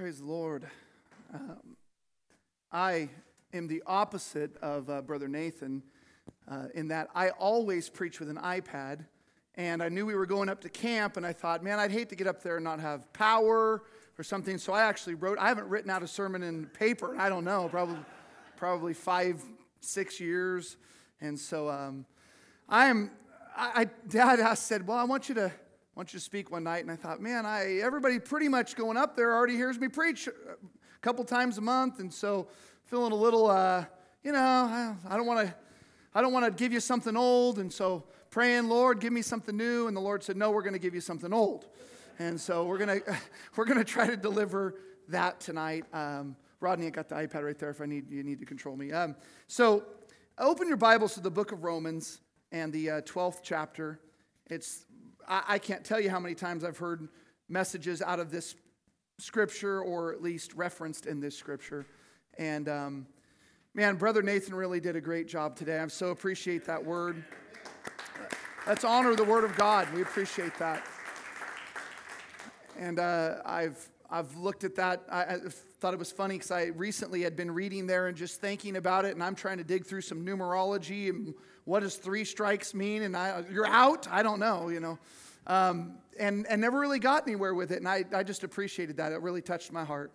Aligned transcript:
Praise 0.00 0.20
the 0.20 0.24
Lord. 0.24 0.66
Um, 1.34 1.76
I 2.72 3.10
am 3.52 3.68
the 3.68 3.82
opposite 3.86 4.56
of 4.62 4.88
uh, 4.88 5.02
Brother 5.02 5.28
Nathan 5.28 5.82
uh, 6.50 6.68
in 6.74 6.88
that 6.88 7.08
I 7.14 7.28
always 7.32 7.90
preach 7.90 8.18
with 8.18 8.30
an 8.30 8.38
iPad. 8.38 9.04
And 9.56 9.82
I 9.82 9.90
knew 9.90 10.06
we 10.06 10.14
were 10.14 10.24
going 10.24 10.48
up 10.48 10.62
to 10.62 10.70
camp, 10.70 11.18
and 11.18 11.26
I 11.26 11.34
thought, 11.34 11.62
man, 11.62 11.78
I'd 11.78 11.90
hate 11.90 12.08
to 12.08 12.16
get 12.16 12.26
up 12.26 12.42
there 12.42 12.56
and 12.56 12.64
not 12.64 12.80
have 12.80 13.12
power 13.12 13.82
or 14.18 14.24
something. 14.24 14.56
So 14.56 14.72
I 14.72 14.84
actually 14.84 15.16
wrote, 15.16 15.38
I 15.38 15.48
haven't 15.48 15.68
written 15.68 15.90
out 15.90 16.02
a 16.02 16.08
sermon 16.08 16.42
in 16.44 16.64
paper, 16.68 17.14
I 17.18 17.28
don't 17.28 17.44
know, 17.44 17.68
probably, 17.68 17.98
probably 18.56 18.94
five, 18.94 19.44
six 19.80 20.18
years. 20.18 20.78
And 21.20 21.38
so 21.38 21.68
um, 21.68 22.06
I'm, 22.70 23.10
I, 23.54 23.82
I, 23.82 23.84
Dad 24.08 24.40
I 24.40 24.54
said, 24.54 24.86
well, 24.86 24.96
I 24.96 25.04
want 25.04 25.28
you 25.28 25.34
to 25.34 25.52
want 25.96 26.12
you 26.12 26.18
to 26.18 26.24
speak 26.24 26.50
one 26.50 26.64
night. 26.64 26.82
And 26.82 26.90
I 26.90 26.96
thought, 26.96 27.20
man, 27.20 27.44
I, 27.44 27.80
everybody 27.82 28.18
pretty 28.18 28.48
much 28.48 28.76
going 28.76 28.96
up 28.96 29.16
there 29.16 29.34
already 29.34 29.56
hears 29.56 29.78
me 29.78 29.88
preach 29.88 30.28
a 30.28 31.00
couple 31.00 31.24
times 31.24 31.58
a 31.58 31.60
month. 31.60 31.98
And 31.98 32.12
so 32.12 32.48
feeling 32.84 33.12
a 33.12 33.16
little, 33.16 33.50
uh, 33.50 33.84
you 34.22 34.32
know, 34.32 34.38
I, 34.38 34.94
I 35.08 35.16
don't 35.16 35.26
want 35.26 35.46
to, 35.46 35.54
I 36.14 36.22
don't 36.22 36.32
want 36.32 36.44
to 36.46 36.50
give 36.50 36.72
you 36.72 36.80
something 36.80 37.16
old. 37.16 37.58
And 37.58 37.72
so 37.72 38.04
praying, 38.30 38.68
Lord, 38.68 39.00
give 39.00 39.12
me 39.12 39.22
something 39.22 39.56
new. 39.56 39.88
And 39.88 39.96
the 39.96 40.00
Lord 40.00 40.22
said, 40.22 40.36
no, 40.36 40.50
we're 40.50 40.62
going 40.62 40.74
to 40.74 40.78
give 40.78 40.94
you 40.94 41.00
something 41.00 41.32
old. 41.32 41.66
And 42.18 42.40
so 42.40 42.64
we're 42.64 42.78
going 42.78 43.00
to, 43.04 43.16
we're 43.56 43.64
to 43.64 43.84
try 43.84 44.06
to 44.06 44.16
deliver 44.16 44.76
that 45.08 45.40
tonight. 45.40 45.84
Um, 45.92 46.36
Rodney, 46.60 46.86
I 46.86 46.90
got 46.90 47.08
the 47.08 47.14
iPad 47.14 47.44
right 47.44 47.58
there 47.58 47.70
if 47.70 47.80
I 47.80 47.86
need, 47.86 48.10
you 48.10 48.22
need 48.22 48.38
to 48.38 48.46
control 48.46 48.76
me. 48.76 48.92
Um, 48.92 49.16
so 49.48 49.84
open 50.38 50.68
your 50.68 50.76
Bibles 50.76 51.14
to 51.14 51.20
the 51.20 51.30
book 51.30 51.52
of 51.52 51.64
Romans 51.64 52.20
and 52.52 52.72
the 52.72 52.90
uh, 52.90 53.00
12th 53.02 53.38
chapter. 53.42 54.00
It's 54.48 54.84
I, 55.28 55.42
I 55.48 55.58
can't 55.58 55.84
tell 55.84 56.00
you 56.00 56.10
how 56.10 56.20
many 56.20 56.34
times 56.34 56.64
I've 56.64 56.78
heard 56.78 57.08
messages 57.48 58.02
out 58.02 58.20
of 58.20 58.30
this 58.30 58.54
scripture 59.18 59.80
or 59.82 60.12
at 60.12 60.22
least 60.22 60.54
referenced 60.54 61.06
in 61.06 61.20
this 61.20 61.36
scripture. 61.36 61.86
And 62.38 62.68
um, 62.68 63.06
man, 63.74 63.96
Brother 63.96 64.22
Nathan 64.22 64.54
really 64.54 64.80
did 64.80 64.96
a 64.96 65.00
great 65.00 65.28
job 65.28 65.56
today. 65.56 65.78
I 65.78 65.86
so 65.88 66.10
appreciate 66.10 66.64
that 66.66 66.84
word. 66.84 67.22
Let's 68.66 68.84
honor 68.84 69.14
the 69.14 69.24
word 69.24 69.44
of 69.44 69.56
God. 69.56 69.92
We 69.94 70.02
appreciate 70.02 70.56
that. 70.58 70.86
And 72.78 72.98
uh, 72.98 73.36
I've, 73.44 73.88
I've 74.10 74.36
looked 74.36 74.64
at 74.64 74.76
that. 74.76 75.04
I, 75.10 75.22
I 75.22 75.36
thought 75.80 75.92
it 75.92 75.98
was 75.98 76.12
funny 76.12 76.36
because 76.36 76.50
I 76.50 76.66
recently 76.66 77.22
had 77.22 77.36
been 77.36 77.50
reading 77.50 77.86
there 77.86 78.06
and 78.06 78.16
just 78.16 78.40
thinking 78.40 78.76
about 78.76 79.04
it. 79.04 79.14
And 79.14 79.22
I'm 79.22 79.34
trying 79.34 79.58
to 79.58 79.64
dig 79.64 79.86
through 79.86 80.02
some 80.02 80.24
numerology 80.24 81.08
and 81.08 81.34
what 81.70 81.84
does 81.84 81.94
three 81.94 82.24
strikes 82.24 82.74
mean? 82.74 83.02
And 83.02 83.16
I, 83.16 83.44
you're 83.48 83.64
out? 83.64 84.08
I 84.10 84.24
don't 84.24 84.40
know, 84.40 84.70
you 84.70 84.80
know. 84.80 84.98
Um, 85.46 85.98
and, 86.18 86.44
and 86.48 86.60
never 86.60 86.80
really 86.80 86.98
got 86.98 87.28
anywhere 87.28 87.54
with 87.54 87.70
it. 87.70 87.78
And 87.78 87.88
I, 87.88 88.04
I 88.12 88.24
just 88.24 88.42
appreciated 88.42 88.96
that. 88.96 89.12
It 89.12 89.22
really 89.22 89.40
touched 89.40 89.70
my 89.70 89.84
heart. 89.84 90.10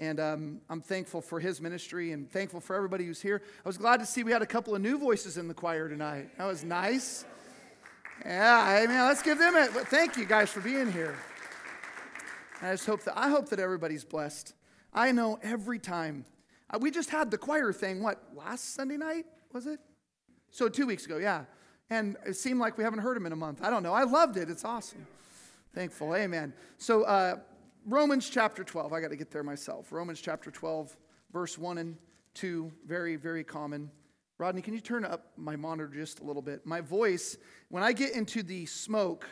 And 0.00 0.18
um, 0.18 0.60
I'm 0.70 0.80
thankful 0.80 1.20
for 1.20 1.40
his 1.40 1.60
ministry 1.60 2.12
and 2.12 2.28
thankful 2.28 2.58
for 2.58 2.74
everybody 2.74 3.04
who's 3.04 3.20
here. 3.20 3.42
I 3.62 3.68
was 3.68 3.76
glad 3.76 4.00
to 4.00 4.06
see 4.06 4.24
we 4.24 4.32
had 4.32 4.40
a 4.40 4.46
couple 4.46 4.74
of 4.74 4.80
new 4.80 4.96
voices 4.96 5.36
in 5.36 5.46
the 5.46 5.52
choir 5.52 5.90
tonight. 5.90 6.30
That 6.38 6.46
was 6.46 6.64
nice. 6.64 7.26
Yeah, 8.24 8.64
I 8.66 8.86
mean, 8.86 8.96
let's 8.96 9.22
give 9.22 9.38
them 9.38 9.56
it. 9.56 9.72
Thank 9.88 10.16
you 10.16 10.24
guys 10.24 10.48
for 10.48 10.60
being 10.60 10.90
here. 10.90 11.16
I 12.62 12.70
just 12.70 12.86
hope 12.86 13.04
that 13.04 13.18
I 13.18 13.28
hope 13.28 13.50
that 13.50 13.60
everybody's 13.60 14.04
blessed. 14.04 14.54
I 14.94 15.12
know 15.12 15.38
every 15.42 15.78
time. 15.78 16.24
Uh, 16.70 16.78
we 16.80 16.90
just 16.90 17.10
had 17.10 17.30
the 17.30 17.36
choir 17.36 17.74
thing. 17.74 18.02
What 18.02 18.22
last 18.34 18.74
Sunday 18.74 18.96
night 18.96 19.26
was 19.52 19.66
it? 19.66 19.80
So 20.54 20.68
two 20.68 20.86
weeks 20.86 21.04
ago, 21.04 21.16
yeah. 21.18 21.46
And 21.90 22.16
it 22.24 22.34
seemed 22.34 22.60
like 22.60 22.78
we 22.78 22.84
haven't 22.84 23.00
heard 23.00 23.16
him 23.16 23.26
in 23.26 23.32
a 23.32 23.36
month. 23.36 23.58
I 23.60 23.70
don't 23.70 23.82
know. 23.82 23.92
I 23.92 24.04
loved 24.04 24.36
it. 24.36 24.48
It's 24.48 24.64
awesome. 24.64 25.04
Thankful. 25.74 26.14
Amen. 26.14 26.52
So, 26.78 27.02
uh, 27.02 27.38
Romans 27.84 28.30
chapter 28.30 28.62
12. 28.62 28.92
I 28.92 29.00
got 29.00 29.08
to 29.08 29.16
get 29.16 29.32
there 29.32 29.42
myself. 29.42 29.90
Romans 29.90 30.20
chapter 30.20 30.52
12, 30.52 30.96
verse 31.32 31.58
1 31.58 31.78
and 31.78 31.96
2. 32.34 32.70
Very, 32.86 33.16
very 33.16 33.42
common. 33.42 33.90
Rodney, 34.38 34.62
can 34.62 34.74
you 34.74 34.80
turn 34.80 35.04
up 35.04 35.32
my 35.36 35.56
monitor 35.56 35.88
just 35.92 36.20
a 36.20 36.24
little 36.24 36.40
bit? 36.40 36.64
My 36.64 36.80
voice, 36.80 37.36
when 37.68 37.82
I 37.82 37.92
get 37.92 38.12
into 38.12 38.44
the 38.44 38.64
smoke, 38.66 39.26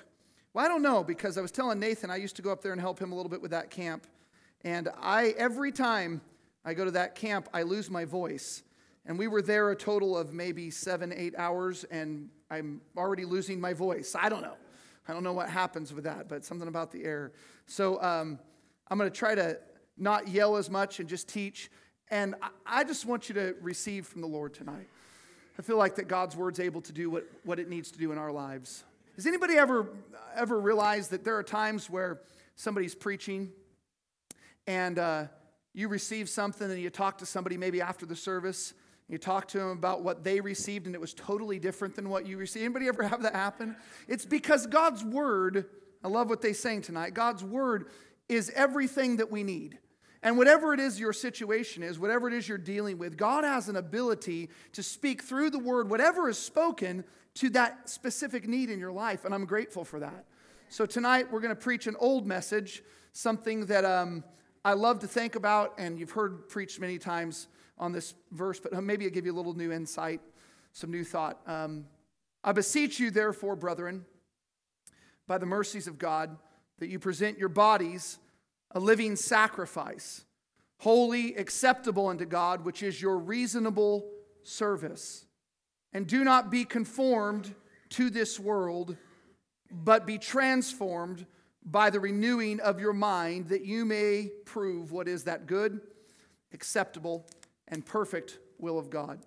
well, 0.55 0.65
I 0.65 0.69
don't 0.69 0.83
know 0.83 1.05
because 1.05 1.39
I 1.39 1.41
was 1.41 1.53
telling 1.53 1.79
Nathan 1.79 2.11
I 2.11 2.17
used 2.17 2.35
to 2.35 2.43
go 2.43 2.51
up 2.51 2.63
there 2.63 2.73
and 2.73 2.81
help 2.81 2.99
him 2.99 3.13
a 3.13 3.15
little 3.15 3.31
bit 3.31 3.41
with 3.41 3.53
that 3.53 3.71
camp. 3.71 4.09
And 4.63 4.89
I, 5.01 5.35
every 5.39 5.71
time 5.71 6.21
I 6.65 6.75
go 6.75 6.85
to 6.85 6.91
that 6.91 7.15
camp, 7.15 7.49
I 7.55 7.63
lose 7.63 7.89
my 7.89 8.07
voice. 8.07 8.65
And 9.07 9.19
we 9.19 9.27
were 9.27 9.43
there 9.43 9.71
a 9.71 9.77
total 9.77 10.17
of 10.17 10.33
maybe 10.33 10.71
seven, 10.71 11.13
eight 11.15 11.35
hours, 11.37 11.85
and 11.85 12.29
I'm 12.51 12.81
already 12.97 13.25
losing 13.25 13.61
my 13.61 13.73
voice. 13.73 14.15
I 14.19 14.29
don't 14.29 14.43
know. 14.43 14.57
I 15.09 15.13
don't 15.13 15.25
know 15.25 15.33
what 15.33 15.49
happens 15.49 15.93
with 15.93 16.05
that, 16.05 16.29
but 16.29 16.45
something 16.45 16.69
about 16.69 16.93
the 16.93 17.05
air. 17.05 17.33
So 17.67 18.01
um, 18.01 18.39
I'm 18.89 18.99
going 18.99 19.11
to 19.11 19.17
try 19.17 19.35
to 19.35 19.59
not 19.99 20.29
yell 20.29 20.57
as 20.57 20.71
much 20.71 21.01
and 21.01 21.09
just 21.09 21.29
teach. 21.29 21.71
And 22.11 22.35
I 22.65 22.85
just 22.85 23.05
want 23.05 23.29
you 23.29 23.35
to 23.35 23.55
receive 23.61 24.07
from 24.07 24.21
the 24.21 24.29
Lord 24.29 24.55
tonight. 24.55 24.89
I 25.59 25.63
feel 25.63 25.77
like 25.77 25.97
that 25.97 26.09
God's 26.09 26.37
word's 26.37 26.61
able 26.61 26.81
to 26.83 26.93
do 26.93 27.11
what, 27.11 27.25
what 27.45 27.59
it 27.59 27.69
needs 27.69 27.91
to 27.91 27.99
do 27.99 28.13
in 28.13 28.19
our 28.19 28.33
lives. 28.33 28.85
Has 29.17 29.27
anybody 29.27 29.55
ever 29.55 29.89
ever 30.35 30.59
realized 30.59 31.11
that 31.11 31.25
there 31.25 31.37
are 31.37 31.43
times 31.43 31.91
where 31.91 32.21
somebody's 32.57 32.95
preaching 32.95 33.51
and 34.67 34.99
uh, 34.99 35.25
you 35.75 35.89
receive 35.89 36.29
something 36.29 36.71
and 36.71 36.81
you 36.81 36.91
talk 36.91 37.19
to 37.19 37.27
somebody 37.27 37.57
maybe 37.57 37.81
after 37.81 38.07
the 38.07 38.17
service 38.17 38.73
you 39.09 39.19
talk 39.19 39.49
to 39.49 39.59
them 39.59 39.71
about 39.71 40.03
what 40.03 40.25
they 40.25 40.41
received 40.41 40.87
and 40.87 40.95
it 40.95 41.01
was 41.01 41.15
totally 41.15 41.59
different 41.59 41.95
than 41.95 42.09
what 42.09 42.27
you 42.27 42.37
received. 42.37 42.65
Anybody 42.65 42.89
ever 42.89 43.03
have 43.09 43.23
that 43.23 43.35
happen? 43.35 43.77
It's 44.09 44.25
because 44.25 44.67
God's 44.67 45.05
word, 45.05 45.67
I 46.03 46.09
love 46.09 46.29
what 46.29 46.43
they 46.43 46.53
sang 46.53 46.83
tonight. 46.83 47.15
God's 47.15 47.45
word 47.45 47.89
is 48.29 48.51
everything 48.55 49.17
that 49.17 49.31
we 49.31 49.43
need. 49.43 49.79
And 50.23 50.39
whatever 50.39 50.73
it 50.73 50.79
is 50.79 51.01
your 51.01 51.13
situation 51.13 51.83
is, 51.83 51.99
whatever 51.99 52.29
it 52.29 52.35
is 52.35 52.49
you're 52.49 52.57
dealing 52.57 52.97
with, 52.97 53.17
God 53.17 53.43
has 53.43 53.69
an 53.69 53.77
ability 53.77 54.51
to 54.73 54.83
speak 54.83 55.23
through 55.23 55.51
the 55.51 55.59
word, 55.59 55.91
whatever 55.91 56.29
is 56.29 56.39
spoken, 56.39 57.05
to 57.35 57.51
that 57.51 57.89
specific 57.89 58.47
need 58.47 58.71
in 58.71 58.79
your 58.79 58.93
life. 58.93 59.25
And 59.25 59.35
I'm 59.35 59.47
grateful 59.47 59.85
for 59.85 59.99
that. 60.01 60.27
So 60.69 60.87
tonight 60.87 61.31
we're 61.31 61.41
going 61.41 61.55
to 61.55 61.61
preach 61.61 61.87
an 61.87 61.97
old 61.99 62.27
message, 62.27 62.83
something 63.13 63.67
that 63.67 63.85
um, 63.85 64.23
I 64.65 64.75
love 64.75 65.01
to 65.01 65.09
think 65.09 65.35
about, 65.35 65.75
and 65.77 65.99
you've 65.99 66.13
heard 66.13 66.49
preached 66.49 66.81
many 66.81 66.99
times 66.99 67.49
on 67.79 67.93
this 67.93 68.15
verse, 68.31 68.61
but 68.61 68.73
maybe 68.83 69.05
I'll 69.05 69.11
give 69.11 69.27
you 69.27 69.33
a 69.33 69.37
little 69.37 69.55
new 69.55 69.73
insight, 69.73 70.21
some 70.73 70.91
new 70.91 71.05
thought. 71.05 71.41
Um, 71.47 71.87
I 72.45 72.53
beseech 72.53 72.99
you, 72.99 73.11
therefore, 73.11 73.57
brethren, 73.57 74.05
by 75.27 75.39
the 75.39 75.47
mercies 75.47 75.87
of 75.87 75.99
God, 75.99 76.37
that 76.79 76.89
you 76.89 76.99
present 76.99 77.39
your 77.39 77.49
bodies 77.49 78.19
a 78.75 78.81
living 78.81 79.17
sacrifice, 79.17 80.25
holy, 80.79 81.35
acceptable 81.37 82.09
unto 82.09 82.25
God, 82.25 82.65
which 82.65 82.83
is 82.83 83.01
your 83.01 83.19
reasonable 83.19 84.11
service. 84.43 85.27
And 85.93 86.07
do 86.07 86.25
not 86.25 86.51
be 86.51 86.65
conformed 86.65 87.55
to 87.91 88.09
this 88.09 88.41
world, 88.41 88.97
but 89.71 90.07
be 90.07 90.19
transformed 90.19 91.27
by 91.65 91.91
the 91.91 92.01
renewing 92.01 92.61
of 92.61 92.81
your 92.81 92.93
mind, 92.93 93.49
that 93.49 93.65
you 93.65 93.85
may 93.85 94.31
prove 94.45 94.91
what 94.91 95.07
is 95.07 95.25
that 95.25 95.47
good, 95.47 95.81
acceptable, 96.53 97.27
and 97.69 97.85
perfect 97.85 98.39
will 98.59 98.79
of 98.79 98.91
God. 98.91 99.21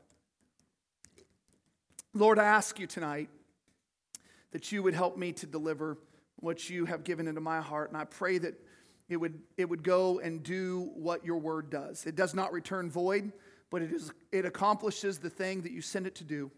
Lord, 2.13 2.39
I 2.39 2.45
ask 2.45 2.79
you 2.79 2.87
tonight 2.87 3.29
that 4.51 4.71
you 4.71 4.81
would 4.81 4.93
help 4.93 5.17
me 5.17 5.33
to 5.33 5.45
deliver 5.45 5.97
what 6.37 6.69
you 6.69 6.85
have 6.85 7.03
given 7.03 7.27
into 7.27 7.41
my 7.41 7.59
heart, 7.59 7.89
and 7.89 7.97
I 7.97 8.05
pray 8.05 8.37
that 8.37 8.53
it 9.09 9.17
would, 9.17 9.39
it 9.57 9.69
would 9.69 9.83
go 9.83 10.19
and 10.19 10.41
do 10.41 10.91
what 10.95 11.25
your 11.25 11.37
word 11.37 11.69
does. 11.69 12.05
It 12.05 12.15
does 12.15 12.33
not 12.33 12.53
return 12.53 12.89
void, 12.89 13.31
but 13.69 13.81
it, 13.81 13.91
is, 13.91 14.11
it 14.31 14.45
accomplishes 14.45 15.19
the 15.19 15.29
thing 15.29 15.61
that 15.61 15.71
you 15.71 15.81
send 15.81 16.07
it 16.07 16.15
to 16.15 16.23
do. 16.23 16.51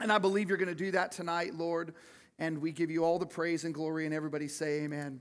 And 0.00 0.10
I 0.10 0.18
believe 0.18 0.48
you're 0.48 0.58
going 0.58 0.68
to 0.68 0.74
do 0.74 0.90
that 0.92 1.12
tonight, 1.12 1.54
Lord, 1.54 1.94
and 2.38 2.58
we 2.58 2.72
give 2.72 2.90
you 2.90 3.04
all 3.04 3.18
the 3.18 3.26
praise 3.26 3.64
and 3.64 3.74
glory, 3.74 4.06
and 4.06 4.14
everybody 4.14 4.48
say 4.48 4.82
amen. 4.82 5.20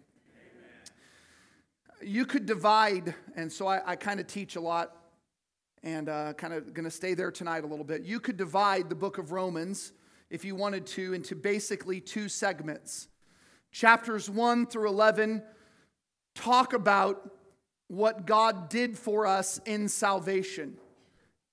amen. 1.99 2.09
You 2.09 2.25
could 2.25 2.45
divide, 2.45 3.13
and 3.35 3.51
so 3.51 3.67
I, 3.67 3.81
I 3.85 3.95
kind 3.95 4.19
of 4.19 4.27
teach 4.27 4.55
a 4.55 4.61
lot 4.61 4.95
and 5.87 6.09
uh, 6.09 6.33
kind 6.33 6.53
of 6.53 6.73
going 6.73 6.83
to 6.83 6.91
stay 6.91 7.13
there 7.13 7.31
tonight 7.31 7.63
a 7.63 7.67
little 7.67 7.85
bit. 7.85 8.03
You 8.03 8.19
could 8.19 8.35
divide 8.35 8.89
the 8.89 8.95
book 8.95 9.17
of 9.17 9.31
Romans, 9.31 9.93
if 10.29 10.43
you 10.43 10.53
wanted 10.53 10.85
to, 10.87 11.13
into 11.13 11.33
basically 11.33 12.01
two 12.01 12.27
segments. 12.27 13.07
Chapters 13.71 14.29
1 14.29 14.65
through 14.65 14.89
11 14.89 15.41
talk 16.35 16.73
about 16.73 17.31
what 17.87 18.25
God 18.25 18.67
did 18.67 18.97
for 18.97 19.25
us 19.25 19.61
in 19.65 19.87
salvation. 19.87 20.77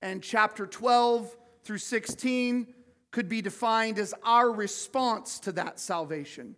And 0.01 0.21
chapter 0.21 0.67
12 0.67 1.33
through 1.63 1.77
16 1.77 2.67
could 3.11 3.29
be 3.29 3.41
defined 3.41 3.97
as 3.97 4.13
our 4.21 4.51
response 4.51 5.39
to 5.39 5.53
that 5.53 5.79
salvation. 5.79 6.57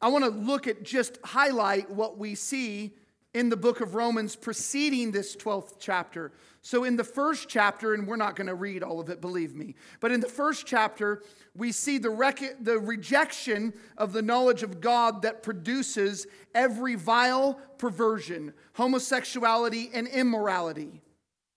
I 0.00 0.08
want 0.08 0.24
to 0.24 0.30
look 0.30 0.66
at 0.66 0.84
just 0.84 1.18
highlight 1.22 1.90
what 1.90 2.16
we 2.16 2.34
see 2.34 2.94
in 3.34 3.48
the 3.48 3.56
book 3.56 3.80
of 3.80 3.94
Romans 3.94 4.36
preceding 4.36 5.10
this 5.10 5.34
12th 5.36 5.74
chapter. 5.78 6.32
So, 6.60 6.84
in 6.84 6.96
the 6.96 7.04
first 7.04 7.48
chapter, 7.48 7.94
and 7.94 8.06
we're 8.06 8.16
not 8.16 8.36
going 8.36 8.46
to 8.46 8.54
read 8.54 8.82
all 8.82 9.00
of 9.00 9.08
it, 9.08 9.20
believe 9.20 9.54
me, 9.54 9.74
but 10.00 10.12
in 10.12 10.20
the 10.20 10.28
first 10.28 10.66
chapter, 10.66 11.22
we 11.56 11.72
see 11.72 11.98
the, 11.98 12.10
rec- 12.10 12.62
the 12.62 12.78
rejection 12.78 13.72
of 13.96 14.12
the 14.12 14.22
knowledge 14.22 14.62
of 14.62 14.80
God 14.80 15.22
that 15.22 15.42
produces 15.42 16.26
every 16.54 16.94
vile 16.94 17.58
perversion, 17.78 18.52
homosexuality, 18.74 19.90
and 19.92 20.06
immorality. 20.08 21.02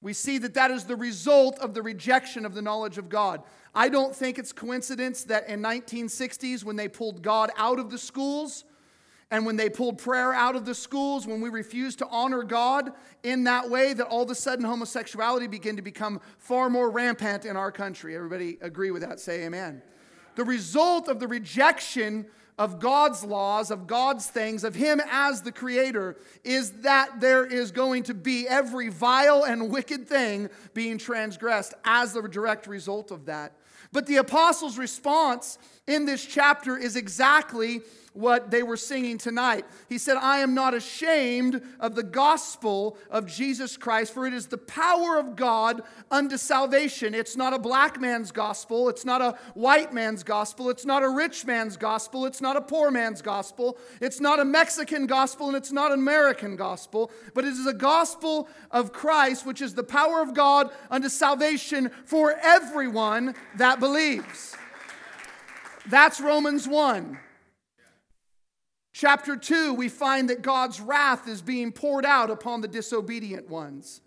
We 0.02 0.14
see 0.14 0.38
that 0.40 0.54
that 0.54 0.72
is 0.72 0.86
the 0.86 0.96
result 0.96 1.60
of 1.60 1.74
the 1.74 1.82
rejection 1.82 2.46
of 2.46 2.54
the 2.54 2.62
knowledge 2.62 2.98
of 2.98 3.10
God. 3.10 3.44
I 3.74 3.90
don't 3.90 4.16
think 4.16 4.40
it's 4.40 4.54
coincidence 4.54 5.24
that 5.26 5.50
in 5.50 5.62
1960s 5.62 6.64
when 6.64 6.76
they 6.78 6.88
pulled 6.88 7.22
God 7.22 7.52
out 7.58 7.80
of 7.80 7.90
the 7.90 7.98
schools, 7.98 8.64
and 9.32 9.46
when 9.46 9.56
they 9.56 9.70
pulled 9.70 9.98
prayer 9.98 10.34
out 10.34 10.56
of 10.56 10.66
the 10.66 10.76
schools, 10.76 11.26
when 11.26 11.42
we 11.42 11.50
refused 11.50 12.00
to 12.00 12.08
honor 12.08 12.44
God 12.44 12.92
in 13.24 13.46
that 13.46 13.70
way, 13.70 13.94
that 13.94 14.06
all 14.08 14.24
of 14.24 14.30
a 14.30 14.36
sudden 14.36 14.64
homosexuality 14.64 15.48
began 15.48 15.76
to 15.76 15.82
become 15.82 16.22
far 16.38 16.70
more 16.70 16.92
rampant 16.92 17.44
in 17.46 17.58
our 17.58 17.72
country. 17.72 18.16
Everybody 18.16 18.58
agree 18.62 18.92
with 18.92 19.02
that? 19.02 19.20
Say 19.20 19.46
amen. 19.46 19.82
The 20.36 20.44
result 20.44 21.08
of 21.08 21.20
the 21.20 21.28
rejection 21.28 22.28
of 22.58 22.80
God's 22.80 23.24
laws, 23.24 23.72
of 23.72 23.88
God's 23.88 24.28
things, 24.28 24.64
of 24.64 24.76
Him 24.76 25.02
as 25.12 25.42
the 25.42 25.52
Creator, 25.52 26.18
is 26.44 26.72
that 26.82 27.20
there 27.20 27.46
is 27.46 27.72
going 27.72 28.04
to 28.04 28.14
be 28.14 28.48
every 28.48 28.90
vile 28.90 29.44
and 29.44 29.72
wicked 29.72 30.08
thing 30.08 30.50
being 30.74 30.98
transgressed 30.98 31.74
as 31.84 32.14
the 32.14 32.22
direct 32.22 32.68
result 32.68 33.12
of 33.12 33.26
that. 33.26 33.54
But 33.92 34.06
the 34.06 34.18
apostles' 34.18 34.78
response 34.78 35.58
in 35.88 36.06
this 36.06 36.26
chapter 36.26 36.78
is 36.78 36.96
exactly 36.96 37.82
what 38.16 38.50
they 38.50 38.64
were 38.64 38.78
singing 38.78 39.18
tonight. 39.18 39.66
He 39.90 39.98
said, 39.98 40.16
I 40.18 40.40
am 40.40 40.54
not 40.54 40.74
ashamed 40.74 41.62
of 41.80 41.96
the 41.96 42.04
gospel 42.04 42.98
of 43.12 43.28
Jesus 43.28 43.76
Christ, 43.78 44.14
for 44.14 44.26
it 44.26 44.34
is 44.34 44.48
the 44.48 44.58
power 44.58 45.18
of 45.18 45.36
God 45.36 45.82
unto 46.10 46.38
salvation. 46.38 47.14
It's 47.14 47.36
not 47.36 47.54
a 47.54 47.60
black 47.60 48.00
man's 48.00 48.32
gospel, 48.32 48.88
it's 48.90 49.06
not 49.06 49.22
a 49.22 49.38
white 49.54 49.94
man's 49.94 50.24
gospel, 50.24 50.70
it's 50.70 50.86
not 50.86 51.04
a 51.04 51.10
rich 51.10 51.46
man's 51.46 51.76
gospel, 51.76 52.26
it's 52.26 52.42
not 52.42 52.56
a 52.56 52.62
poor 52.62 52.90
man's 52.90 53.22
gospel, 53.22 53.78
it's 54.00 54.22
not 54.22 54.40
a 54.40 54.46
Mexican 54.46 55.08
gospel, 55.08 55.48
and 55.48 55.58
it's 55.58 55.74
not 55.74 55.92
an 55.92 56.00
American 56.00 56.56
gospel, 56.56 57.12
but 57.34 57.44
it 57.44 57.50
is 57.50 57.68
a 57.68 57.74
gospel 57.74 58.48
of 58.72 58.94
Christ, 58.94 59.46
which 59.46 59.62
is 59.62 59.76
the 59.76 59.84
power 59.84 60.22
of 60.22 60.34
God 60.34 60.72
unto 60.90 61.10
salvation 61.10 61.92
for 62.06 62.36
everyone 62.42 63.36
that 63.58 63.82
believes. 63.82 64.56
That's 65.88 66.22
Romans 66.22 66.68
1. 66.68 67.20
Chapter 68.96 69.36
2, 69.36 69.74
we 69.74 69.90
find 69.90 70.30
that 70.30 70.42
God's 70.42 70.80
wrath 70.80 71.28
is 71.28 71.42
being 71.42 71.74
poured 71.74 72.06
out 72.06 72.32
upon 72.32 72.62
the 72.62 72.68
disobedient 72.70 73.50
ones. 73.50 74.00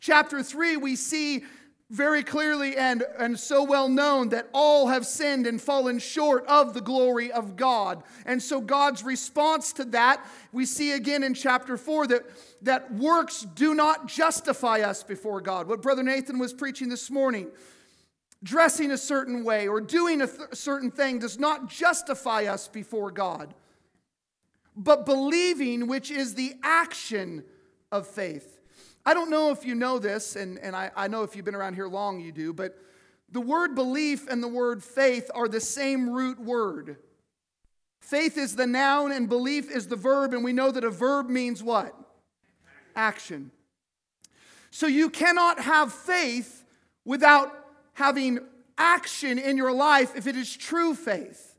Chapter 0.00 0.42
3, 0.42 0.78
we 0.78 0.96
see 0.96 1.44
very 1.90 2.22
clearly 2.22 2.74
and, 2.74 3.04
and 3.18 3.38
so 3.38 3.62
well 3.62 3.90
known 3.90 4.30
that 4.30 4.48
all 4.54 4.86
have 4.86 5.04
sinned 5.04 5.46
and 5.46 5.60
fallen 5.60 5.98
short 5.98 6.46
of 6.46 6.72
the 6.72 6.80
glory 6.80 7.30
of 7.30 7.56
God. 7.56 8.04
And 8.24 8.42
so 8.42 8.62
God's 8.62 9.02
response 9.04 9.74
to 9.74 9.84
that, 9.84 10.24
we 10.50 10.64
see 10.64 10.92
again 10.92 11.22
in 11.22 11.34
chapter 11.34 11.76
4 11.76 12.06
that, 12.06 12.22
that 12.62 12.90
works 12.94 13.42
do 13.42 13.74
not 13.74 14.08
justify 14.08 14.80
us 14.80 15.02
before 15.02 15.42
God. 15.42 15.68
What 15.68 15.82
Brother 15.82 16.02
Nathan 16.02 16.38
was 16.38 16.54
preaching 16.54 16.88
this 16.88 17.10
morning 17.10 17.50
dressing 18.42 18.92
a 18.92 18.98
certain 18.98 19.44
way 19.44 19.68
or 19.68 19.82
doing 19.82 20.22
a 20.22 20.26
th- 20.26 20.54
certain 20.54 20.90
thing 20.90 21.18
does 21.18 21.38
not 21.38 21.68
justify 21.68 22.44
us 22.46 22.66
before 22.66 23.10
God 23.10 23.52
but 24.76 25.04
believing, 25.06 25.86
which 25.86 26.10
is 26.10 26.34
the 26.34 26.54
action 26.62 27.44
of 27.90 28.06
faith. 28.06 28.60
I 29.04 29.14
don't 29.14 29.30
know 29.30 29.50
if 29.50 29.64
you 29.64 29.74
know 29.74 29.98
this, 29.98 30.36
and, 30.36 30.58
and 30.58 30.76
I, 30.76 30.90
I 30.96 31.08
know 31.08 31.22
if 31.22 31.34
you've 31.34 31.44
been 31.44 31.54
around 31.54 31.74
here 31.74 31.88
long, 31.88 32.20
you 32.20 32.32
do, 32.32 32.52
but 32.52 32.78
the 33.30 33.40
word 33.40 33.74
belief 33.74 34.28
and 34.28 34.42
the 34.42 34.48
word 34.48 34.82
faith 34.82 35.30
are 35.34 35.48
the 35.48 35.60
same 35.60 36.10
root 36.10 36.38
word. 36.38 36.96
Faith 38.00 38.36
is 38.36 38.56
the 38.56 38.66
noun 38.66 39.12
and 39.12 39.28
belief 39.28 39.70
is 39.70 39.88
the 39.88 39.96
verb, 39.96 40.32
and 40.32 40.44
we 40.44 40.52
know 40.52 40.70
that 40.70 40.84
a 40.84 40.90
verb 40.90 41.28
means 41.28 41.62
what? 41.62 41.94
Action. 42.94 43.50
So 44.70 44.86
you 44.86 45.10
cannot 45.10 45.60
have 45.60 45.92
faith 45.92 46.64
without 47.04 47.52
having 47.94 48.40
action 48.78 49.38
in 49.38 49.56
your 49.56 49.72
life 49.72 50.16
if 50.16 50.26
it 50.26 50.36
is 50.36 50.56
true 50.56 50.94
faith. 50.94 51.51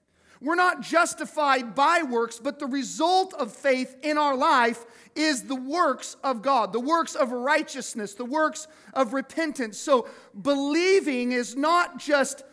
We're 0.44 0.56
not 0.56 0.82
justified 0.82 1.74
by 1.74 2.04
works, 2.04 2.38
but 2.38 2.60
the 2.60 2.68
result 2.68 3.34
of 3.36 3.54
faith 3.54 3.96
in 4.04 4.18
our 4.18 4.36
life 4.36 4.86
is 5.16 5.44
the 5.44 5.56
works 5.56 6.18
of 6.22 6.42
God, 6.42 6.74
the 6.74 6.82
works 6.82 7.16
of 7.16 7.32
righteousness, 7.32 8.14
the 8.14 8.26
works 8.26 8.68
of 8.94 9.14
repentance. 9.14 9.78
So 9.78 10.08
believing 10.42 11.32
is 11.32 11.56
not 11.56 11.98
just, 11.98 12.44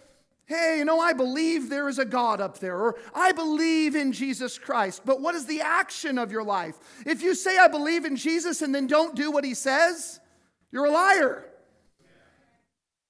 hey, 0.46 0.76
you 0.78 0.84
know, 0.84 1.00
I 1.00 1.14
believe 1.14 1.68
there 1.68 1.88
is 1.88 1.98
a 1.98 2.04
God 2.04 2.40
up 2.40 2.58
there, 2.58 2.78
or 2.78 2.96
I 3.12 3.32
believe 3.32 3.96
in 3.96 4.12
Jesus 4.12 4.56
Christ. 4.56 5.02
But 5.04 5.20
what 5.20 5.34
is 5.34 5.46
the 5.46 5.60
action 5.60 6.16
of 6.16 6.30
your 6.30 6.44
life? 6.44 6.76
If 7.04 7.22
you 7.22 7.34
say, 7.34 7.58
I 7.58 7.66
believe 7.66 8.04
in 8.04 8.14
Jesus, 8.14 8.62
and 8.62 8.72
then 8.72 8.86
don't 8.86 9.16
do 9.16 9.32
what 9.32 9.42
he 9.42 9.54
says, 9.54 10.20
you're 10.70 10.84
a 10.84 10.92
liar. 10.92 11.44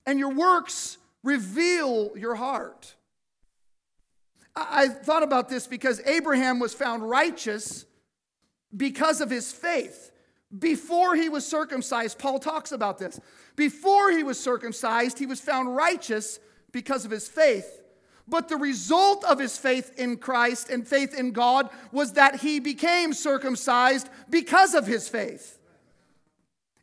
And 0.07 0.19
your 0.19 0.33
works 0.33 0.97
reveal 1.23 2.17
your 2.17 2.35
heart. 2.35 2.97
I 4.57 4.89
thought 4.89 5.23
about 5.23 5.49
this 5.49 5.67
because 5.67 6.01
Abraham 6.07 6.59
was 6.59 6.75
found 6.75 7.09
righteous 7.09 7.85
because 8.77 9.21
of 9.21 9.31
his 9.31 9.53
faith. 9.53 10.11
Before 10.57 11.15
he 11.15 11.29
was 11.29 11.47
circumcised, 11.47 12.19
Paul 12.19 12.41
talks 12.41 12.73
about 12.73 12.99
this. 12.99 13.21
Before 13.55 14.11
he 14.11 14.23
was 14.23 14.39
circumcised, 14.39 15.19
he 15.19 15.27
was 15.27 15.41
found 15.41 15.75
righteous 15.77 16.41
because 16.73 17.05
of 17.05 17.11
his 17.11 17.29
faith. 17.29 17.81
But 18.27 18.49
the 18.49 18.57
result 18.57 19.25
of 19.25 19.39
his 19.39 19.57
faith 19.57 19.99
in 19.99 20.17
Christ 20.17 20.71
and 20.71 20.87
faith 20.87 21.19
in 21.19 21.33
God 21.33 21.69
was 21.93 22.13
that 22.15 22.37
he 22.41 22.61
became 22.61 23.13
circumcised 23.13 24.09
because 24.29 24.75
of 24.75 24.87
his 24.87 25.09
faith. 25.09 25.59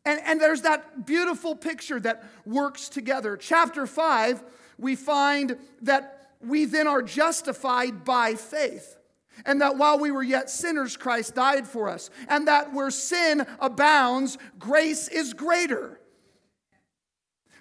And, 0.05 0.21
and 0.25 0.41
there's 0.41 0.61
that 0.61 1.05
beautiful 1.05 1.55
picture 1.55 1.99
that 2.01 2.23
works 2.45 2.89
together. 2.89 3.35
Chapter 3.35 3.85
5, 3.85 4.43
we 4.77 4.95
find 4.95 5.57
that 5.81 6.26
we 6.39 6.65
then 6.65 6.87
are 6.87 7.01
justified 7.01 8.03
by 8.03 8.35
faith. 8.35 8.97
And 9.45 9.61
that 9.61 9.77
while 9.77 9.99
we 9.99 10.11
were 10.11 10.23
yet 10.23 10.49
sinners, 10.49 10.97
Christ 10.97 11.35
died 11.35 11.67
for 11.67 11.89
us. 11.89 12.09
And 12.27 12.47
that 12.47 12.73
where 12.73 12.89
sin 12.89 13.45
abounds, 13.59 14.37
grace 14.57 15.07
is 15.07 15.33
greater. 15.33 15.99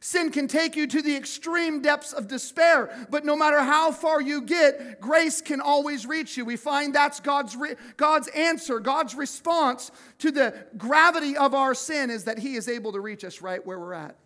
Sin 0.01 0.31
can 0.31 0.47
take 0.47 0.77
you 0.77 0.87
to 0.87 1.03
the 1.03 1.17
extreme 1.17 1.83
depths 1.83 2.13
of 2.13 2.29
despair, 2.29 3.07
but 3.11 3.25
no 3.25 3.35
matter 3.35 3.61
how 3.61 3.91
far 3.91 4.21
you 4.21 4.43
get, 4.43 5.01
grace 5.01 5.41
can 5.41 5.61
always 5.61 6.07
reach 6.07 6.37
you. 6.37 6.45
We 6.45 6.57
find 6.57 6.95
that's 6.95 7.19
God's, 7.19 7.57
re- 7.57 7.75
God's 7.97 8.29
answer, 8.29 8.79
God's 8.79 9.17
response 9.17 9.91
to 10.19 10.31
the 10.31 10.55
gravity 10.77 11.37
of 11.37 11.55
our 11.55 11.75
sin 11.75 12.11
is 12.11 12.25
that 12.25 12.39
He 12.39 12.55
is 12.55 12.69
able 12.69 12.93
to 12.93 13.01
reach 13.01 13.25
us 13.25 13.43
right 13.43 13.67
where 13.67 13.81
we're 13.81 13.95
at. 13.95 14.17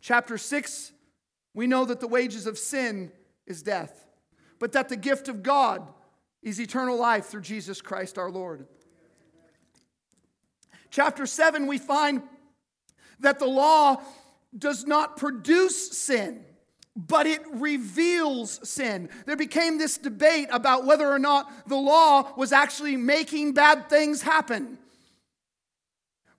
Chapter 0.00 0.38
6 0.38 0.92
we 1.54 1.66
know 1.66 1.84
that 1.84 2.00
the 2.00 2.08
wages 2.08 2.46
of 2.46 2.58
sin 2.58 3.12
is 3.46 3.62
death, 3.62 4.06
but 4.58 4.72
that 4.72 4.88
the 4.88 4.96
gift 4.96 5.28
of 5.28 5.42
God 5.42 5.86
is 6.42 6.60
eternal 6.60 6.98
life 6.98 7.26
through 7.26 7.42
Jesus 7.42 7.80
Christ 7.80 8.18
our 8.18 8.30
Lord. 8.30 8.66
Chapter 10.90 11.26
7, 11.26 11.66
we 11.66 11.78
find 11.78 12.22
that 13.20 13.38
the 13.38 13.46
law 13.46 14.00
does 14.56 14.84
not 14.84 15.16
produce 15.16 15.92
sin, 15.96 16.44
but 16.94 17.26
it 17.26 17.40
reveals 17.52 18.68
sin. 18.68 19.08
There 19.24 19.36
became 19.36 19.78
this 19.78 19.96
debate 19.96 20.48
about 20.50 20.84
whether 20.84 21.08
or 21.10 21.18
not 21.18 21.68
the 21.68 21.76
law 21.76 22.34
was 22.36 22.52
actually 22.52 22.96
making 22.96 23.54
bad 23.54 23.88
things 23.88 24.22
happen. 24.22 24.78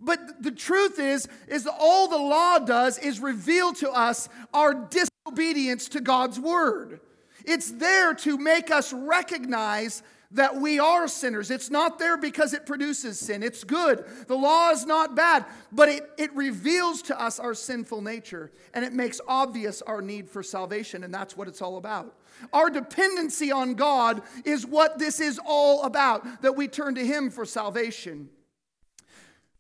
But 0.03 0.43
the 0.43 0.51
truth 0.51 0.99
is, 0.99 1.27
is 1.47 1.67
all 1.67 2.07
the 2.07 2.17
law 2.17 2.59
does 2.59 2.97
is 2.97 3.19
reveal 3.19 3.73
to 3.73 3.89
us 3.91 4.27
our 4.53 4.73
disobedience 4.73 5.87
to 5.89 6.01
God's 6.01 6.39
word. 6.39 6.99
It's 7.45 7.71
there 7.71 8.13
to 8.15 8.37
make 8.37 8.71
us 8.71 8.93
recognize 8.93 10.03
that 10.31 10.55
we 10.55 10.79
are 10.79 11.07
sinners. 11.07 11.51
It's 11.51 11.69
not 11.69 11.99
there 11.99 12.17
because 12.17 12.53
it 12.53 12.65
produces 12.65 13.19
sin. 13.19 13.43
It's 13.43 13.63
good. 13.63 14.03
The 14.27 14.35
law 14.35 14.71
is 14.71 14.85
not 14.85 15.15
bad, 15.15 15.45
but 15.71 15.89
it, 15.89 16.09
it 16.17 16.35
reveals 16.35 17.03
to 17.03 17.21
us 17.21 17.39
our 17.39 17.53
sinful 17.53 18.01
nature 18.01 18.51
and 18.73 18.83
it 18.83 18.93
makes 18.93 19.21
obvious 19.27 19.81
our 19.83 20.01
need 20.01 20.27
for 20.27 20.41
salvation, 20.41 21.03
and 21.03 21.13
that's 21.13 21.37
what 21.37 21.47
it's 21.47 21.61
all 21.61 21.77
about. 21.77 22.15
Our 22.51 22.69
dependency 22.69 23.51
on 23.51 23.75
God 23.75 24.23
is 24.43 24.65
what 24.65 24.97
this 24.97 25.19
is 25.19 25.39
all 25.45 25.83
about, 25.83 26.41
that 26.41 26.55
we 26.55 26.67
turn 26.67 26.95
to 26.95 27.05
Him 27.05 27.29
for 27.29 27.45
salvation. 27.45 28.29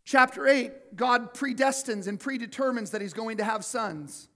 Chapter 0.05 0.47
8, 0.47 0.95
God 0.95 1.33
predestines 1.33 2.07
and 2.07 2.19
predetermines 2.19 2.91
that 2.91 3.01
he's 3.01 3.13
going 3.13 3.37
to 3.37 3.43
have 3.43 3.63
sons 3.63 4.27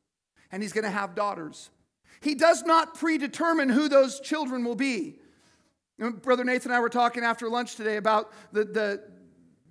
and 0.52 0.64
he's 0.64 0.74
going 0.74 0.86
to 0.86 0.90
have 0.90 1.14
daughters. 1.14 1.70
He 2.22 2.36
does 2.36 2.64
not 2.64 2.96
predetermine 2.96 3.70
who 3.70 3.90
those 3.90 4.20
children 4.20 4.64
will 4.64 4.76
be. 4.76 5.16
Brother 6.00 6.44
Nathan 6.44 6.72
and 6.72 6.78
I 6.78 6.80
were 6.80 6.90
talking 6.90 7.24
after 7.24 7.50
lunch 7.50 7.76
today 7.76 7.98
about 7.98 8.32
the, 8.54 8.64
the, 8.64 9.04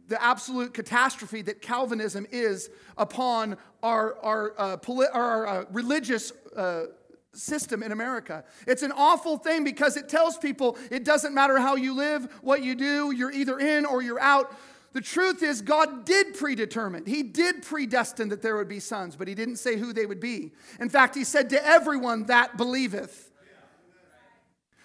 the 0.08 0.22
absolute 0.22 0.74
catastrophe 0.74 1.42
that 1.42 1.62
Calvinism 1.62 2.26
is 2.30 2.68
upon 2.98 3.56
our, 3.82 4.18
our, 4.22 4.54
uh, 4.58 4.76
poli- 4.76 5.06
our 5.12 5.46
uh, 5.46 5.64
religious 5.70 6.32
uh, 6.56 6.86
system 7.32 7.82
in 7.82 7.92
America. 7.92 8.44
It's 8.66 8.82
an 8.82 8.92
awful 8.92 9.38
thing 9.38 9.64
because 9.64 9.96
it 9.96 10.08
tells 10.08 10.36
people 10.36 10.76
it 10.90 11.04
doesn't 11.04 11.34
matter 11.34 11.58
how 11.58 11.76
you 11.76 11.94
live, 11.94 12.28
what 12.42 12.62
you 12.62 12.74
do, 12.74 13.12
you're 13.12 13.32
either 13.32 13.58
in 13.58 13.86
or 13.86 14.02
you're 14.02 14.20
out. 14.20 14.54
The 14.96 15.02
truth 15.02 15.42
is, 15.42 15.60
God 15.60 16.06
did 16.06 16.32
predetermine. 16.32 17.04
He 17.04 17.22
did 17.22 17.62
predestine 17.62 18.30
that 18.30 18.40
there 18.40 18.56
would 18.56 18.66
be 18.66 18.80
sons, 18.80 19.14
but 19.14 19.28
He 19.28 19.34
didn't 19.34 19.56
say 19.56 19.76
who 19.76 19.92
they 19.92 20.06
would 20.06 20.20
be. 20.20 20.52
In 20.80 20.88
fact, 20.88 21.14
He 21.14 21.22
said 21.22 21.50
to 21.50 21.62
everyone 21.62 22.24
that 22.28 22.56
believeth. 22.56 23.30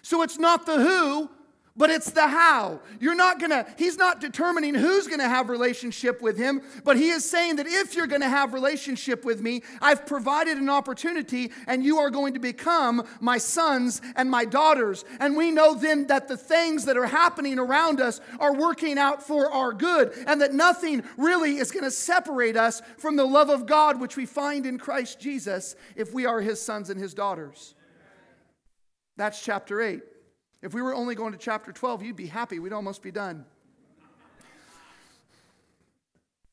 So 0.01 0.21
it's 0.21 0.37
not 0.37 0.65
the 0.65 0.81
who, 0.81 1.29
but 1.75 1.89
it's 1.89 2.11
the 2.11 2.27
how. 2.27 2.81
You're 2.99 3.15
not 3.15 3.39
gonna, 3.39 3.65
he's 3.77 3.97
not 3.97 4.19
determining 4.19 4.75
who's 4.75 5.07
gonna 5.07 5.29
have 5.29 5.49
relationship 5.49 6.21
with 6.21 6.37
him, 6.37 6.61
but 6.83 6.97
he 6.97 7.09
is 7.09 7.29
saying 7.29 7.55
that 7.57 7.67
if 7.67 7.95
you're 7.95 8.07
gonna 8.07 8.27
have 8.27 8.53
relationship 8.53 9.23
with 9.23 9.41
me, 9.41 9.63
I've 9.81 10.05
provided 10.05 10.57
an 10.57 10.69
opportunity 10.69 11.51
and 11.67 11.83
you 11.83 11.99
are 11.99 12.09
going 12.09 12.33
to 12.33 12.39
become 12.39 13.07
my 13.21 13.37
sons 13.37 14.01
and 14.15 14.29
my 14.29 14.43
daughters. 14.43 15.05
And 15.19 15.37
we 15.37 15.51
know 15.51 15.73
then 15.73 16.07
that 16.07 16.27
the 16.27 16.37
things 16.37 16.85
that 16.85 16.97
are 16.97 17.07
happening 17.07 17.57
around 17.57 18.01
us 18.01 18.19
are 18.39 18.53
working 18.53 18.97
out 18.97 19.23
for 19.23 19.49
our 19.49 19.71
good, 19.71 20.13
and 20.27 20.41
that 20.41 20.53
nothing 20.53 21.03
really 21.17 21.57
is 21.57 21.71
gonna 21.71 21.91
separate 21.91 22.57
us 22.57 22.81
from 22.97 23.15
the 23.15 23.25
love 23.25 23.49
of 23.49 23.65
God 23.65 23.99
which 24.01 24.17
we 24.17 24.25
find 24.25 24.65
in 24.65 24.77
Christ 24.77 25.21
Jesus 25.21 25.75
if 25.95 26.13
we 26.13 26.25
are 26.25 26.41
his 26.41 26.61
sons 26.61 26.89
and 26.89 26.99
his 26.99 27.13
daughters. 27.13 27.75
That's 29.15 29.41
chapter 29.41 29.81
8. 29.81 30.01
If 30.61 30.73
we 30.73 30.81
were 30.81 30.93
only 30.93 31.15
going 31.15 31.31
to 31.31 31.39
chapter 31.39 31.71
12, 31.71 32.03
you'd 32.03 32.15
be 32.15 32.27
happy. 32.27 32.59
We'd 32.59 32.73
almost 32.73 33.01
be 33.01 33.11
done. 33.11 33.45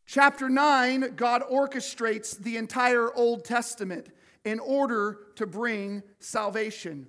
Chapter 0.06 0.48
9, 0.48 1.16
God 1.16 1.42
orchestrates 1.42 2.38
the 2.38 2.56
entire 2.56 3.12
Old 3.14 3.44
Testament 3.44 4.08
in 4.44 4.58
order 4.58 5.18
to 5.36 5.46
bring 5.46 6.02
salvation. 6.18 7.08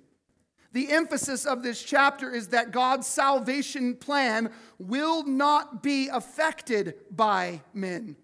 The 0.72 0.92
emphasis 0.92 1.46
of 1.46 1.62
this 1.62 1.82
chapter 1.82 2.30
is 2.30 2.48
that 2.48 2.70
God's 2.70 3.06
salvation 3.06 3.96
plan 3.96 4.52
will 4.78 5.24
not 5.24 5.82
be 5.82 6.08
affected 6.08 6.94
by 7.10 7.62
men. 7.72 8.16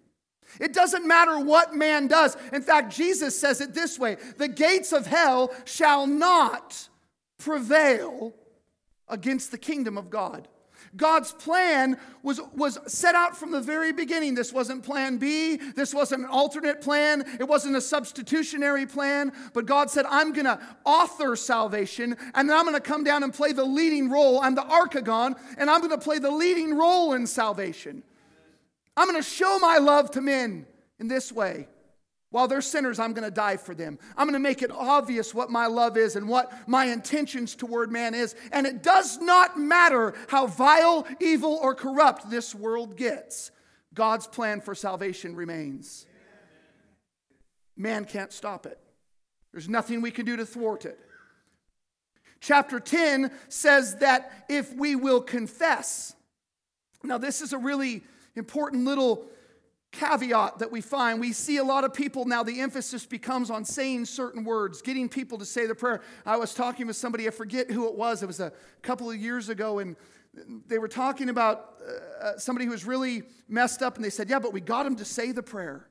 It 0.61 0.75
doesn't 0.75 1.09
matter 1.09 1.41
what 1.41 1.75
man 1.75 2.07
does. 2.07 2.37
In 2.53 2.63
fact, 2.63 2.95
Jesus 2.95 3.39
says 3.39 3.63
it 3.63 3.73
this 3.75 3.99
way 3.99 4.19
the 4.37 4.47
gates 4.47 4.93
of 4.93 5.07
hell 5.07 5.53
shall 5.65 6.07
not 6.07 6.89
prevail 7.39 8.35
against 9.09 9.51
the 9.51 9.59
kingdom 9.59 9.97
of 9.97 10.11
God. 10.11 10.49
God's 10.97 11.33
plan 11.33 11.99
was, 12.23 12.41
was 12.55 12.79
set 12.87 13.15
out 13.15 13.37
from 13.37 13.51
the 13.51 13.61
very 13.61 13.93
beginning. 13.93 14.35
This 14.35 14.53
wasn't 14.53 14.85
plan 14.85 15.19
B. 15.19 15.57
This 15.57 15.93
wasn't 15.95 16.25
an 16.25 16.31
alternate 16.31 16.81
plan. 16.81 17.25
It 17.41 17.45
wasn't 17.45 17.77
a 17.77 17.81
substitutionary 17.81 18.87
plan. 18.87 19.33
But 19.53 19.67
God 19.67 19.91
said, 19.91 20.07
I'm 20.09 20.33
going 20.33 20.47
to 20.47 20.59
author 20.85 21.37
salvation, 21.37 22.17
and 22.35 22.49
then 22.49 22.57
I'm 22.57 22.65
going 22.65 22.77
to 22.77 22.81
come 22.81 23.05
down 23.05 23.23
and 23.23 23.33
play 23.33 23.53
the 23.53 23.65
leading 23.65 24.11
role. 24.11 24.41
I'm 24.41 24.55
the 24.55 24.63
archegon, 24.63 25.37
and 25.59 25.69
I'm 25.71 25.81
going 25.81 25.99
to 25.99 25.99
play 25.99 26.19
the 26.19 26.31
leading 26.31 26.77
role 26.77 27.13
in 27.15 27.27
salvation. 27.27 28.03
I'm 28.97 29.09
going 29.09 29.23
to 29.23 29.29
show 29.29 29.59
my 29.59 29.79
love 29.79 30.11
to 30.13 30.21
men 30.21 30.67
in 30.99 31.09
this 31.09 31.31
way. 31.31 31.69
While 32.31 32.49
they're 32.49 32.61
sinners, 32.61 32.99
I'm 32.99 33.13
going 33.13 33.25
to 33.25 33.35
die 33.35 33.57
for 33.57 33.75
them. 33.75 33.99
I'm 34.17 34.27
going 34.27 34.35
to 34.35 34.41
make 34.41 34.63
it 34.63 34.73
obvious 34.73 35.33
what 35.33 35.51
my 35.51 35.67
love 35.67 35.97
is 35.97 36.17
and 36.17 36.29
what 36.29 36.53
my 36.69 36.87
intentions 36.87 37.55
toward 37.55 37.93
man 37.93 38.15
is. 38.15 38.35
And 38.53 38.67
it 38.67 38.83
does 38.83 39.19
not 39.19 39.59
matter 39.59 40.15
how 40.29 40.47
vile, 40.47 41.07
evil, 41.21 41.59
or 41.63 41.75
corrupt 41.75 42.29
this 42.29 42.55
world 42.55 42.97
gets, 42.97 43.53
God's 43.95 44.27
plan 44.27 44.61
for 44.61 44.75
salvation 44.75 45.37
remains. 45.37 46.05
Man 47.77 48.05
can't 48.05 48.33
stop 48.33 48.67
it, 48.67 48.79
there's 49.53 49.69
nothing 49.69 50.01
we 50.03 50.11
can 50.11 50.27
do 50.27 50.37
to 50.37 50.47
thwart 50.47 50.85
it. 50.85 50.99
Chapter 52.41 52.81
10 52.81 53.31
says 53.49 53.97
that 53.97 54.45
if 54.49 54.75
we 54.75 54.95
will 54.95 55.23
confess, 55.23 56.15
now 57.03 57.19
this 57.19 57.41
is 57.41 57.53
a 57.53 57.59
really 57.59 58.03
important 58.35 58.85
little 58.85 59.27
caveat 59.97 60.59
that 60.59 60.71
we 60.71 60.81
find. 60.81 61.21
We 61.21 61.33
see 61.33 61.57
a 61.57 61.65
lot 61.65 61.85
of 61.85 61.93
people 61.95 62.25
now, 62.25 62.43
the 62.43 62.61
emphasis 62.61 63.07
becomes 63.07 63.51
on 63.51 63.65
saying 63.65 64.05
certain 64.05 64.45
words, 64.45 64.83
getting 64.83 65.09
people 65.09 65.39
to 65.39 65.45
say 65.45 65.67
the 65.67 65.75
prayer. 65.75 66.03
I 66.25 66.37
was 66.37 66.55
talking 66.55 66.87
with 66.87 66.97
somebody, 66.97 67.27
I 67.27 67.31
forget 67.31 67.71
who 67.71 67.89
it 67.89 67.95
was, 67.95 68.23
it 68.23 68.27
was 68.27 68.41
a 68.41 68.53
couple 68.83 69.11
of 69.11 69.17
years 69.17 69.49
ago, 69.49 69.79
and 69.79 69.97
they 70.67 70.79
were 70.79 70.89
talking 70.89 71.31
about 71.31 71.81
uh, 71.81 72.25
uh 72.25 72.39
somebody 72.39 72.67
who 72.67 72.73
was 72.73 72.85
really 72.85 73.23
messed 73.49 73.83
up, 73.83 73.97
and 73.97 74.05
they 74.05 74.11
said, 74.11 74.29
Yeah, 74.29 74.39
but 74.39 74.53
we 74.53 74.61
got 74.61 74.85
him 74.87 74.97
to 74.97 75.05
say 75.05 75.33
the 75.33 75.43
prayer. 75.43 75.89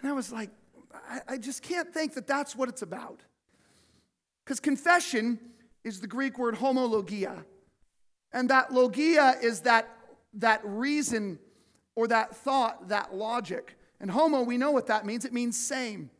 And 0.00 0.08
I 0.10 0.14
was 0.14 0.32
like, 0.32 0.50
I, 1.08 1.20
I 1.28 1.38
just 1.38 1.62
can't 1.62 1.92
think 1.92 2.14
that 2.14 2.26
that's 2.26 2.56
what 2.56 2.68
it's 2.68 2.82
about. 2.82 3.20
Because 4.44 4.60
confession 4.60 5.38
is 5.82 6.00
the 6.00 6.06
Greek 6.06 6.38
word 6.38 6.56
homologia. 6.56 7.44
And 8.32 8.50
that 8.50 8.72
logia 8.72 9.36
is 9.42 9.60
that, 9.60 9.88
that 10.34 10.60
reason 10.64 11.38
or 11.96 12.08
that 12.08 12.34
thought, 12.34 12.88
that 12.88 13.14
logic. 13.14 13.76
And 14.00 14.10
homo, 14.10 14.42
we 14.42 14.58
know 14.58 14.70
what 14.70 14.86
that 14.88 15.06
means. 15.06 15.24
It 15.24 15.32
means 15.32 15.58
same. 15.58 16.10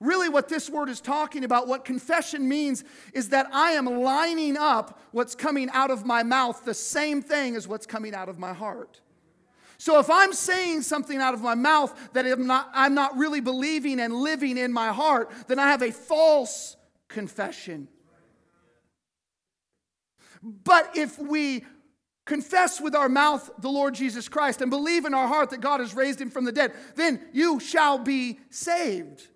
Really, 0.00 0.28
what 0.28 0.48
this 0.48 0.68
word 0.68 0.88
is 0.88 1.00
talking 1.00 1.44
about, 1.44 1.68
what 1.68 1.84
confession 1.84 2.48
means, 2.48 2.82
is 3.14 3.28
that 3.28 3.48
I 3.52 3.72
am 3.72 3.86
lining 3.86 4.56
up 4.56 5.00
what's 5.12 5.36
coming 5.36 5.70
out 5.70 5.92
of 5.92 6.04
my 6.04 6.24
mouth 6.24 6.64
the 6.64 6.74
same 6.74 7.22
thing 7.22 7.54
as 7.54 7.68
what's 7.68 7.86
coming 7.86 8.12
out 8.12 8.28
of 8.28 8.36
my 8.36 8.52
heart. 8.52 9.00
So 9.78 10.00
if 10.00 10.10
I'm 10.10 10.32
saying 10.32 10.82
something 10.82 11.18
out 11.18 11.34
of 11.34 11.40
my 11.40 11.54
mouth 11.54 12.10
that 12.14 12.26
I'm 12.26 12.46
not, 12.46 12.70
I'm 12.74 12.94
not 12.94 13.16
really 13.16 13.40
believing 13.40 14.00
and 14.00 14.12
living 14.12 14.58
in 14.58 14.72
my 14.72 14.92
heart, 14.92 15.32
then 15.46 15.58
I 15.58 15.68
have 15.70 15.82
a 15.82 15.92
false 15.92 16.76
confession. 17.08 17.88
But 20.42 20.96
if 20.96 21.18
we 21.18 21.64
confess 22.32 22.80
with 22.80 22.94
our 22.94 23.10
mouth 23.10 23.50
the 23.58 23.68
Lord 23.68 23.92
Jesus 23.92 24.26
Christ 24.26 24.62
and 24.62 24.70
believe 24.70 25.04
in 25.04 25.12
our 25.12 25.28
heart 25.28 25.50
that 25.50 25.60
God 25.60 25.80
has 25.80 25.94
raised 25.94 26.18
him 26.18 26.30
from 26.30 26.46
the 26.46 26.52
dead, 26.52 26.72
then 26.96 27.20
you 27.30 27.60
shall 27.60 27.98
be 27.98 28.38
saved. 28.48 29.28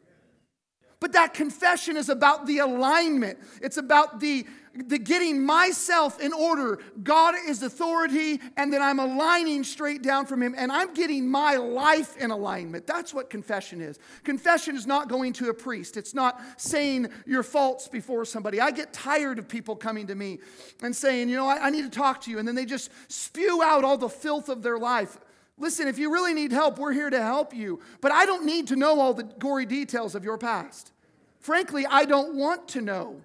But 0.99 1.13
that 1.13 1.35
confession 1.35 1.99
is 1.99 2.09
about 2.09 2.47
the 2.47 2.61
alignment. 2.61 3.39
It's 3.61 3.77
about 3.77 4.21
the 4.21 4.47
the 4.77 4.99
getting 4.99 5.45
myself 5.45 6.21
in 6.21 6.33
order. 6.33 6.79
God 7.03 7.35
is 7.47 7.63
authority, 7.63 8.41
and 8.57 8.73
then 8.73 8.83
I'm 8.83 8.99
aligning 8.99 9.65
straight 9.65 10.03
down 10.03 10.27
from 10.27 10.43
Him, 10.43 10.55
and 10.57 10.71
I'm 10.71 10.95
getting 10.95 11.29
my 11.29 11.57
life 11.57 12.17
in 12.17 12.31
alignment. 12.31 12.87
That's 12.87 13.15
what 13.15 13.31
confession 13.31 13.81
is. 13.81 13.99
Confession 14.25 14.77
is 14.77 14.87
not 14.87 15.09
going 15.09 15.33
to 15.35 15.49
a 15.49 15.55
priest, 15.55 15.97
it's 15.97 16.15
not 16.15 16.41
saying 16.57 17.09
your 17.27 17.43
faults 17.43 17.89
before 17.89 18.25
somebody. 18.25 18.61
I 18.61 18.71
get 18.71 18.93
tired 18.93 19.39
of 19.39 19.49
people 19.49 19.77
coming 19.77 20.07
to 20.09 20.15
me 20.15 20.39
and 20.83 20.95
saying, 20.95 21.29
you 21.29 21.37
know, 21.37 21.47
I, 21.47 21.67
I 21.67 21.71
need 21.71 21.83
to 21.83 21.99
talk 21.99 22.21
to 22.23 22.31
you, 22.31 22.39
and 22.39 22.47
then 22.47 22.55
they 22.55 22.67
just 22.67 22.91
spew 23.09 23.63
out 23.63 23.85
all 23.85 23.99
the 23.99 24.09
filth 24.09 24.49
of 24.49 24.63
their 24.63 24.79
life. 24.79 25.19
Listen, 25.59 25.89
if 25.89 25.99
you 25.99 26.13
really 26.13 26.35
need 26.35 26.53
help, 26.53 26.79
we're 26.79 26.93
here 26.93 27.09
to 27.09 27.23
help 27.23 27.55
you. 27.55 27.81
But 28.03 28.13
I 28.13 28.27
don't 28.27 28.45
need 28.45 28.67
to 28.69 28.77
know 28.77 29.01
all 29.01 29.15
the 29.15 29.23
gory 29.23 29.65
details 29.65 30.15
of 30.15 30.23
your 30.23 30.37
past. 30.37 30.93
Frankly, 31.41 31.87
I 31.89 32.05
don't 32.05 32.37
want 32.37 32.69
to 32.69 32.83
know. 32.83 33.23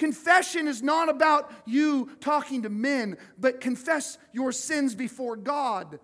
Confession 0.00 0.66
is 0.66 0.82
not 0.82 1.10
about 1.10 1.52
you 1.66 2.08
talking 2.20 2.62
to 2.62 2.70
men, 2.70 3.18
but 3.38 3.60
confess 3.60 4.16
your 4.32 4.50
sins 4.50 4.94
before 4.94 5.36
God. 5.36 6.00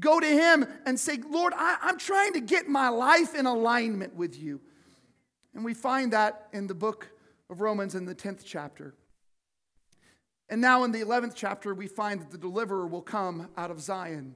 Go 0.00 0.18
to 0.18 0.26
Him 0.26 0.64
and 0.86 0.98
say, 0.98 1.18
Lord, 1.28 1.52
I, 1.54 1.76
am 1.82 1.98
trying 1.98 2.32
to 2.32 2.40
get 2.40 2.66
my 2.66 2.88
life 2.88 3.34
in 3.34 3.44
alignment 3.44 4.14
with 4.14 4.40
you. 4.40 4.58
And 5.54 5.66
we 5.66 5.74
find 5.74 6.14
that 6.14 6.48
in 6.54 6.66
the 6.66 6.74
book 6.74 7.10
of 7.50 7.60
Romans 7.60 7.94
in 7.94 8.06
the 8.06 8.14
10th 8.14 8.40
chapter. 8.42 8.94
And 10.48 10.62
now 10.62 10.82
in 10.84 10.90
the 10.90 11.02
11th 11.02 11.34
chapter, 11.34 11.74
we 11.74 11.88
find 11.88 12.22
that 12.22 12.30
the 12.30 12.38
deliverer 12.38 12.86
will 12.86 13.02
come 13.02 13.50
out 13.54 13.70
of 13.70 13.82
Zion 13.82 14.34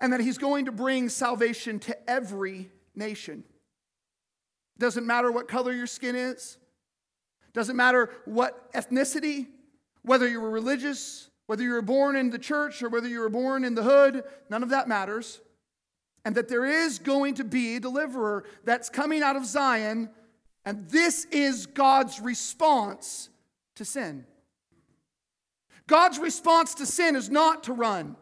and 0.00 0.10
that 0.14 0.20
he's 0.20 0.38
going 0.38 0.64
to 0.64 0.72
bring 0.72 1.10
salvation 1.10 1.80
to 1.80 2.10
every 2.10 2.70
nation. 2.94 3.44
Doesn't 4.78 5.06
matter 5.06 5.30
what 5.30 5.48
color 5.48 5.72
your 5.72 5.86
skin 5.86 6.16
is, 6.16 6.56
doesn't 7.58 7.76
matter 7.76 8.10
what 8.24 8.72
ethnicity, 8.72 9.48
whether 10.02 10.28
you 10.28 10.40
were 10.40 10.50
religious, 10.50 11.28
whether 11.46 11.62
you 11.62 11.72
were 11.72 11.82
born 11.82 12.14
in 12.16 12.30
the 12.30 12.38
church 12.38 12.82
or 12.82 12.88
whether 12.88 13.08
you 13.08 13.20
were 13.20 13.28
born 13.28 13.64
in 13.64 13.74
the 13.74 13.82
hood, 13.82 14.22
none 14.48 14.62
of 14.62 14.70
that 14.70 14.88
matters. 14.88 15.40
And 16.24 16.34
that 16.34 16.48
there 16.48 16.64
is 16.64 16.98
going 16.98 17.34
to 17.34 17.44
be 17.44 17.76
a 17.76 17.80
deliverer 17.80 18.44
that's 18.64 18.88
coming 18.88 19.22
out 19.22 19.36
of 19.36 19.46
Zion, 19.46 20.10
and 20.64 20.88
this 20.88 21.24
is 21.26 21.66
God's 21.66 22.20
response 22.20 23.30
to 23.76 23.84
sin. 23.84 24.26
God's 25.86 26.18
response 26.18 26.74
to 26.74 26.86
sin 26.86 27.16
is 27.16 27.30
not 27.30 27.64
to 27.64 27.72
run. 27.72 28.16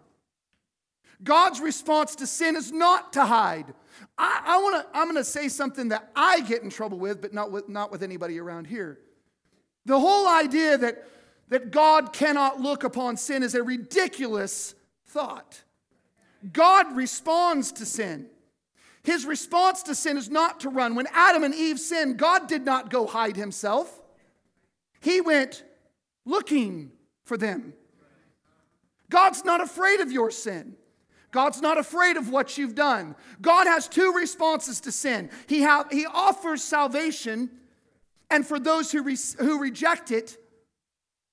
God's 1.23 1.61
response 1.61 2.15
to 2.17 2.27
sin 2.27 2.57
is 2.57 2.71
not 2.71 3.15
to 3.15 3.25
hide. 3.25 3.75
I, 4.17 4.43
I 4.47 4.63
wanna, 4.63 4.87
I'm 4.95 5.07
going 5.07 5.17
to 5.17 5.25
say 5.25 5.49
something 5.49 5.89
that 5.89 6.11
I 6.15 6.41
get 6.41 6.63
in 6.63 6.71
trouble 6.71 6.99
with, 6.99 7.21
but 7.21 7.35
not 7.35 7.51
with, 7.51 7.69
not 7.69 7.91
with 7.91 8.03
anybody 8.03 8.39
around 8.39 8.67
here. 8.67 8.99
The 9.87 9.99
whole 9.99 10.29
idea 10.29 10.77
that, 10.77 11.05
that 11.49 11.71
God 11.71 12.13
cannot 12.13 12.61
look 12.61 12.85
upon 12.85 13.17
sin 13.17 13.43
is 13.43 13.55
a 13.55 13.63
ridiculous 13.63 14.75
thought. 15.07 15.63
God 16.53 16.95
responds 16.95 17.73
to 17.73 17.87
sin. 17.87 18.27
His 19.03 19.25
response 19.25 19.85
to 19.85 19.95
sin 19.95 20.17
is 20.17 20.29
not 20.29 20.61
to 20.61 20.69
run. 20.69 20.97
When 20.97 21.07
Adam 21.13 21.45
and 21.45 21.55
Eve 21.55 21.79
sinned, 21.79 22.19
God 22.19 22.49
did 22.49 22.65
not 22.65 22.91
go 22.91 23.07
hide 23.07 23.37
himself, 23.37 24.03
He 25.01 25.21
went 25.21 25.63
looking 26.25 26.91
for 27.25 27.37
them. 27.37 27.73
God's 29.09 29.45
not 29.45 29.61
afraid 29.61 30.01
of 30.01 30.11
your 30.11 30.33
sin. 30.33 30.75
God's 31.31 31.61
not 31.61 31.79
afraid 31.79 32.17
of 32.17 32.31
what 32.31 32.59
you've 32.59 32.75
done. 32.75 33.15
God 33.41 33.67
has 33.67 33.89
two 33.89 34.13
responses 34.13 34.81
to 34.81 34.93
sin. 34.93 35.31
He, 35.47 35.63
ha- 35.63 35.87
he 35.91 36.07
offers 36.07 36.65
salvation, 36.65 37.51
and 38.31 38.47
for 38.47 38.59
those 38.59 38.93
who, 38.93 39.03
re- 39.03 39.17
who 39.39 39.61
reject 39.61 40.11
it, 40.11 40.37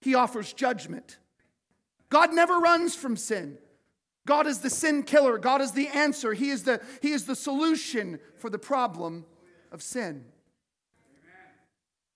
He 0.01 0.15
offers 0.15 0.53
judgment. 0.53 1.17
God 2.09 2.33
never 2.33 2.59
runs 2.59 2.95
from 2.95 3.17
sin. 3.17 3.57
God 4.25 4.47
is 4.47 4.59
the 4.59 4.69
sin 4.69 5.03
killer. 5.03 5.37
God 5.37 5.61
is 5.61 5.71
the 5.71 5.87
answer. 5.87 6.33
He 6.33 6.49
is 6.49 6.63
the, 6.63 6.81
he 7.01 7.11
is 7.11 7.25
the 7.25 7.35
solution 7.35 8.19
for 8.37 8.49
the 8.49 8.59
problem 8.59 9.25
of 9.71 9.81
sin. 9.81 10.25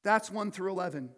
That's 0.03 0.31
1 0.31 0.51
through 0.51 0.72
11. 0.72 1.10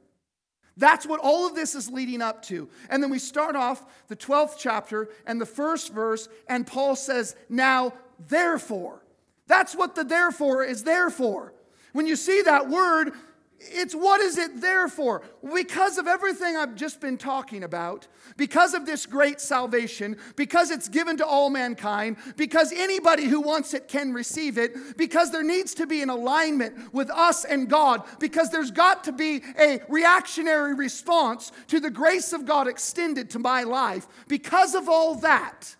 That's 0.77 1.05
what 1.05 1.19
all 1.19 1.45
of 1.45 1.55
this 1.55 1.75
is 1.75 1.91
leading 1.91 2.21
up 2.21 2.41
to. 2.43 2.69
And 2.89 3.03
then 3.03 3.09
we 3.09 3.19
start 3.19 3.55
off 3.55 3.85
the 4.07 4.15
12th 4.15 4.55
chapter 4.57 5.09
and 5.27 5.39
the 5.39 5.45
first 5.45 5.93
verse, 5.93 6.29
and 6.47 6.65
Paul 6.65 6.95
says, 6.95 7.35
Now, 7.49 7.93
therefore. 8.27 9.03
That's 9.45 9.75
what 9.75 9.95
the 9.95 10.03
therefore 10.03 10.63
is 10.63 10.83
there 10.83 11.09
for. 11.09 11.53
When 11.91 12.07
you 12.07 12.15
see 12.15 12.41
that 12.43 12.69
word, 12.69 13.11
it's 13.59 13.93
what 13.93 14.21
is 14.21 14.37
it 14.37 14.61
there 14.61 14.87
for? 14.87 15.21
Because 15.53 15.97
of 15.97 16.07
everything 16.07 16.55
I've 16.55 16.75
just 16.75 17.01
been 17.01 17.17
talking 17.17 17.63
about, 17.63 18.07
because 18.37 18.73
of 18.73 18.85
this 18.85 19.05
great 19.05 19.41
salvation, 19.41 20.17
because 20.35 20.71
it's 20.71 20.87
given 20.87 21.17
to 21.17 21.25
all 21.25 21.49
mankind, 21.49 22.17
because 22.37 22.71
anybody 22.71 23.25
who 23.25 23.41
wants 23.41 23.73
it 23.73 23.87
can 23.87 24.13
receive 24.13 24.57
it, 24.57 24.97
because 24.97 25.31
there 25.31 25.43
needs 25.43 25.73
to 25.75 25.85
be 25.85 26.01
an 26.01 26.09
alignment 26.09 26.93
with 26.93 27.09
us 27.09 27.43
and 27.43 27.69
God, 27.69 28.03
because 28.19 28.49
there's 28.49 28.71
got 28.71 29.03
to 29.05 29.11
be 29.11 29.41
a 29.59 29.81
reactionary 29.89 30.73
response 30.73 31.51
to 31.67 31.79
the 31.79 31.91
grace 31.91 32.33
of 32.33 32.45
God 32.45 32.67
extended 32.67 33.29
to 33.31 33.39
my 33.39 33.63
life. 33.63 34.07
Because 34.27 34.73
of 34.73 34.87
all 34.87 35.15
that, 35.15 35.75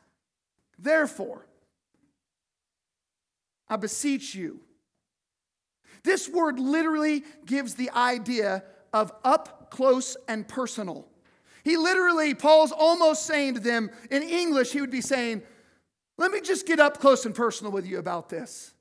therefore, 0.78 1.46
I 3.70 3.78
beseech 3.78 4.36
you 4.36 4.62
this 6.04 6.30
word 6.30 6.60
literally 6.60 7.24
gives 7.46 7.76
the 7.76 7.90
idea 7.92 8.64
of 8.94 9.12
up 9.24 9.72
close 9.72 10.18
and 10.28 10.48
personal. 10.48 11.08
He 11.64 11.78
literally, 11.78 12.34
Paul's 12.34 12.72
almost 12.72 13.26
saying 13.26 13.56
to 13.56 13.60
them, 13.60 13.90
in 14.10 14.24
English, 14.24 14.72
he 14.72 14.82
would 14.82 14.92
be 14.92 15.02
saying, 15.02 15.44
Let 16.18 16.32
me 16.32 16.42
just 16.42 16.66
get 16.66 16.80
up 16.80 17.00
close 17.00 17.26
and 17.26 17.36
personal 17.36 17.72
with 17.72 17.86
you 17.86 18.00
about 18.00 18.30
this. 18.30 18.74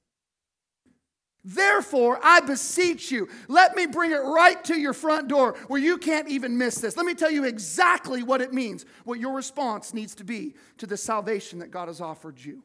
Therefore, 1.45 2.21
I 2.23 2.41
beseech 2.41 3.11
you, 3.11 3.29
let 3.47 3.75
me 3.75 3.87
bring 3.87 4.11
it 4.11 4.17
right 4.17 4.63
to 4.65 4.79
your 4.79 4.93
front 4.93 5.29
door 5.29 5.57
where 5.69 5.81
you 5.81 5.97
can't 5.97 6.29
even 6.29 6.59
miss 6.59 6.77
this. 6.77 6.97
Let 6.97 7.07
me 7.07 7.15
tell 7.15 7.31
you 7.31 7.45
exactly 7.45 8.23
what 8.23 8.41
it 8.43 8.53
means, 8.53 8.85
what 9.05 9.21
your 9.21 9.35
response 9.35 9.95
needs 9.95 10.15
to 10.17 10.25
be 10.25 10.57
to 10.79 10.87
the 10.87 10.97
salvation 10.97 11.61
that 11.61 11.71
God 11.71 11.89
has 11.89 12.01
offered 12.01 12.39
you. 12.39 12.63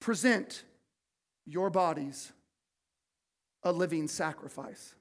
Present 0.00 0.64
your 1.46 1.70
bodies 1.70 2.32
a 3.62 3.72
living 3.72 4.08
sacrifice. 4.08 4.94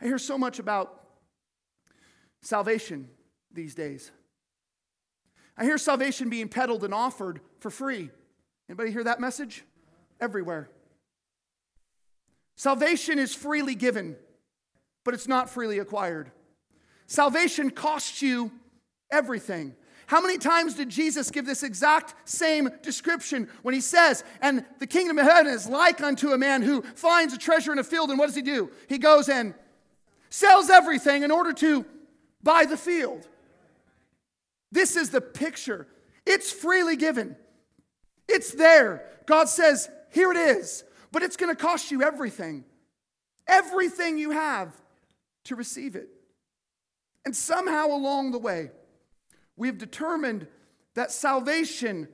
I 0.00 0.04
hear 0.04 0.18
so 0.18 0.38
much 0.38 0.58
about 0.58 1.02
salvation 2.40 3.08
these 3.52 3.74
days. 3.74 4.12
I 5.56 5.64
hear 5.64 5.78
salvation 5.78 6.30
being 6.30 6.48
peddled 6.48 6.84
and 6.84 6.94
offered 6.94 7.40
for 7.58 7.70
free. 7.70 8.10
Anybody 8.68 8.92
hear 8.92 9.04
that 9.04 9.20
message? 9.20 9.64
Everywhere. 10.20 10.70
Salvation 12.54 13.18
is 13.18 13.34
freely 13.34 13.74
given, 13.74 14.16
but 15.04 15.14
it's 15.14 15.26
not 15.26 15.50
freely 15.50 15.78
acquired. 15.78 16.30
Salvation 17.06 17.70
costs 17.70 18.22
you 18.22 18.52
everything. 19.10 19.74
How 20.08 20.22
many 20.22 20.38
times 20.38 20.72
did 20.72 20.88
Jesus 20.88 21.30
give 21.30 21.44
this 21.44 21.62
exact 21.62 22.14
same 22.26 22.70
description 22.82 23.46
when 23.60 23.74
he 23.74 23.82
says, 23.82 24.24
And 24.40 24.64
the 24.78 24.86
kingdom 24.86 25.18
of 25.18 25.26
heaven 25.26 25.52
is 25.52 25.68
like 25.68 26.00
unto 26.00 26.30
a 26.30 26.38
man 26.38 26.62
who 26.62 26.80
finds 26.80 27.34
a 27.34 27.38
treasure 27.38 27.72
in 27.72 27.78
a 27.78 27.84
field, 27.84 28.08
and 28.08 28.18
what 28.18 28.24
does 28.24 28.34
he 28.34 28.40
do? 28.40 28.70
He 28.88 28.96
goes 28.96 29.28
and 29.28 29.52
sells 30.30 30.70
everything 30.70 31.24
in 31.24 31.30
order 31.30 31.52
to 31.52 31.84
buy 32.42 32.64
the 32.64 32.78
field. 32.78 33.28
This 34.72 34.96
is 34.96 35.10
the 35.10 35.20
picture. 35.20 35.86
It's 36.24 36.50
freely 36.50 36.96
given, 36.96 37.36
it's 38.26 38.52
there. 38.52 39.04
God 39.26 39.50
says, 39.50 39.90
Here 40.10 40.30
it 40.30 40.38
is, 40.38 40.84
but 41.12 41.22
it's 41.22 41.36
going 41.36 41.54
to 41.54 41.62
cost 41.62 41.90
you 41.90 42.02
everything. 42.02 42.64
Everything 43.46 44.16
you 44.16 44.30
have 44.30 44.72
to 45.44 45.54
receive 45.54 45.96
it. 45.96 46.08
And 47.26 47.36
somehow 47.36 47.88
along 47.88 48.32
the 48.32 48.38
way, 48.38 48.70
we 49.58 49.66
have 49.66 49.76
determined 49.76 50.46
that 50.94 51.10
salvation 51.10 52.08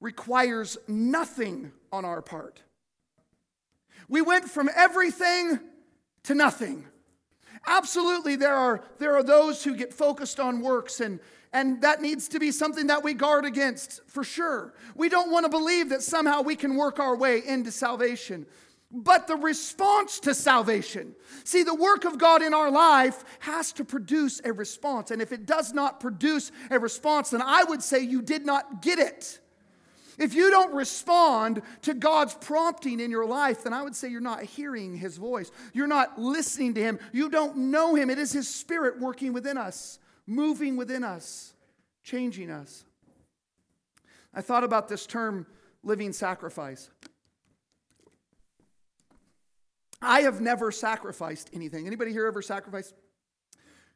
requires 0.00 0.78
nothing 0.86 1.72
on 1.92 2.04
our 2.04 2.22
part. 2.22 2.62
We 4.08 4.22
went 4.22 4.48
from 4.48 4.70
everything 4.74 5.58
to 6.22 6.34
nothing. 6.34 6.86
Absolutely, 7.66 8.36
there 8.36 8.54
are, 8.54 8.84
there 8.98 9.16
are 9.16 9.24
those 9.24 9.64
who 9.64 9.74
get 9.74 9.92
focused 9.92 10.38
on 10.38 10.60
works, 10.60 11.00
and, 11.00 11.18
and 11.52 11.82
that 11.82 12.00
needs 12.00 12.28
to 12.28 12.38
be 12.38 12.52
something 12.52 12.86
that 12.86 13.02
we 13.02 13.12
guard 13.12 13.44
against 13.44 14.00
for 14.06 14.22
sure. 14.22 14.72
We 14.94 15.08
don't 15.08 15.32
want 15.32 15.44
to 15.44 15.50
believe 15.50 15.88
that 15.88 16.02
somehow 16.02 16.42
we 16.42 16.54
can 16.54 16.76
work 16.76 17.00
our 17.00 17.16
way 17.16 17.42
into 17.44 17.72
salvation 17.72 18.46
but 18.90 19.26
the 19.26 19.36
response 19.36 20.18
to 20.20 20.34
salvation. 20.34 21.14
See, 21.44 21.62
the 21.62 21.74
work 21.74 22.04
of 22.04 22.18
God 22.18 22.42
in 22.42 22.54
our 22.54 22.70
life 22.70 23.22
has 23.40 23.72
to 23.74 23.84
produce 23.84 24.40
a 24.44 24.52
response. 24.52 25.10
And 25.10 25.20
if 25.20 25.30
it 25.30 25.44
does 25.44 25.74
not 25.74 26.00
produce 26.00 26.50
a 26.70 26.78
response, 26.78 27.30
then 27.30 27.42
I 27.42 27.64
would 27.64 27.82
say 27.82 28.00
you 28.00 28.22
did 28.22 28.46
not 28.46 28.80
get 28.80 28.98
it. 28.98 29.40
If 30.18 30.34
you 30.34 30.50
don't 30.50 30.74
respond 30.74 31.62
to 31.82 31.94
God's 31.94 32.34
prompting 32.34 32.98
in 32.98 33.10
your 33.10 33.26
life, 33.26 33.62
then 33.62 33.72
I 33.72 33.82
would 33.82 33.94
say 33.94 34.08
you're 34.08 34.20
not 34.20 34.42
hearing 34.42 34.96
His 34.96 35.16
voice. 35.16 35.50
You're 35.72 35.86
not 35.86 36.18
listening 36.18 36.74
to 36.74 36.80
Him. 36.80 36.98
You 37.12 37.28
don't 37.28 37.56
know 37.56 37.94
Him. 37.94 38.10
It 38.10 38.18
is 38.18 38.32
His 38.32 38.48
Spirit 38.48 38.98
working 38.98 39.32
within 39.32 39.56
us, 39.56 39.98
moving 40.26 40.76
within 40.76 41.04
us, 41.04 41.54
changing 42.02 42.50
us. 42.50 42.84
I 44.34 44.40
thought 44.40 44.64
about 44.64 44.88
this 44.88 45.06
term, 45.06 45.46
living 45.84 46.12
sacrifice. 46.12 46.90
I 50.00 50.20
have 50.20 50.40
never 50.40 50.70
sacrificed 50.70 51.50
anything. 51.52 51.86
Anybody 51.86 52.12
here 52.12 52.26
ever 52.26 52.42
sacrificed? 52.42 52.94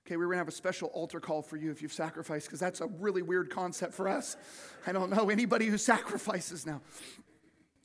Okay, 0.05 0.17
we're 0.17 0.27
gonna 0.27 0.39
have 0.39 0.49
a 0.49 0.53
special 0.53 0.89
altar 0.89 1.21
call 1.21 1.43
for 1.43 1.57
you 1.57 1.71
if 1.71 1.81
you've 1.81 1.93
sacrificed, 1.93 2.47
because 2.47 2.59
that's 2.59 2.81
a 2.81 2.87
really 2.87 3.23
weird 3.23 3.51
concept 3.51 3.95
for 3.95 4.09
us. 4.09 4.37
I 4.87 4.93
don't 4.93 5.11
know 5.11 5.31
anybody 5.31 5.67
who 5.67 5.79
sacrifices 5.79 6.67
now. 6.67 6.81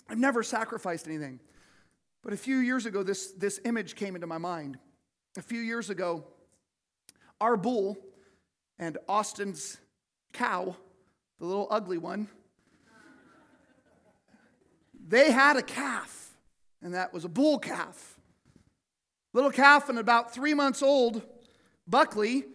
I've 0.10 0.18
never 0.18 0.42
sacrificed 0.42 1.08
anything. 1.08 1.40
But 2.24 2.34
a 2.34 2.38
few 2.38 2.58
years 2.58 2.86
ago, 2.86 3.04
this, 3.04 3.32
this 3.34 3.60
image 3.66 3.96
came 3.96 4.16
into 4.16 4.28
my 4.28 4.38
mind. 4.38 4.78
A 5.38 5.42
few 5.42 5.60
years 5.60 5.90
ago, 5.90 6.26
our 7.40 7.56
bull 7.56 7.98
and 8.80 8.98
Austin's 9.08 9.78
cow, 10.34 10.76
the 11.40 11.46
little 11.46 11.68
ugly 11.70 11.98
one, 11.98 12.28
they 15.08 15.32
had 15.32 15.56
a 15.56 15.62
calf 15.62 16.27
and 16.82 16.94
that 16.94 17.13
was 17.13 17.26
a 17.26 17.30
bull 17.30 17.60
calf. 17.60 18.18
Little 19.34 19.52
calf 19.52 19.90
and 19.90 20.00
about 20.00 20.34
three 20.34 20.54
months 20.54 20.82
old, 20.82 21.22
Buckley, 21.88 22.46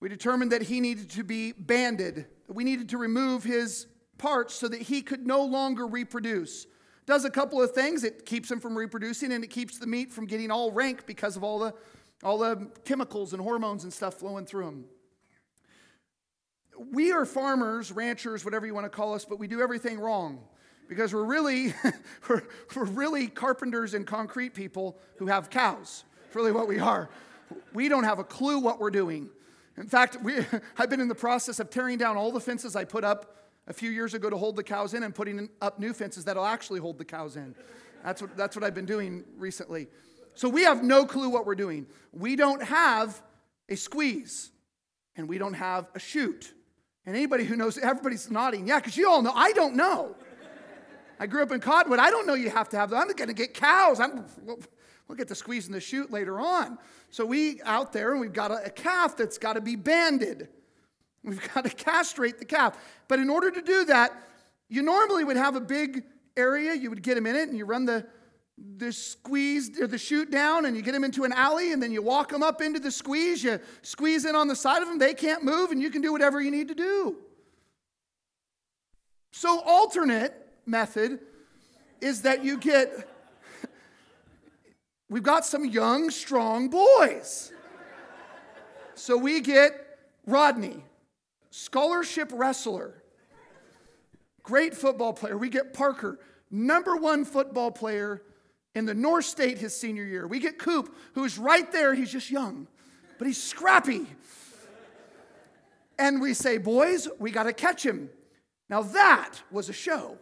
we 0.00 0.08
determined 0.08 0.52
that 0.52 0.62
he 0.62 0.80
needed 0.80 1.10
to 1.10 1.24
be 1.24 1.52
banded. 1.52 2.26
We 2.48 2.64
needed 2.64 2.88
to 2.90 2.98
remove 2.98 3.44
his 3.44 3.86
parts 4.18 4.54
so 4.54 4.68
that 4.68 4.82
he 4.82 5.02
could 5.02 5.26
no 5.26 5.44
longer 5.44 5.86
reproduce. 5.86 6.66
Does 7.06 7.24
a 7.24 7.30
couple 7.30 7.62
of 7.62 7.72
things. 7.72 8.04
It 8.04 8.26
keeps 8.26 8.50
him 8.50 8.60
from 8.60 8.76
reproducing 8.76 9.32
and 9.32 9.42
it 9.42 9.50
keeps 9.50 9.78
the 9.78 9.86
meat 9.86 10.12
from 10.12 10.26
getting 10.26 10.50
all 10.50 10.70
rank 10.70 11.06
because 11.06 11.36
of 11.36 11.44
all 11.44 11.58
the, 11.58 11.74
all 12.22 12.38
the 12.38 12.70
chemicals 12.84 13.32
and 13.32 13.42
hormones 13.42 13.84
and 13.84 13.92
stuff 13.92 14.14
flowing 14.14 14.44
through 14.44 14.68
him. 14.68 14.84
We 16.92 17.12
are 17.12 17.24
farmers, 17.24 17.92
ranchers, 17.92 18.44
whatever 18.44 18.66
you 18.66 18.74
want 18.74 18.86
to 18.86 18.90
call 18.90 19.14
us, 19.14 19.24
but 19.24 19.38
we 19.38 19.46
do 19.46 19.60
everything 19.60 19.98
wrong 19.98 20.40
because 20.88 21.14
we're 21.14 21.24
really, 21.24 21.74
we're, 22.28 22.42
we're 22.74 22.84
really 22.84 23.28
carpenters 23.28 23.94
and 23.94 24.06
concrete 24.06 24.54
people 24.54 24.98
who 25.16 25.26
have 25.26 25.50
cows. 25.50 26.04
It's 26.26 26.36
really 26.36 26.52
what 26.52 26.68
we 26.68 26.78
are. 26.78 27.08
We 27.72 27.88
don't 27.88 28.04
have 28.04 28.18
a 28.18 28.24
clue 28.24 28.58
what 28.58 28.80
we're 28.80 28.90
doing. 28.90 29.28
In 29.76 29.86
fact, 29.86 30.18
we, 30.22 30.38
I've 30.78 30.90
been 30.90 31.00
in 31.00 31.08
the 31.08 31.14
process 31.14 31.60
of 31.60 31.70
tearing 31.70 31.98
down 31.98 32.16
all 32.16 32.32
the 32.32 32.40
fences 32.40 32.76
I 32.76 32.84
put 32.84 33.04
up 33.04 33.36
a 33.66 33.72
few 33.72 33.90
years 33.90 34.14
ago 34.14 34.28
to 34.28 34.36
hold 34.36 34.56
the 34.56 34.62
cows 34.62 34.94
in 34.94 35.02
and 35.02 35.14
putting 35.14 35.48
up 35.60 35.78
new 35.78 35.92
fences 35.92 36.24
that'll 36.24 36.44
actually 36.44 36.80
hold 36.80 36.98
the 36.98 37.04
cows 37.04 37.36
in. 37.36 37.54
That's 38.04 38.20
what, 38.20 38.36
that's 38.36 38.56
what 38.56 38.64
I've 38.64 38.74
been 38.74 38.86
doing 38.86 39.24
recently. 39.36 39.86
So 40.34 40.48
we 40.48 40.64
have 40.64 40.82
no 40.82 41.04
clue 41.04 41.28
what 41.28 41.46
we're 41.46 41.54
doing. 41.54 41.86
We 42.12 42.36
don't 42.36 42.62
have 42.62 43.22
a 43.68 43.76
squeeze 43.76 44.50
and 45.16 45.28
we 45.28 45.38
don't 45.38 45.54
have 45.54 45.88
a 45.94 45.98
chute. 45.98 46.52
And 47.04 47.16
anybody 47.16 47.44
who 47.44 47.56
knows, 47.56 47.78
everybody's 47.78 48.30
nodding. 48.30 48.66
Yeah, 48.66 48.78
because 48.78 48.96
you 48.96 49.08
all 49.08 49.22
know. 49.22 49.32
I 49.34 49.52
don't 49.52 49.74
know. 49.74 50.16
I 51.22 51.26
grew 51.26 51.40
up 51.40 51.52
in 51.52 51.60
Cottonwood. 51.60 52.00
I 52.00 52.10
don't 52.10 52.26
know 52.26 52.34
you 52.34 52.50
have 52.50 52.68
to 52.70 52.76
have 52.76 52.90
them. 52.90 52.98
I'm 52.98 53.06
going 53.06 53.28
to 53.28 53.32
get 53.32 53.54
cows. 53.54 54.00
I'm, 54.00 54.24
we'll 54.44 55.16
get 55.16 55.28
the 55.28 55.36
squeeze 55.36 55.66
and 55.66 55.74
the 55.74 55.80
chute 55.80 56.10
later 56.10 56.40
on. 56.40 56.78
So 57.10 57.24
we 57.24 57.62
out 57.62 57.92
there 57.92 58.10
and 58.10 58.20
we've 58.20 58.32
got 58.32 58.50
a, 58.50 58.64
a 58.64 58.70
calf 58.70 59.16
that's 59.16 59.38
got 59.38 59.52
to 59.52 59.60
be 59.60 59.76
banded. 59.76 60.48
We've 61.22 61.40
got 61.54 61.62
to 61.62 61.70
castrate 61.70 62.40
the 62.40 62.44
calf. 62.44 62.76
But 63.06 63.20
in 63.20 63.30
order 63.30 63.52
to 63.52 63.62
do 63.62 63.84
that, 63.84 64.20
you 64.68 64.82
normally 64.82 65.22
would 65.22 65.36
have 65.36 65.54
a 65.54 65.60
big 65.60 66.02
area. 66.36 66.74
You 66.74 66.90
would 66.90 67.04
get 67.04 67.16
him 67.16 67.28
in 67.28 67.36
it 67.36 67.48
and 67.48 67.56
you 67.56 67.66
run 67.66 67.84
the, 67.84 68.04
the 68.78 68.90
squeeze 68.90 69.80
or 69.80 69.86
the 69.86 69.98
chute 69.98 70.32
down 70.32 70.66
and 70.66 70.74
you 70.76 70.82
get 70.82 70.90
them 70.90 71.04
into 71.04 71.22
an 71.22 71.30
alley 71.30 71.72
and 71.72 71.80
then 71.80 71.92
you 71.92 72.02
walk 72.02 72.30
them 72.30 72.42
up 72.42 72.60
into 72.60 72.80
the 72.80 72.90
squeeze. 72.90 73.44
You 73.44 73.60
squeeze 73.82 74.24
in 74.24 74.34
on 74.34 74.48
the 74.48 74.56
side 74.56 74.82
of 74.82 74.88
them. 74.88 74.98
They 74.98 75.14
can't 75.14 75.44
move 75.44 75.70
and 75.70 75.80
you 75.80 75.90
can 75.90 76.02
do 76.02 76.10
whatever 76.10 76.40
you 76.40 76.50
need 76.50 76.66
to 76.66 76.74
do. 76.74 77.14
So, 79.30 79.60
alternate 79.60 80.41
method 80.66 81.20
is 82.00 82.22
that 82.22 82.44
you 82.44 82.58
get, 82.58 83.08
we've 85.08 85.22
got 85.22 85.44
some 85.44 85.64
young, 85.64 86.10
strong 86.10 86.68
boys. 86.68 87.52
So 88.94 89.16
we 89.16 89.40
get 89.40 89.72
Rodney, 90.26 90.84
scholarship 91.50 92.30
wrestler, 92.32 93.02
great 94.42 94.74
football 94.74 95.12
player. 95.12 95.36
We 95.36 95.48
get 95.48 95.72
Parker, 95.72 96.18
number 96.50 96.96
one 96.96 97.24
football 97.24 97.70
player 97.70 98.22
in 98.74 98.86
the 98.86 98.94
North 98.94 99.24
State 99.24 99.58
his 99.58 99.74
senior 99.74 100.04
year. 100.04 100.26
We 100.26 100.40
get 100.40 100.58
Coop, 100.58 100.94
who's 101.14 101.38
right 101.38 101.70
there. 101.72 101.94
He's 101.94 102.10
just 102.10 102.30
young, 102.30 102.66
but 103.18 103.26
he's 103.26 103.42
scrappy. 103.42 104.06
And 105.98 106.20
we 106.20 106.34
say, 106.34 106.58
boys, 106.58 107.08
we 107.18 107.30
got 107.30 107.44
to 107.44 107.52
catch 107.52 107.84
him. 107.84 108.10
Now 108.68 108.82
that 108.82 109.34
was 109.50 109.68
a 109.68 109.72
show. 109.72 110.18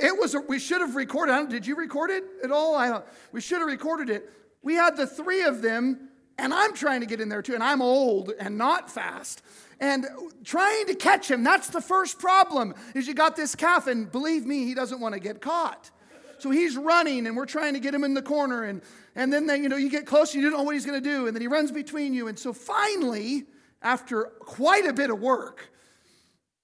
It 0.00 0.18
was, 0.18 0.34
a, 0.34 0.40
we 0.40 0.58
should 0.58 0.80
have 0.80 0.96
recorded. 0.96 1.48
Did 1.48 1.66
you 1.66 1.76
record 1.76 2.10
it 2.10 2.24
at 2.42 2.50
all? 2.50 2.74
I 2.74 2.88
don't, 2.88 3.04
we 3.32 3.40
should 3.40 3.58
have 3.58 3.68
recorded 3.68 4.10
it. 4.10 4.30
We 4.62 4.74
had 4.74 4.96
the 4.96 5.06
three 5.06 5.42
of 5.42 5.62
them, 5.62 6.08
and 6.38 6.52
I'm 6.52 6.74
trying 6.74 7.00
to 7.00 7.06
get 7.06 7.20
in 7.20 7.28
there 7.28 7.42
too, 7.42 7.54
and 7.54 7.62
I'm 7.62 7.80
old 7.80 8.32
and 8.38 8.58
not 8.58 8.90
fast. 8.90 9.42
And 9.80 10.06
trying 10.42 10.86
to 10.86 10.94
catch 10.94 11.30
him, 11.30 11.44
that's 11.44 11.68
the 11.68 11.80
first 11.80 12.18
problem, 12.18 12.74
is 12.94 13.06
you 13.06 13.14
got 13.14 13.36
this 13.36 13.54
calf, 13.54 13.86
and 13.86 14.10
believe 14.10 14.46
me, 14.46 14.64
he 14.64 14.74
doesn't 14.74 15.00
want 15.00 15.14
to 15.14 15.20
get 15.20 15.40
caught. 15.40 15.90
So 16.38 16.50
he's 16.50 16.76
running, 16.76 17.26
and 17.26 17.36
we're 17.36 17.46
trying 17.46 17.74
to 17.74 17.80
get 17.80 17.94
him 17.94 18.04
in 18.04 18.14
the 18.14 18.22
corner, 18.22 18.64
and, 18.64 18.82
and 19.14 19.32
then 19.32 19.46
they, 19.46 19.58
you 19.58 19.68
know, 19.68 19.76
you 19.76 19.90
get 19.90 20.06
close, 20.06 20.34
and 20.34 20.42
you 20.42 20.50
don't 20.50 20.58
know 20.58 20.64
what 20.64 20.74
he's 20.74 20.86
going 20.86 21.00
to 21.00 21.08
do, 21.08 21.26
and 21.26 21.36
then 21.36 21.40
he 21.40 21.48
runs 21.48 21.70
between 21.70 22.14
you. 22.14 22.28
And 22.28 22.38
so 22.38 22.52
finally, 22.52 23.44
after 23.82 24.24
quite 24.40 24.86
a 24.86 24.92
bit 24.92 25.10
of 25.10 25.20
work, 25.20 25.70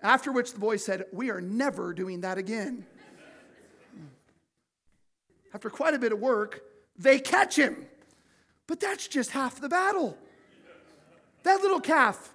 after 0.02 0.32
which 0.32 0.52
the 0.52 0.58
boy 0.58 0.76
said, 0.76 1.04
We 1.12 1.30
are 1.30 1.40
never 1.40 1.92
doing 1.92 2.22
that 2.22 2.38
again 2.38 2.86
after 5.52 5.70
quite 5.70 5.94
a 5.94 5.98
bit 5.98 6.12
of 6.12 6.20
work, 6.20 6.62
they 6.96 7.18
catch 7.18 7.56
him. 7.56 7.86
But 8.66 8.80
that's 8.80 9.08
just 9.08 9.30
half 9.30 9.60
the 9.60 9.68
battle. 9.68 10.16
That 11.42 11.60
little 11.60 11.80
calf, 11.80 12.32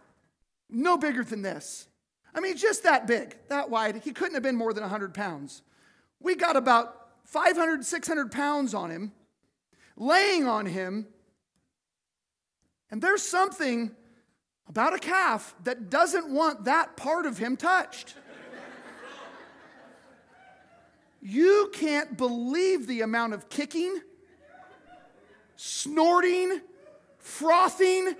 no 0.69 0.97
bigger 0.97 1.23
than 1.23 1.41
this. 1.41 1.88
I 2.34 2.41
mean, 2.41 2.58
just 2.58 2.84
that 2.84 3.08
big, 3.08 3.38
that 3.47 3.69
wide. 3.69 4.01
He 4.04 4.12
couldn't 4.12 4.34
have 4.34 4.43
been 4.43 4.58
more 4.58 4.73
than 4.73 4.82
100 4.82 5.13
pounds. 5.13 5.62
We 6.19 6.36
got 6.36 6.58
about 6.58 7.10
500, 7.25 7.86
600 7.86 8.32
pounds 8.32 8.73
on 8.73 8.91
him, 8.91 9.13
laying 9.95 10.45
on 10.45 10.65
him. 10.65 11.08
And 12.91 13.01
there's 13.01 13.21
something 13.21 13.91
about 14.67 14.93
a 14.93 14.99
calf 14.99 15.56
that 15.63 15.89
doesn't 15.89 16.30
want 16.30 16.65
that 16.65 16.97
part 16.97 17.25
of 17.25 17.38
him 17.38 17.56
touched. 17.56 18.15
You 21.28 21.72
can't 21.74 22.16
believe 22.16 22.86
the 22.86 23.02
amount 23.02 23.34
of 23.34 23.50
kicking, 23.50 24.00
snorting, 25.56 26.62
frothing. 27.18 28.14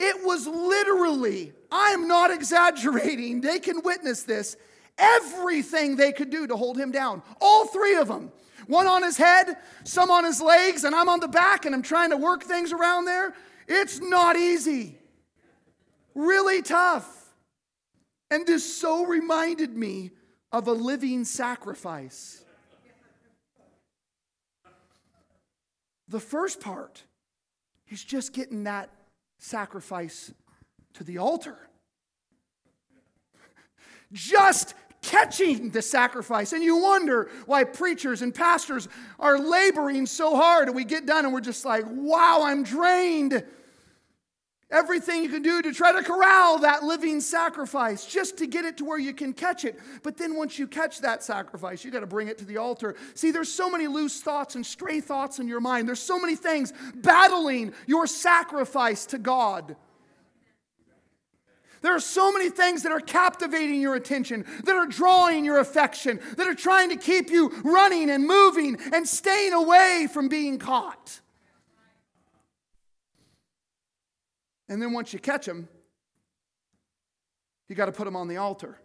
It 0.00 0.24
was 0.24 0.46
literally, 0.46 1.52
I'm 1.70 2.08
not 2.08 2.30
exaggerating, 2.30 3.42
they 3.42 3.58
can 3.58 3.82
witness 3.82 4.22
this, 4.22 4.56
everything 4.96 5.96
they 5.96 6.12
could 6.12 6.30
do 6.30 6.46
to 6.46 6.56
hold 6.56 6.78
him 6.78 6.90
down. 6.90 7.22
All 7.42 7.66
three 7.66 7.96
of 7.96 8.08
them. 8.08 8.32
One 8.66 8.86
on 8.86 9.02
his 9.02 9.18
head, 9.18 9.58
some 9.84 10.10
on 10.10 10.24
his 10.24 10.40
legs, 10.40 10.84
and 10.84 10.94
I'm 10.94 11.10
on 11.10 11.20
the 11.20 11.28
back 11.28 11.66
and 11.66 11.74
I'm 11.74 11.82
trying 11.82 12.08
to 12.08 12.16
work 12.16 12.42
things 12.42 12.72
around 12.72 13.04
there. 13.04 13.34
It's 13.68 14.00
not 14.00 14.34
easy. 14.34 14.96
Really 16.14 16.62
tough. 16.62 17.34
And 18.30 18.46
this 18.46 18.80
so 18.80 19.04
reminded 19.04 19.76
me 19.76 20.12
of 20.52 20.68
a 20.68 20.72
living 20.72 21.26
sacrifice. 21.26 22.44
The 26.08 26.20
first 26.20 26.60
part, 26.60 27.02
he's 27.84 28.04
just 28.04 28.32
getting 28.32 28.64
that 28.64 28.90
sacrifice 29.38 30.32
to 30.94 31.04
the 31.04 31.18
altar. 31.18 31.56
Just 34.12 34.74
catching 35.02 35.70
the 35.70 35.82
sacrifice. 35.82 36.52
And 36.52 36.62
you 36.62 36.78
wonder 36.78 37.30
why 37.46 37.64
preachers 37.64 38.22
and 38.22 38.34
pastors 38.34 38.88
are 39.18 39.38
laboring 39.38 40.06
so 40.06 40.36
hard. 40.36 40.68
And 40.68 40.76
we 40.76 40.84
get 40.84 41.06
done 41.06 41.24
and 41.24 41.34
we're 41.34 41.40
just 41.40 41.64
like, 41.64 41.84
wow, 41.88 42.42
I'm 42.44 42.62
drained. 42.62 43.44
Everything 44.68 45.22
you 45.22 45.28
can 45.28 45.42
do 45.42 45.62
to 45.62 45.72
try 45.72 45.92
to 45.92 46.02
corral 46.02 46.58
that 46.58 46.82
living 46.82 47.20
sacrifice 47.20 48.04
just 48.04 48.36
to 48.38 48.48
get 48.48 48.64
it 48.64 48.76
to 48.78 48.84
where 48.84 48.98
you 48.98 49.14
can 49.14 49.32
catch 49.32 49.64
it. 49.64 49.78
But 50.02 50.16
then 50.16 50.36
once 50.36 50.58
you 50.58 50.66
catch 50.66 51.00
that 51.02 51.22
sacrifice, 51.22 51.84
you 51.84 51.92
got 51.92 52.00
to 52.00 52.06
bring 52.06 52.26
it 52.26 52.38
to 52.38 52.44
the 52.44 52.56
altar. 52.56 52.96
See, 53.14 53.30
there's 53.30 53.52
so 53.52 53.70
many 53.70 53.86
loose 53.86 54.20
thoughts 54.20 54.56
and 54.56 54.66
stray 54.66 55.00
thoughts 55.00 55.38
in 55.38 55.46
your 55.46 55.60
mind. 55.60 55.86
There's 55.86 56.00
so 56.00 56.18
many 56.18 56.34
things 56.34 56.72
battling 56.96 57.74
your 57.86 58.08
sacrifice 58.08 59.06
to 59.06 59.18
God. 59.18 59.76
There 61.82 61.94
are 61.94 62.00
so 62.00 62.32
many 62.32 62.50
things 62.50 62.82
that 62.82 62.90
are 62.90 62.98
captivating 62.98 63.80
your 63.80 63.94
attention, 63.94 64.44
that 64.64 64.74
are 64.74 64.86
drawing 64.86 65.44
your 65.44 65.60
affection, 65.60 66.18
that 66.36 66.48
are 66.48 66.54
trying 66.54 66.88
to 66.88 66.96
keep 66.96 67.30
you 67.30 67.50
running 67.62 68.10
and 68.10 68.26
moving 68.26 68.76
and 68.92 69.06
staying 69.06 69.52
away 69.52 70.08
from 70.12 70.26
being 70.26 70.58
caught. 70.58 71.20
And 74.68 74.80
then 74.80 74.92
once 74.92 75.12
you 75.12 75.18
catch 75.18 75.46
them, 75.46 75.68
you 77.68 77.74
got 77.74 77.86
to 77.86 77.92
put 77.92 78.04
them 78.04 78.16
on 78.16 78.28
the 78.28 78.36
altar. 78.36 78.78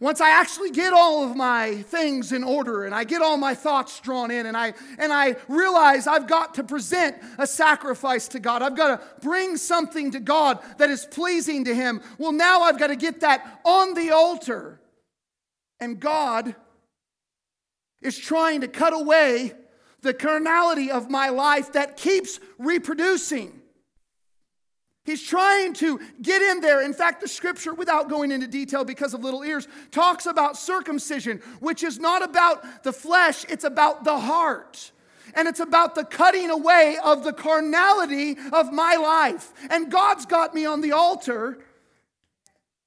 Once 0.00 0.22
I 0.22 0.30
actually 0.30 0.70
get 0.70 0.94
all 0.94 1.24
of 1.24 1.36
my 1.36 1.82
things 1.82 2.32
in 2.32 2.42
order 2.42 2.84
and 2.84 2.94
I 2.94 3.04
get 3.04 3.20
all 3.20 3.36
my 3.36 3.54
thoughts 3.54 4.00
drawn 4.00 4.30
in 4.30 4.46
and 4.46 4.56
I 4.56 4.72
and 4.98 5.12
I 5.12 5.36
realize 5.46 6.06
I've 6.06 6.26
got 6.26 6.54
to 6.54 6.64
present 6.64 7.16
a 7.36 7.46
sacrifice 7.46 8.26
to 8.28 8.40
God. 8.40 8.62
I've 8.62 8.76
got 8.76 8.98
to 8.98 9.20
bring 9.20 9.58
something 9.58 10.10
to 10.12 10.20
God 10.20 10.58
that 10.78 10.88
is 10.88 11.04
pleasing 11.04 11.66
to 11.66 11.74
him. 11.74 12.00
Well, 12.16 12.32
now 12.32 12.62
I've 12.62 12.78
got 12.78 12.86
to 12.86 12.96
get 12.96 13.20
that 13.20 13.60
on 13.62 13.92
the 13.92 14.10
altar. 14.10 14.80
And 15.80 16.00
God 16.00 16.54
is 18.00 18.16
trying 18.18 18.62
to 18.62 18.68
cut 18.68 18.94
away 18.94 19.52
the 20.00 20.14
carnality 20.14 20.90
of 20.90 21.10
my 21.10 21.28
life 21.28 21.72
that 21.72 21.98
keeps 21.98 22.40
reproducing. 22.58 23.59
He's 25.10 25.26
trying 25.26 25.72
to 25.74 25.98
get 26.22 26.40
in 26.40 26.60
there. 26.60 26.82
In 26.82 26.92
fact, 26.92 27.20
the 27.20 27.26
scripture, 27.26 27.74
without 27.74 28.08
going 28.08 28.30
into 28.30 28.46
detail 28.46 28.84
because 28.84 29.12
of 29.12 29.24
little 29.24 29.42
ears, 29.42 29.66
talks 29.90 30.24
about 30.24 30.56
circumcision, 30.56 31.38
which 31.58 31.82
is 31.82 31.98
not 31.98 32.22
about 32.22 32.84
the 32.84 32.92
flesh, 32.92 33.44
it's 33.48 33.64
about 33.64 34.04
the 34.04 34.16
heart. 34.16 34.92
And 35.34 35.48
it's 35.48 35.58
about 35.58 35.96
the 35.96 36.04
cutting 36.04 36.48
away 36.48 36.96
of 37.02 37.24
the 37.24 37.32
carnality 37.32 38.36
of 38.52 38.72
my 38.72 38.94
life. 38.94 39.52
And 39.68 39.90
God's 39.90 40.26
got 40.26 40.54
me 40.54 40.64
on 40.64 40.80
the 40.80 40.92
altar, 40.92 41.58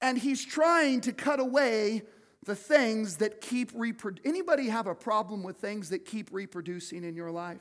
and 0.01 0.17
He's 0.17 0.45
trying 0.45 1.01
to 1.01 1.11
cut 1.11 1.41
away 1.41 2.03
the 2.45 2.55
things 2.55 3.17
that 3.17 3.41
keep 3.41 3.71
reproducing. 3.73 4.29
Anybody 4.29 4.69
have 4.69 4.87
a 4.87 4.95
problem 4.95 5.43
with 5.43 5.57
things 5.57 5.89
that 5.89 6.05
keep 6.05 6.29
reproducing 6.31 7.03
in 7.03 7.15
your 7.17 7.31
life? 7.31 7.59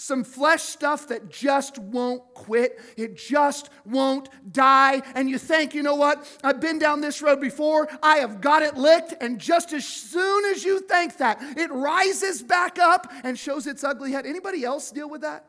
Some 0.00 0.22
flesh 0.22 0.62
stuff 0.62 1.08
that 1.08 1.28
just 1.28 1.76
won't 1.76 2.22
quit. 2.32 2.80
It 2.96 3.16
just 3.16 3.68
won't 3.84 4.28
die. 4.52 5.02
And 5.16 5.28
you 5.28 5.38
think, 5.38 5.74
you 5.74 5.82
know 5.82 5.96
what? 5.96 6.24
I've 6.44 6.60
been 6.60 6.78
down 6.78 7.00
this 7.00 7.20
road 7.20 7.40
before. 7.40 7.88
I 8.00 8.18
have 8.18 8.40
got 8.40 8.62
it 8.62 8.76
licked. 8.76 9.14
And 9.20 9.40
just 9.40 9.72
as 9.72 9.84
soon 9.84 10.44
as 10.46 10.64
you 10.64 10.80
think 10.80 11.16
that, 11.16 11.42
it 11.58 11.70
rises 11.72 12.44
back 12.44 12.78
up 12.78 13.12
and 13.24 13.36
shows 13.36 13.66
its 13.66 13.82
ugly 13.82 14.12
head. 14.12 14.24
Anybody 14.24 14.64
else 14.64 14.92
deal 14.92 15.10
with 15.10 15.22
that? 15.22 15.46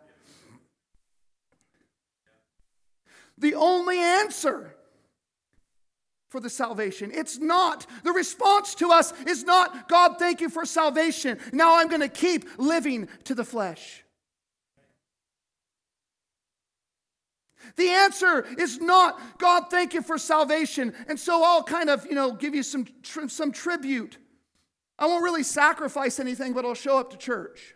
The 3.38 3.54
only 3.54 4.00
answer 4.00 4.76
for 6.30 6.40
the 6.40 6.50
salvation. 6.50 7.12
It's 7.14 7.38
not. 7.38 7.86
The 8.04 8.12
response 8.12 8.74
to 8.76 8.90
us 8.90 9.14
is 9.28 9.44
not, 9.44 9.88
God, 9.88 10.18
thank 10.18 10.42
you 10.42 10.50
for 10.50 10.66
salvation. 10.66 11.38
Now 11.54 11.78
I'm 11.78 11.88
going 11.88 12.02
to 12.02 12.10
keep 12.10 12.46
living 12.58 13.08
to 13.26 13.36
the 13.36 13.46
flesh. 13.46 14.04
The 17.76 17.90
answer 17.90 18.46
is 18.58 18.80
not, 18.80 19.20
God, 19.38 19.66
thank 19.70 19.94
you 19.94 20.02
for 20.02 20.18
salvation. 20.18 20.94
And 21.08 21.20
so 21.20 21.44
I'll 21.44 21.64
kind 21.64 21.90
of, 21.90 22.06
you 22.06 22.16
know, 22.16 22.32
give 22.32 22.56
you 22.56 22.64
some, 22.64 22.88
some 23.04 23.52
tribute. 23.52 24.18
I 24.98 25.06
won't 25.06 25.24
really 25.24 25.44
sacrifice 25.44 26.20
anything, 26.20 26.54
but 26.54 26.66
I'll 26.66 26.74
show 26.74 26.98
up 26.98 27.12
to 27.12 27.18
church. 27.18 27.76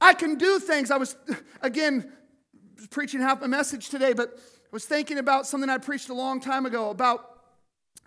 I 0.00 0.14
can 0.14 0.36
do 0.36 0.58
things. 0.58 0.90
I 0.90 0.96
was, 0.96 1.16
again, 1.60 2.12
preaching 2.90 3.20
half 3.20 3.40
my 3.40 3.46
message 3.46 3.88
today, 3.88 4.12
but 4.12 4.34
I 4.36 4.68
was 4.72 4.84
thinking 4.84 5.18
about 5.18 5.46
something 5.46 5.70
I 5.70 5.78
preached 5.78 6.08
a 6.08 6.14
long 6.14 6.40
time 6.40 6.66
ago 6.66 6.90
about 6.90 7.36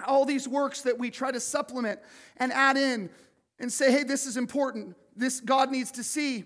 all 0.06 0.26
these 0.26 0.48
works 0.48 0.82
that 0.84 0.98
we 0.98 1.10
try 1.10 1.32
to 1.32 1.40
supplement 1.40 2.00
and 2.38 2.54
add 2.54 2.78
in 2.78 3.10
and 3.60 3.72
say, 3.72 3.92
hey, 3.92 4.04
this 4.04 4.26
is 4.26 4.38
important. 4.38 4.96
This 5.16 5.40
God 5.40 5.72
needs 5.72 5.92
to 5.92 6.04
see. 6.04 6.46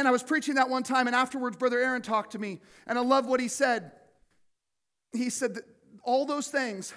And 0.00 0.08
I 0.08 0.12
was 0.12 0.22
preaching 0.22 0.54
that 0.54 0.70
one 0.70 0.82
time, 0.82 1.08
and 1.08 1.14
afterwards, 1.14 1.58
Brother 1.58 1.78
Aaron 1.78 2.00
talked 2.00 2.32
to 2.32 2.38
me, 2.38 2.62
and 2.86 2.98
I 2.98 3.02
love 3.02 3.26
what 3.26 3.38
he 3.38 3.48
said. 3.48 3.92
He 5.12 5.28
said 5.28 5.56
that 5.56 5.64
all 6.02 6.24
those 6.24 6.48
things 6.48 6.94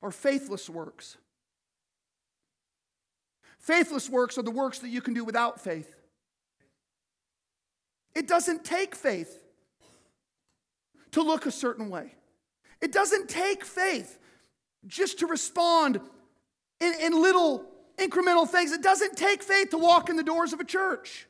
are 0.00 0.10
faithless 0.10 0.70
works. 0.70 1.18
Faithless 3.58 4.08
works 4.08 4.38
are 4.38 4.42
the 4.42 4.50
works 4.50 4.78
that 4.78 4.88
you 4.88 5.02
can 5.02 5.12
do 5.12 5.24
without 5.24 5.60
faith. 5.60 5.94
It 8.14 8.26
doesn't 8.26 8.64
take 8.64 8.94
faith 8.94 9.44
to 11.10 11.20
look 11.20 11.44
a 11.44 11.50
certain 11.50 11.90
way. 11.90 12.14
It 12.80 12.92
doesn't 12.92 13.28
take 13.28 13.62
faith 13.62 14.18
just 14.86 15.18
to 15.18 15.26
respond 15.26 16.00
in, 16.80 16.94
in 16.98 17.12
little 17.12 17.66
incremental 17.98 18.48
things. 18.48 18.72
It 18.72 18.82
doesn't 18.82 19.18
take 19.18 19.42
faith 19.42 19.68
to 19.72 19.78
walk 19.78 20.08
in 20.08 20.16
the 20.16 20.22
doors 20.22 20.54
of 20.54 20.60
a 20.60 20.64
church. 20.64 21.26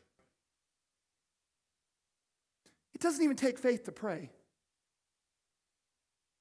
It 2.91 2.91
doesn't 3.02 3.22
even 3.22 3.36
take 3.36 3.58
faith 3.58 3.84
to 3.84 3.92
pray. 3.92 4.30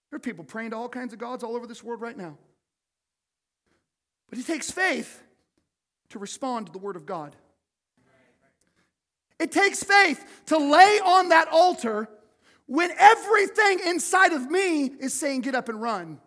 There 0.09 0.17
are 0.17 0.19
people 0.19 0.43
praying 0.43 0.71
to 0.71 0.75
all 0.75 0.89
kinds 0.89 1.13
of 1.13 1.19
gods 1.19 1.43
all 1.43 1.55
over 1.55 1.65
this 1.65 1.83
world 1.83 2.01
right 2.01 2.17
now. 2.17 2.37
But 4.29 4.39
it 4.39 4.45
takes 4.45 4.69
faith 4.69 5.21
to 6.09 6.19
respond 6.19 6.67
to 6.67 6.71
the 6.71 6.77
Word 6.77 6.95
of 6.95 7.05
God. 7.05 7.35
It 9.39 9.51
takes 9.51 9.83
faith 9.83 10.23
to 10.47 10.57
lay 10.57 10.99
on 10.99 11.29
that 11.29 11.47
altar 11.47 12.07
when 12.67 12.91
everything 12.97 13.79
inside 13.85 14.33
of 14.33 14.49
me 14.49 14.85
is 14.85 15.13
saying, 15.13 15.41
get 15.41 15.55
up 15.55 15.67
and 15.67 15.81
run. 15.81 16.19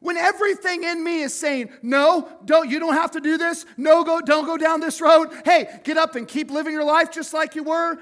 When 0.00 0.16
everything 0.16 0.82
in 0.82 1.02
me 1.02 1.22
is 1.22 1.32
saying, 1.32 1.70
no, 1.80 2.28
don't, 2.44 2.68
you 2.68 2.80
don't 2.80 2.94
have 2.94 3.12
to 3.12 3.20
do 3.20 3.38
this. 3.38 3.64
No, 3.76 4.02
go, 4.02 4.20
don't 4.20 4.44
go 4.44 4.56
down 4.56 4.80
this 4.80 5.00
road. 5.00 5.28
Hey, 5.44 5.80
get 5.84 5.96
up 5.96 6.16
and 6.16 6.26
keep 6.26 6.50
living 6.50 6.72
your 6.72 6.84
life 6.84 7.12
just 7.12 7.32
like 7.32 7.54
you 7.54 7.62
were. 7.62 7.98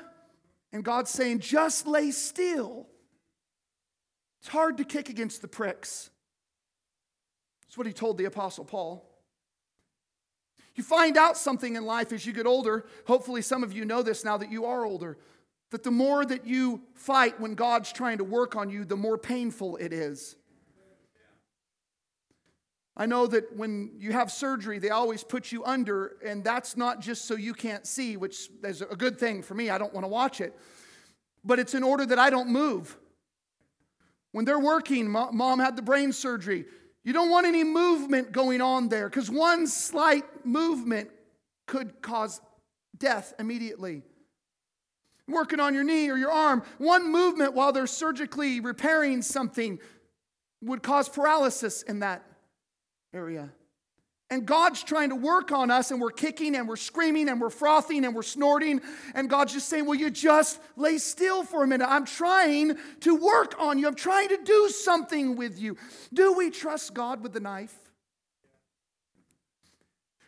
And 0.72 0.84
God's 0.84 1.10
saying, 1.10 1.40
just 1.40 1.86
lay 1.86 2.10
still. 2.10 2.86
It's 4.40 4.48
hard 4.48 4.78
to 4.78 4.84
kick 4.84 5.08
against 5.08 5.42
the 5.42 5.48
pricks. 5.48 6.10
That's 7.62 7.76
what 7.76 7.86
he 7.86 7.92
told 7.92 8.18
the 8.18 8.24
Apostle 8.24 8.64
Paul. 8.64 9.06
You 10.74 10.84
find 10.84 11.16
out 11.16 11.36
something 11.36 11.76
in 11.76 11.84
life 11.84 12.12
as 12.12 12.24
you 12.24 12.32
get 12.32 12.46
older. 12.46 12.86
Hopefully, 13.06 13.42
some 13.42 13.62
of 13.62 13.72
you 13.72 13.84
know 13.84 14.02
this 14.02 14.24
now 14.24 14.38
that 14.38 14.50
you 14.50 14.64
are 14.64 14.84
older. 14.84 15.18
That 15.70 15.82
the 15.82 15.90
more 15.90 16.24
that 16.24 16.46
you 16.46 16.82
fight 16.94 17.38
when 17.38 17.54
God's 17.54 17.92
trying 17.92 18.18
to 18.18 18.24
work 18.24 18.56
on 18.56 18.70
you, 18.70 18.84
the 18.84 18.96
more 18.96 19.18
painful 19.18 19.76
it 19.76 19.92
is. 19.92 20.36
I 23.00 23.06
know 23.06 23.26
that 23.28 23.56
when 23.56 23.92
you 23.98 24.12
have 24.12 24.30
surgery, 24.30 24.78
they 24.78 24.90
always 24.90 25.24
put 25.24 25.50
you 25.50 25.64
under, 25.64 26.18
and 26.22 26.44
that's 26.44 26.76
not 26.76 27.00
just 27.00 27.24
so 27.24 27.34
you 27.34 27.54
can't 27.54 27.86
see, 27.86 28.18
which 28.18 28.50
is 28.62 28.82
a 28.82 28.94
good 28.94 29.18
thing 29.18 29.42
for 29.42 29.54
me. 29.54 29.70
I 29.70 29.78
don't 29.78 29.94
want 29.94 30.04
to 30.04 30.08
watch 30.08 30.42
it. 30.42 30.54
But 31.42 31.58
it's 31.58 31.72
in 31.72 31.82
order 31.82 32.04
that 32.04 32.18
I 32.18 32.28
don't 32.28 32.50
move. 32.50 32.98
When 34.32 34.44
they're 34.44 34.60
working, 34.60 35.08
mom 35.08 35.60
had 35.60 35.76
the 35.76 35.82
brain 35.82 36.12
surgery. 36.12 36.66
You 37.02 37.14
don't 37.14 37.30
want 37.30 37.46
any 37.46 37.64
movement 37.64 38.32
going 38.32 38.60
on 38.60 38.90
there 38.90 39.08
because 39.08 39.30
one 39.30 39.66
slight 39.66 40.44
movement 40.44 41.08
could 41.66 42.02
cause 42.02 42.42
death 42.98 43.32
immediately. 43.38 44.02
Working 45.26 45.58
on 45.58 45.72
your 45.72 45.84
knee 45.84 46.10
or 46.10 46.18
your 46.18 46.32
arm, 46.32 46.64
one 46.76 47.10
movement 47.10 47.54
while 47.54 47.72
they're 47.72 47.86
surgically 47.86 48.60
repairing 48.60 49.22
something 49.22 49.78
would 50.60 50.82
cause 50.82 51.08
paralysis 51.08 51.80
in 51.80 52.00
that 52.00 52.26
area. 53.12 53.50
And 54.32 54.46
God's 54.46 54.84
trying 54.84 55.08
to 55.08 55.16
work 55.16 55.50
on 55.50 55.72
us, 55.72 55.90
and 55.90 56.00
we're 56.00 56.12
kicking 56.12 56.54
and 56.54 56.68
we're 56.68 56.76
screaming 56.76 57.28
and 57.28 57.40
we're 57.40 57.50
frothing 57.50 58.04
and 58.04 58.14
we're 58.14 58.22
snorting. 58.22 58.80
And 59.12 59.28
God's 59.28 59.52
just 59.52 59.68
saying, 59.68 59.86
Will 59.86 59.96
you 59.96 60.08
just 60.08 60.60
lay 60.76 60.98
still 60.98 61.42
for 61.42 61.64
a 61.64 61.66
minute? 61.66 61.88
I'm 61.88 62.06
trying 62.06 62.78
to 63.00 63.16
work 63.16 63.56
on 63.58 63.78
you, 63.78 63.88
I'm 63.88 63.96
trying 63.96 64.28
to 64.28 64.38
do 64.44 64.68
something 64.68 65.34
with 65.34 65.60
you. 65.60 65.76
Do 66.12 66.34
we 66.34 66.50
trust 66.50 66.94
God 66.94 67.22
with 67.22 67.32
the 67.32 67.40
knife? 67.40 67.74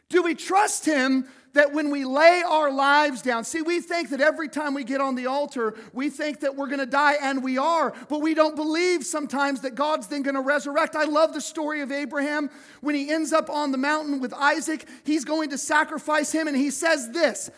Do 0.08 0.22
we 0.22 0.34
trust 0.34 0.84
Him 0.84 1.28
that 1.54 1.72
when 1.72 1.90
we 1.90 2.04
lay 2.04 2.42
our 2.46 2.70
lives 2.70 3.22
down, 3.22 3.44
see, 3.44 3.62
we 3.62 3.80
think 3.80 4.10
that 4.10 4.20
every 4.20 4.48
time 4.48 4.74
we 4.74 4.84
get 4.84 5.00
on 5.00 5.14
the 5.14 5.26
altar, 5.26 5.74
we 5.92 6.08
think 6.08 6.40
that 6.40 6.56
we're 6.56 6.66
going 6.66 6.78
to 6.78 6.86
die, 6.86 7.16
and 7.20 7.42
we 7.42 7.58
are, 7.58 7.92
but 8.08 8.20
we 8.20 8.34
don't 8.34 8.56
believe 8.56 9.04
sometimes 9.04 9.60
that 9.60 9.74
God's 9.74 10.06
then 10.06 10.22
going 10.22 10.34
to 10.34 10.40
resurrect. 10.40 10.96
I 10.96 11.04
love 11.04 11.34
the 11.34 11.40
story 11.40 11.80
of 11.80 11.92
Abraham. 11.92 12.50
When 12.80 12.94
he 12.94 13.10
ends 13.10 13.32
up 13.32 13.50
on 13.50 13.70
the 13.70 13.78
mountain 13.78 14.20
with 14.20 14.32
Isaac, 14.32 14.88
he's 15.04 15.24
going 15.24 15.50
to 15.50 15.58
sacrifice 15.58 16.32
him, 16.32 16.48
and 16.48 16.56
he 16.56 16.70
says 16.70 17.10
this 17.10 17.50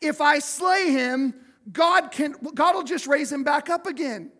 If 0.00 0.20
I 0.20 0.38
slay 0.38 0.90
him, 0.90 1.34
God 1.70 2.10
can 2.10 2.34
God 2.54 2.74
will 2.74 2.82
just 2.82 3.06
raise 3.06 3.30
him 3.30 3.44
back 3.44 3.68
up 3.68 3.86
again. 3.86 4.32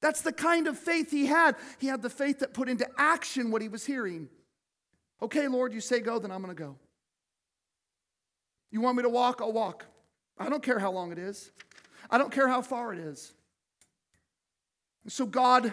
That's 0.00 0.20
the 0.20 0.32
kind 0.32 0.68
of 0.68 0.78
faith 0.78 1.10
he 1.10 1.26
had. 1.26 1.56
He 1.78 1.88
had 1.88 2.02
the 2.02 2.10
faith 2.10 2.40
that 2.40 2.54
put 2.54 2.68
into 2.68 2.86
action 2.96 3.50
what 3.50 3.62
he 3.62 3.68
was 3.68 3.84
hearing. 3.84 4.28
Okay, 5.20 5.48
Lord, 5.48 5.72
you 5.72 5.80
say 5.80 6.00
go, 6.00 6.18
then 6.18 6.30
I'm 6.30 6.42
going 6.42 6.54
to 6.54 6.62
go. 6.62 6.76
You 8.70 8.80
want 8.80 8.96
me 8.96 9.02
to 9.02 9.08
walk? 9.08 9.40
I'll 9.40 9.52
walk. 9.52 9.86
I 10.38 10.48
don't 10.48 10.62
care 10.62 10.78
how 10.78 10.92
long 10.92 11.12
it 11.12 11.18
is, 11.18 11.50
I 12.10 12.18
don't 12.18 12.32
care 12.32 12.48
how 12.48 12.62
far 12.62 12.92
it 12.92 12.98
is. 12.98 13.32
So 15.08 15.26
God 15.26 15.72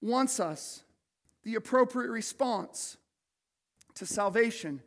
wants 0.00 0.38
us, 0.38 0.82
the 1.42 1.56
appropriate 1.56 2.10
response 2.10 2.96
to 3.94 4.06
salvation 4.06 4.80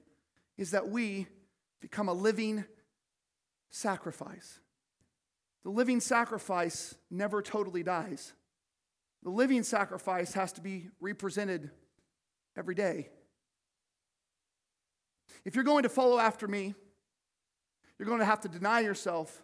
is 0.58 0.72
that 0.72 0.90
we 0.90 1.28
become 1.82 2.08
a 2.08 2.14
living 2.14 2.64
sacrifice. 3.70 4.60
The 5.64 5.70
living 5.70 6.00
sacrifice 6.00 6.96
never 7.12 7.42
totally 7.42 7.84
dies. 7.84 8.34
The 9.24 9.30
living 9.30 9.64
sacrifice 9.64 10.34
has 10.34 10.54
to 10.54 10.62
be 10.62 10.88
represented 11.02 11.70
every 12.58 12.76
day. 12.76 13.10
If 15.46 15.56
you're 15.56 15.64
going 15.64 15.84
to 15.84 15.90
follow 15.90 16.20
after 16.20 16.48
me, 16.48 16.74
you're 17.98 18.08
going 18.08 18.20
to 18.20 18.26
have 18.26 18.42
to 18.42 18.48
deny 18.50 18.80
yourself. 18.80 19.44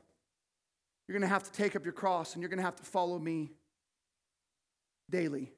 You're 1.08 1.18
going 1.18 1.28
to 1.28 1.34
have 1.34 1.44
to 1.44 1.52
take 1.52 1.76
up 1.76 1.84
your 1.84 1.94
cross 1.94 2.34
and 2.34 2.42
you're 2.42 2.50
going 2.50 2.60
to 2.60 2.66
have 2.66 2.78
to 2.78 2.84
follow 2.84 3.20
me 3.20 3.52
daily. 5.10 5.52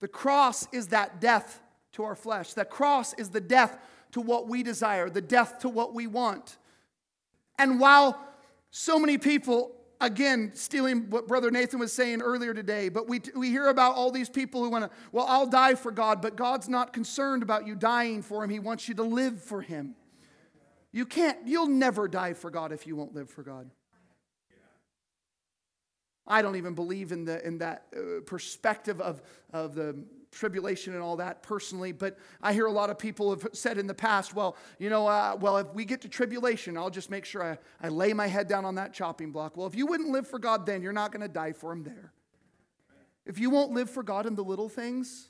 The 0.00 0.08
cross 0.08 0.68
is 0.72 0.88
that 0.88 1.20
death 1.20 1.60
to 1.92 2.04
our 2.04 2.14
flesh. 2.14 2.52
That 2.54 2.70
cross 2.70 3.14
is 3.14 3.30
the 3.30 3.40
death 3.40 3.78
to 4.12 4.20
what 4.20 4.48
we 4.48 4.62
desire, 4.62 5.10
the 5.10 5.20
death 5.20 5.60
to 5.60 5.68
what 5.68 5.94
we 5.94 6.06
want. 6.06 6.58
And 7.58 7.80
while 7.80 8.18
so 8.70 8.98
many 8.98 9.18
people 9.18 9.72
again, 10.00 10.52
stealing 10.54 11.10
what 11.10 11.26
Brother 11.26 11.50
Nathan 11.50 11.78
was 11.78 11.92
saying 11.92 12.22
earlier 12.22 12.54
today, 12.54 12.88
but 12.88 13.08
we, 13.08 13.20
we 13.34 13.50
hear 13.50 13.68
about 13.68 13.94
all 13.94 14.10
these 14.10 14.28
people 14.28 14.62
who 14.62 14.70
want 14.70 14.84
to, 14.84 14.90
well, 15.12 15.26
I'll 15.28 15.46
die 15.46 15.74
for 15.74 15.90
God, 15.90 16.22
but 16.22 16.36
God's 16.36 16.68
not 16.68 16.92
concerned 16.92 17.42
about 17.42 17.66
you 17.66 17.74
dying 17.74 18.22
for 18.22 18.44
Him. 18.44 18.50
He 18.50 18.58
wants 18.58 18.88
you 18.88 18.94
to 18.94 19.02
live 19.02 19.42
for 19.42 19.60
Him. 19.60 19.94
You 20.92 21.04
can't, 21.04 21.38
you'll 21.46 21.68
never 21.68 22.08
die 22.08 22.32
for 22.32 22.50
God 22.50 22.72
if 22.72 22.86
you 22.86 22.96
won't 22.96 23.14
live 23.14 23.28
for 23.30 23.42
God. 23.42 23.70
I 26.26 26.42
don't 26.42 26.56
even 26.56 26.74
believe 26.74 27.10
in, 27.10 27.24
the, 27.24 27.44
in 27.46 27.58
that 27.58 27.86
uh, 27.96 28.20
perspective 28.26 29.00
of, 29.00 29.22
of 29.52 29.74
the 29.74 30.04
tribulation 30.30 30.94
and 30.94 31.02
all 31.02 31.16
that 31.16 31.42
personally, 31.42 31.92
but 31.92 32.18
I 32.42 32.52
hear 32.52 32.66
a 32.66 32.72
lot 32.72 32.90
of 32.90 32.98
people 32.98 33.30
have 33.30 33.48
said 33.52 33.78
in 33.78 33.86
the 33.86 33.94
past, 33.94 34.34
well, 34.34 34.56
you 34.78 34.90
know, 34.90 35.06
uh, 35.06 35.36
well, 35.40 35.56
if 35.56 35.72
we 35.74 35.84
get 35.84 36.02
to 36.02 36.08
tribulation, 36.08 36.76
I'll 36.76 36.90
just 36.90 37.10
make 37.10 37.24
sure 37.24 37.42
I, 37.42 37.58
I 37.86 37.88
lay 37.88 38.12
my 38.12 38.26
head 38.26 38.48
down 38.48 38.64
on 38.64 38.74
that 38.76 38.92
chopping 38.92 39.32
block. 39.32 39.56
Well, 39.56 39.66
if 39.66 39.74
you 39.74 39.86
wouldn't 39.86 40.10
live 40.10 40.26
for 40.26 40.38
God 40.38 40.66
then, 40.66 40.82
you're 40.82 40.92
not 40.92 41.12
going 41.12 41.22
to 41.22 41.28
die 41.28 41.52
for 41.52 41.72
Him 41.72 41.82
there. 41.84 42.12
If 43.24 43.38
you 43.38 43.50
won't 43.50 43.72
live 43.72 43.90
for 43.90 44.02
God 44.02 44.26
in 44.26 44.34
the 44.34 44.44
little 44.44 44.68
things, 44.68 45.28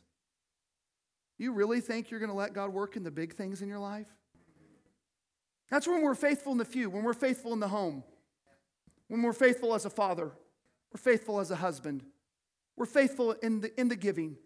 you 1.39 1.53
really 1.53 1.81
think 1.81 2.11
you're 2.11 2.21
going 2.21 2.31
to 2.31 2.37
let 2.37 2.53
God 2.53 2.73
work 2.73 2.97
in 2.97 3.05
the 3.05 3.11
big 3.11 3.35
things 3.35 3.63
in 3.63 3.69
your 3.69 3.79
life? 3.79 4.09
That's 5.71 5.87
when 5.87 6.03
we're 6.03 6.15
faithful 6.15 6.53
in 6.53 6.59
the 6.59 6.65
few, 6.65 6.91
when 6.91 7.05
we're 7.05 7.13
faithful 7.13 7.53
in 7.53 7.61
the 7.61 7.69
home, 7.69 8.03
when 9.09 9.23
we're 9.23 9.33
faithful 9.33 9.75
as 9.75 9.85
a 9.85 9.91
father, 9.91 10.33
We're 10.93 10.99
faithful 10.99 11.41
as 11.41 11.51
a 11.51 11.57
husband. 11.57 12.03
We're 12.77 12.87
faithful 12.87 13.33
in 13.33 13.61
the, 13.61 13.81
in 13.81 13.89
the 13.89 13.97
giving. 13.97 14.37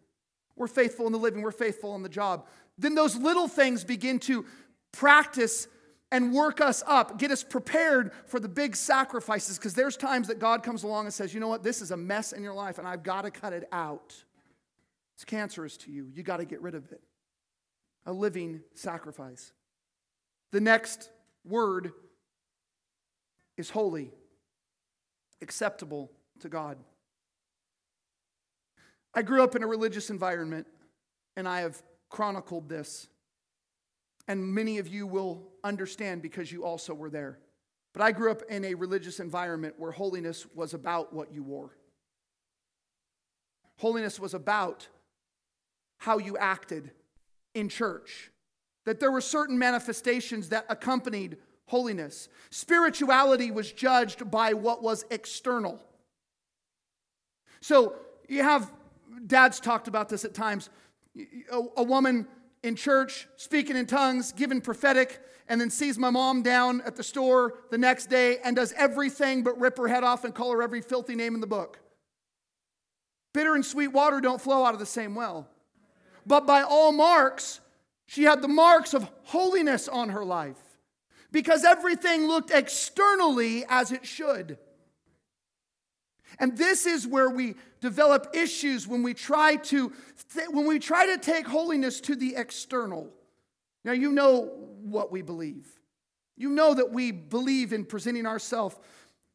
We're 0.56 0.66
faithful 0.66 1.06
in 1.06 1.12
the 1.12 1.18
living. 1.18 1.42
We're 1.42 1.50
faithful 1.50 1.94
in 1.94 2.02
the 2.02 2.08
job. 2.08 2.46
Then 2.78 2.94
those 2.94 3.16
little 3.16 3.48
things 3.48 3.84
begin 3.84 4.18
to 4.20 4.44
practice 4.92 5.68
and 6.10 6.32
work 6.32 6.60
us 6.60 6.84
up, 6.86 7.18
get 7.18 7.30
us 7.30 7.42
prepared 7.42 8.12
for 8.26 8.38
the 8.38 8.48
big 8.48 8.76
sacrifices. 8.76 9.56
Because 9.58 9.72
there's 9.72 9.96
times 9.96 10.28
that 10.28 10.38
God 10.38 10.62
comes 10.62 10.82
along 10.82 11.06
and 11.06 11.14
says, 11.14 11.32
you 11.32 11.40
know 11.40 11.48
what, 11.48 11.62
this 11.62 11.80
is 11.80 11.90
a 11.90 11.96
mess 11.96 12.32
in 12.32 12.42
your 12.42 12.52
life 12.52 12.78
and 12.78 12.86
I've 12.86 13.02
got 13.02 13.22
to 13.22 13.30
cut 13.30 13.54
it 13.54 13.66
out. 13.72 14.14
It's 15.14 15.24
cancerous 15.24 15.78
to 15.78 15.90
you. 15.90 16.10
You 16.12 16.22
got 16.22 16.36
to 16.36 16.44
get 16.44 16.60
rid 16.60 16.74
of 16.74 16.92
it. 16.92 17.00
A 18.04 18.12
living 18.12 18.60
sacrifice. 18.74 19.52
The 20.50 20.60
next 20.60 21.08
word 21.46 21.92
is 23.56 23.70
holy, 23.70 24.10
acceptable 25.40 26.10
to 26.40 26.48
God. 26.48 26.76
I 29.14 29.22
grew 29.22 29.42
up 29.42 29.54
in 29.54 29.62
a 29.62 29.66
religious 29.66 30.10
environment, 30.10 30.66
and 31.36 31.48
I 31.48 31.60
have 31.60 31.82
chronicled 32.08 32.68
this. 32.68 33.08
And 34.28 34.54
many 34.54 34.78
of 34.78 34.88
you 34.88 35.06
will 35.06 35.48
understand 35.64 36.22
because 36.22 36.50
you 36.52 36.64
also 36.64 36.94
were 36.94 37.10
there. 37.10 37.38
But 37.92 38.02
I 38.02 38.12
grew 38.12 38.30
up 38.30 38.42
in 38.48 38.64
a 38.64 38.74
religious 38.74 39.20
environment 39.20 39.74
where 39.78 39.90
holiness 39.90 40.46
was 40.54 40.74
about 40.74 41.12
what 41.12 41.32
you 41.32 41.42
wore. 41.42 41.76
Holiness 43.78 44.18
was 44.18 44.32
about 44.32 44.88
how 45.98 46.18
you 46.18 46.36
acted 46.36 46.90
in 47.54 47.68
church, 47.68 48.30
that 48.86 48.98
there 48.98 49.12
were 49.12 49.20
certain 49.20 49.58
manifestations 49.58 50.48
that 50.48 50.64
accompanied 50.68 51.36
holiness. 51.66 52.28
Spirituality 52.50 53.50
was 53.50 53.72
judged 53.72 54.30
by 54.30 54.52
what 54.52 54.82
was 54.82 55.04
external. 55.10 55.80
So 57.60 57.96
you 58.28 58.42
have, 58.42 58.70
dads 59.26 59.60
talked 59.60 59.88
about 59.88 60.08
this 60.08 60.24
at 60.24 60.34
times, 60.34 60.70
a, 61.50 61.60
a 61.76 61.82
woman 61.82 62.26
in 62.62 62.76
church 62.76 63.26
speaking 63.36 63.76
in 63.76 63.86
tongues, 63.86 64.32
giving 64.32 64.60
prophetic, 64.60 65.20
and 65.48 65.60
then 65.60 65.70
sees 65.70 65.98
my 65.98 66.10
mom 66.10 66.42
down 66.42 66.80
at 66.82 66.96
the 66.96 67.02
store 67.02 67.54
the 67.70 67.78
next 67.78 68.06
day 68.06 68.38
and 68.44 68.56
does 68.56 68.72
everything 68.76 69.42
but 69.42 69.58
rip 69.60 69.76
her 69.76 69.88
head 69.88 70.04
off 70.04 70.24
and 70.24 70.34
call 70.34 70.52
her 70.52 70.62
every 70.62 70.80
filthy 70.80 71.14
name 71.14 71.34
in 71.34 71.40
the 71.40 71.46
book. 71.46 71.78
Bitter 73.34 73.54
and 73.54 73.64
sweet 73.64 73.88
water 73.88 74.20
don't 74.20 74.40
flow 74.40 74.64
out 74.64 74.74
of 74.74 74.80
the 74.80 74.86
same 74.86 75.14
well. 75.14 75.48
But 76.26 76.46
by 76.46 76.62
all 76.62 76.92
marks, 76.92 77.60
she 78.06 78.24
had 78.24 78.42
the 78.42 78.48
marks 78.48 78.94
of 78.94 79.10
holiness 79.24 79.88
on 79.88 80.10
her 80.10 80.24
life 80.24 80.58
because 81.32 81.64
everything 81.64 82.26
looked 82.26 82.50
externally 82.50 83.64
as 83.68 83.90
it 83.90 84.06
should. 84.06 84.58
And 86.38 86.56
this 86.56 86.86
is 86.86 87.06
where 87.06 87.30
we 87.30 87.54
develop 87.80 88.28
issues 88.34 88.86
when 88.86 89.02
we 89.02 89.14
try 89.14 89.56
to 89.56 89.92
when 90.50 90.66
we 90.66 90.78
try 90.78 91.06
to 91.06 91.18
take 91.18 91.46
holiness 91.46 92.00
to 92.02 92.16
the 92.16 92.36
external. 92.36 93.10
Now 93.84 93.92
you 93.92 94.12
know 94.12 94.52
what 94.82 95.10
we 95.10 95.22
believe. 95.22 95.68
You 96.36 96.50
know 96.50 96.74
that 96.74 96.90
we 96.90 97.12
believe 97.12 97.72
in 97.72 97.84
presenting 97.84 98.26
ourselves 98.26 98.76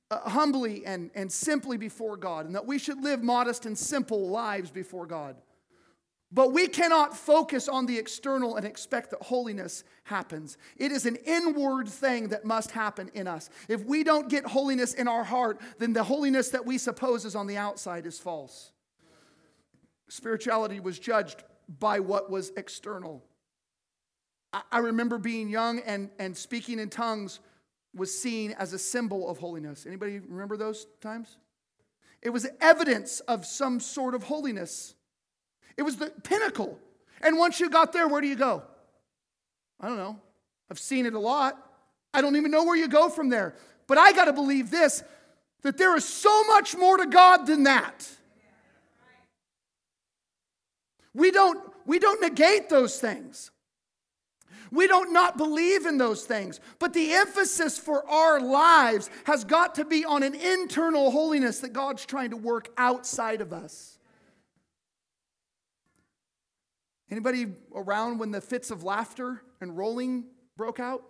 uh, 0.09 0.29
humbly 0.29 0.85
and, 0.85 1.11
and 1.15 1.31
simply 1.31 1.77
before 1.77 2.17
God, 2.17 2.45
and 2.45 2.55
that 2.55 2.65
we 2.65 2.79
should 2.79 3.03
live 3.03 3.21
modest 3.21 3.65
and 3.65 3.77
simple 3.77 4.29
lives 4.29 4.71
before 4.71 5.05
God. 5.05 5.35
But 6.31 6.51
we 6.51 6.67
cannot 6.67 7.15
focus 7.15 7.69
on 7.69 7.85
the 7.85 7.97
external 7.97 8.57
and 8.57 8.65
expect 8.65 9.11
that 9.11 9.21
holiness 9.21 9.85
happens. 10.03 10.57
It 10.75 10.91
is 10.91 11.05
an 11.05 11.15
inward 11.25 11.87
thing 11.87 12.29
that 12.29 12.43
must 12.43 12.71
happen 12.71 13.09
in 13.13 13.27
us. 13.27 13.49
If 13.69 13.85
we 13.85 14.03
don't 14.03 14.29
get 14.29 14.45
holiness 14.45 14.93
in 14.93 15.07
our 15.07 15.23
heart, 15.23 15.61
then 15.79 15.93
the 15.93 16.03
holiness 16.03 16.49
that 16.49 16.65
we 16.65 16.77
suppose 16.77 17.23
is 17.23 17.35
on 17.35 17.47
the 17.47 17.55
outside 17.55 18.05
is 18.05 18.19
false. 18.19 18.71
Spirituality 20.09 20.81
was 20.81 20.99
judged 20.99 21.43
by 21.79 21.99
what 22.01 22.29
was 22.29 22.51
external. 22.57 23.23
I 24.71 24.79
remember 24.79 25.17
being 25.17 25.49
young 25.49 25.79
and, 25.79 26.09
and 26.19 26.35
speaking 26.35 26.79
in 26.79 26.89
tongues 26.89 27.39
was 27.95 28.17
seen 28.17 28.51
as 28.59 28.73
a 28.73 28.79
symbol 28.79 29.29
of 29.29 29.37
holiness. 29.37 29.85
Anybody 29.85 30.19
remember 30.19 30.57
those 30.57 30.87
times? 31.01 31.37
It 32.21 32.29
was 32.29 32.47
evidence 32.59 33.19
of 33.21 33.45
some 33.45 33.79
sort 33.79 34.15
of 34.15 34.23
holiness. 34.23 34.95
It 35.77 35.83
was 35.83 35.97
the 35.97 36.11
pinnacle. 36.23 36.79
And 37.21 37.37
once 37.37 37.59
you 37.59 37.69
got 37.69 37.93
there, 37.93 38.07
where 38.07 38.21
do 38.21 38.27
you 38.27 38.35
go? 38.35 38.63
I 39.79 39.87
don't 39.87 39.97
know. 39.97 40.19
I've 40.69 40.79
seen 40.79 41.05
it 41.05 41.13
a 41.13 41.19
lot. 41.19 41.57
I 42.13 42.21
don't 42.21 42.35
even 42.35 42.51
know 42.51 42.63
where 42.63 42.75
you 42.75 42.87
go 42.87 43.09
from 43.09 43.29
there. 43.29 43.55
But 43.85 43.97
I 43.97 44.11
got 44.11 44.25
to 44.25 44.33
believe 44.33 44.69
this 44.69 45.03
that 45.63 45.77
there 45.77 45.95
is 45.95 46.05
so 46.05 46.43
much 46.45 46.77
more 46.77 46.97
to 46.97 47.05
God 47.05 47.45
than 47.47 47.63
that. 47.63 48.07
We 51.13 51.31
don't, 51.31 51.59
we 51.85 51.99
don't 51.99 52.21
negate 52.21 52.69
those 52.69 52.99
things. 52.99 53.51
We 54.71 54.87
don't 54.87 55.13
not 55.13 55.37
believe 55.37 55.85
in 55.85 55.97
those 55.97 56.25
things. 56.25 56.59
But 56.79 56.93
the 56.93 57.13
emphasis 57.13 57.77
for 57.77 58.07
our 58.07 58.39
lives 58.39 59.09
has 59.25 59.43
got 59.43 59.75
to 59.75 59.85
be 59.85 60.05
on 60.05 60.23
an 60.23 60.35
internal 60.35 61.09
holiness 61.09 61.59
that 61.61 61.73
God's 61.73 62.05
trying 62.05 62.29
to 62.29 62.37
work 62.37 62.69
outside 62.77 63.41
of 63.41 63.51
us. 63.51 63.97
Anybody 67.09 67.47
around 67.73 68.17
when 68.17 68.31
the 68.31 68.41
fits 68.41 68.69
of 68.69 68.83
laughter 68.83 69.41
and 69.61 69.77
rolling 69.77 70.25
broke 70.57 70.79
out? 70.79 71.03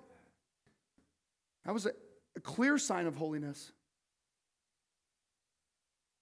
That 1.66 1.74
was 1.74 1.86
a, 1.86 1.92
a 2.36 2.40
clear 2.40 2.78
sign 2.78 3.08
of 3.08 3.16
holiness. 3.16 3.72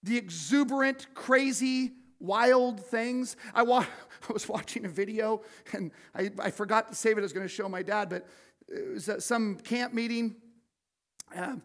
The 0.03 0.17
exuberant, 0.17 1.07
crazy, 1.13 1.91
wild 2.19 2.79
things. 2.79 3.35
I, 3.53 3.63
wa- 3.63 3.85
I 4.29 4.33
was 4.33 4.47
watching 4.47 4.85
a 4.85 4.89
video 4.89 5.41
and 5.73 5.91
I, 6.15 6.31
I 6.39 6.51
forgot 6.51 6.89
to 6.89 6.95
save 6.95 7.17
it. 7.17 7.21
I 7.21 7.23
was 7.23 7.33
going 7.33 7.45
to 7.45 7.53
show 7.53 7.67
my 7.67 7.83
dad, 7.83 8.09
but 8.09 8.27
it 8.67 8.93
was 8.93 9.09
at 9.09 9.23
some 9.23 9.55
camp 9.55 9.93
meeting. 9.93 10.35
Uh, 11.35 11.57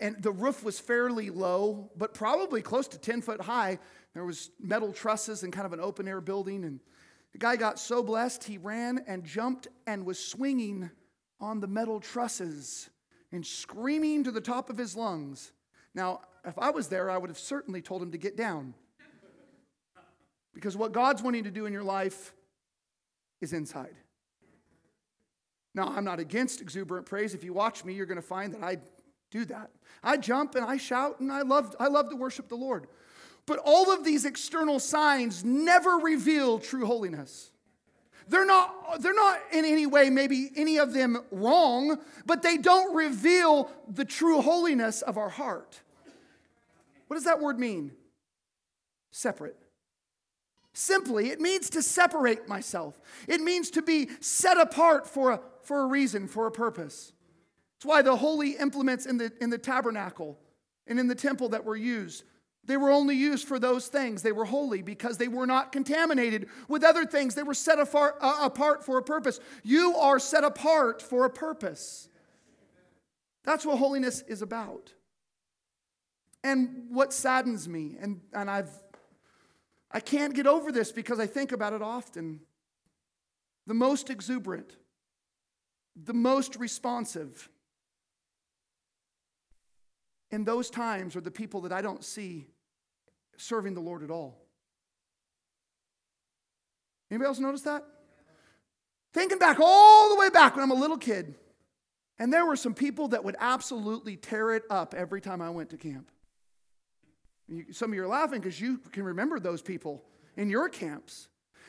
and 0.00 0.20
the 0.22 0.32
roof 0.32 0.64
was 0.64 0.80
fairly 0.80 1.30
low, 1.30 1.90
but 1.96 2.14
probably 2.14 2.62
close 2.62 2.88
to 2.88 2.98
10 2.98 3.20
foot 3.20 3.40
high. 3.40 3.78
There 4.14 4.24
was 4.24 4.50
metal 4.58 4.92
trusses 4.92 5.42
and 5.42 5.52
kind 5.52 5.66
of 5.66 5.72
an 5.72 5.80
open 5.80 6.08
air 6.08 6.20
building. 6.20 6.64
And 6.64 6.80
the 7.34 7.38
guy 7.38 7.56
got 7.56 7.80
so 7.80 8.00
blessed, 8.00 8.44
he 8.44 8.58
ran 8.58 9.04
and 9.08 9.24
jumped 9.24 9.66
and 9.88 10.06
was 10.06 10.24
swinging 10.24 10.88
on 11.40 11.58
the 11.58 11.66
metal 11.66 11.98
trusses 11.98 12.88
and 13.32 13.44
screaming 13.44 14.22
to 14.22 14.30
the 14.30 14.40
top 14.40 14.70
of 14.70 14.78
his 14.78 14.94
lungs. 14.94 15.50
Now, 15.96 16.20
if 16.44 16.56
I 16.56 16.70
was 16.70 16.86
there, 16.86 17.10
I 17.10 17.18
would 17.18 17.30
have 17.30 17.38
certainly 17.38 17.82
told 17.82 18.02
him 18.02 18.12
to 18.12 18.18
get 18.18 18.36
down. 18.36 18.74
Because 20.54 20.76
what 20.76 20.92
God's 20.92 21.24
wanting 21.24 21.42
to 21.42 21.50
do 21.50 21.66
in 21.66 21.72
your 21.72 21.82
life 21.82 22.32
is 23.40 23.52
inside. 23.52 23.96
Now, 25.74 25.88
I'm 25.88 26.04
not 26.04 26.20
against 26.20 26.60
exuberant 26.60 27.04
praise. 27.04 27.34
If 27.34 27.42
you 27.42 27.52
watch 27.52 27.84
me, 27.84 27.94
you're 27.94 28.06
going 28.06 28.14
to 28.14 28.22
find 28.22 28.54
that 28.54 28.62
I 28.62 28.76
do 29.32 29.44
that. 29.46 29.72
I 30.04 30.18
jump 30.18 30.54
and 30.54 30.64
I 30.64 30.76
shout 30.76 31.18
and 31.18 31.32
I 31.32 31.42
love, 31.42 31.74
I 31.80 31.88
love 31.88 32.10
to 32.10 32.16
worship 32.16 32.48
the 32.48 32.54
Lord. 32.54 32.86
But 33.46 33.60
all 33.64 33.92
of 33.92 34.04
these 34.04 34.24
external 34.24 34.78
signs 34.78 35.44
never 35.44 35.96
reveal 35.96 36.58
true 36.58 36.86
holiness. 36.86 37.50
They're 38.26 38.46
not, 38.46 39.02
they're 39.02 39.14
not 39.14 39.38
in 39.52 39.66
any 39.66 39.86
way, 39.86 40.08
maybe 40.08 40.50
any 40.56 40.78
of 40.78 40.94
them 40.94 41.18
wrong, 41.30 41.98
but 42.24 42.42
they 42.42 42.56
don't 42.56 42.94
reveal 42.94 43.70
the 43.86 44.04
true 44.04 44.40
holiness 44.40 45.02
of 45.02 45.18
our 45.18 45.28
heart. 45.28 45.80
What 47.06 47.16
does 47.16 47.24
that 47.24 47.40
word 47.40 47.58
mean? 47.58 47.92
Separate. 49.10 49.56
Simply, 50.72 51.28
it 51.28 51.40
means 51.40 51.70
to 51.70 51.82
separate 51.82 52.48
myself. 52.48 52.98
It 53.28 53.40
means 53.40 53.70
to 53.72 53.82
be 53.82 54.08
set 54.20 54.58
apart 54.58 55.06
for 55.06 55.32
a, 55.32 55.40
for 55.62 55.82
a 55.82 55.86
reason, 55.86 56.26
for 56.26 56.46
a 56.46 56.50
purpose. 56.50 57.12
It's 57.76 57.84
why 57.84 58.00
the 58.00 58.16
holy 58.16 58.52
implements 58.52 59.04
in 59.04 59.18
the, 59.18 59.30
in 59.40 59.50
the 59.50 59.58
tabernacle 59.58 60.38
and 60.86 60.98
in 60.98 61.08
the 61.08 61.14
temple 61.14 61.50
that 61.50 61.64
were 61.64 61.76
used 61.76 62.24
they 62.66 62.76
were 62.76 62.90
only 62.90 63.14
used 63.14 63.46
for 63.46 63.58
those 63.58 63.88
things. 63.88 64.22
They 64.22 64.32
were 64.32 64.44
holy 64.44 64.80
because 64.82 65.18
they 65.18 65.28
were 65.28 65.46
not 65.46 65.72
contaminated 65.72 66.48
with 66.68 66.82
other 66.82 67.04
things. 67.04 67.34
They 67.34 67.42
were 67.42 67.54
set 67.54 67.78
afar, 67.78 68.16
uh, 68.20 68.38
apart 68.42 68.84
for 68.84 68.98
a 68.98 69.02
purpose. 69.02 69.38
You 69.62 69.96
are 69.96 70.18
set 70.18 70.44
apart 70.44 71.02
for 71.02 71.24
a 71.24 71.30
purpose. 71.30 72.08
That's 73.44 73.66
what 73.66 73.78
holiness 73.78 74.22
is 74.22 74.40
about. 74.40 74.92
And 76.42 76.86
what 76.90 77.12
saddens 77.12 77.68
me, 77.68 77.96
and, 78.00 78.20
and 78.32 78.50
I've 78.50 78.70
I 79.94 80.00
can't 80.00 80.34
get 80.34 80.48
over 80.48 80.72
this 80.72 80.90
because 80.90 81.20
I 81.20 81.26
think 81.26 81.52
about 81.52 81.72
it 81.72 81.80
often. 81.80 82.40
The 83.68 83.74
most 83.74 84.10
exuberant, 84.10 84.76
the 85.94 86.12
most 86.12 86.56
responsive 86.56 87.48
in 90.32 90.42
those 90.42 90.68
times 90.68 91.14
are 91.14 91.20
the 91.20 91.30
people 91.30 91.60
that 91.60 91.72
I 91.72 91.80
don't 91.80 92.02
see 92.02 92.48
serving 93.36 93.74
the 93.74 93.80
Lord 93.80 94.02
at 94.02 94.10
all. 94.10 94.38
Anybody 97.10 97.28
else 97.28 97.38
notice 97.38 97.62
that? 97.62 97.84
Thinking 99.12 99.38
back 99.38 99.58
all 99.60 100.08
the 100.08 100.20
way 100.20 100.28
back 100.28 100.56
when 100.56 100.62
I'm 100.64 100.72
a 100.72 100.80
little 100.80 100.98
kid, 100.98 101.34
and 102.18 102.32
there 102.32 102.44
were 102.44 102.56
some 102.56 102.74
people 102.74 103.08
that 103.08 103.24
would 103.24 103.36
absolutely 103.38 104.16
tear 104.16 104.52
it 104.52 104.64
up 104.70 104.94
every 104.94 105.20
time 105.20 105.40
I 105.40 105.50
went 105.50 105.70
to 105.70 105.76
camp. 105.76 106.10
You, 107.48 107.72
some 107.72 107.90
of 107.90 107.94
you 107.94 108.02
are 108.02 108.08
laughing 108.08 108.40
because 108.40 108.60
you 108.60 108.78
can 108.78 109.04
remember 109.04 109.38
those 109.38 109.62
people 109.62 110.02
in 110.36 110.48
your 110.48 110.68
camps. 110.68 111.28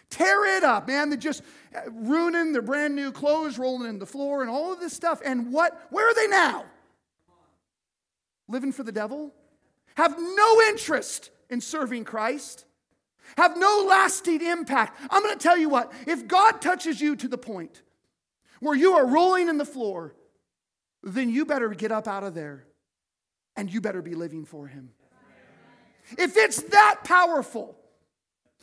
Tear 0.09 0.57
it 0.57 0.63
up, 0.63 0.87
man. 0.87 1.09
They're 1.09 1.17
just 1.17 1.43
uh, 1.75 1.89
ruining 1.91 2.53
their 2.53 2.61
brand 2.61 2.95
new 2.95 3.11
clothes, 3.11 3.57
rolling 3.57 3.89
in 3.89 3.99
the 3.99 4.05
floor, 4.05 4.41
and 4.41 4.49
all 4.49 4.71
of 4.71 4.79
this 4.79 4.93
stuff. 4.93 5.21
And 5.25 5.51
what? 5.51 5.87
Where 5.89 6.09
are 6.09 6.13
they 6.13 6.27
now? 6.27 6.65
Living 8.47 8.71
for 8.71 8.83
the 8.83 8.91
devil? 8.91 9.33
Have 9.95 10.15
no 10.17 10.61
interest 10.69 11.31
in 11.49 11.61
serving 11.61 12.03
Christ? 12.03 12.65
Have 13.37 13.57
no 13.57 13.85
lasting 13.87 14.41
impact. 14.41 14.99
I'm 15.09 15.23
going 15.23 15.37
to 15.37 15.41
tell 15.41 15.57
you 15.57 15.69
what, 15.69 15.91
if 16.05 16.27
God 16.27 16.61
touches 16.61 17.01
you 17.01 17.15
to 17.17 17.27
the 17.27 17.37
point 17.37 17.81
where 18.59 18.75
you 18.75 18.93
are 18.93 19.05
rolling 19.05 19.49
in 19.49 19.57
the 19.57 19.65
floor, 19.65 20.15
then 21.03 21.29
you 21.29 21.45
better 21.45 21.69
get 21.69 21.91
up 21.91 22.07
out 22.07 22.23
of 22.23 22.33
there 22.33 22.65
and 23.55 23.71
you 23.71 23.81
better 23.81 24.01
be 24.01 24.15
living 24.15 24.45
for 24.45 24.67
Him. 24.67 24.91
If 26.17 26.37
it's 26.37 26.61
that 26.63 27.01
powerful, 27.03 27.77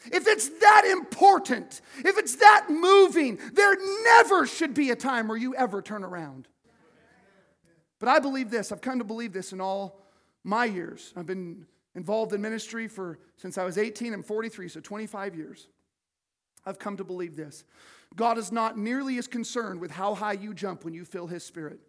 if 0.07 0.27
it's 0.27 0.49
that 0.49 0.85
important, 0.91 1.81
if 1.99 2.19
it's 2.19 2.37
that 2.37 2.67
moving, 2.69 3.39
there 3.53 3.77
never 4.05 4.47
should 4.47 4.75
be 4.75 4.91
a 4.91 4.97
time 4.97 5.29
where 5.29 5.37
you 5.37 5.55
ever 5.55 5.83
turn 5.83 6.05
around. 6.05 6.49
But 7.99 8.09
I 8.09 8.19
believe 8.19 8.51
this, 8.51 8.73
I've 8.73 8.81
come 8.81 8.99
to 8.99 9.05
believe 9.05 9.33
this 9.33 9.53
in 9.53 9.61
all 9.61 10.01
my 10.43 10.65
years. 10.65 11.13
I've 11.17 11.27
been 11.27 11.67
involved 11.95 12.33
in 12.33 12.41
ministry 12.41 12.89
for 12.89 13.19
since 13.37 13.59
I 13.59 13.65
was 13.65 13.79
18, 13.79 14.15
I'm 14.15 14.23
43, 14.23 14.69
so 14.69 14.81
25 14.81 15.35
years. 15.35 15.69
I've 16.65 16.79
come 16.79 16.97
to 16.97 17.05
believe 17.05 17.37
this. 17.37 17.65
God 18.15 18.39
is 18.39 18.53
not 18.53 18.79
nearly 18.79 19.19
as 19.19 19.27
concerned 19.27 19.81
with 19.81 19.91
how 19.91 20.15
high 20.15 20.35
you 20.35 20.55
jump 20.55 20.85
when 20.85 20.95
you 20.95 21.05
feel 21.05 21.27
his 21.27 21.45
spirit 21.45 21.81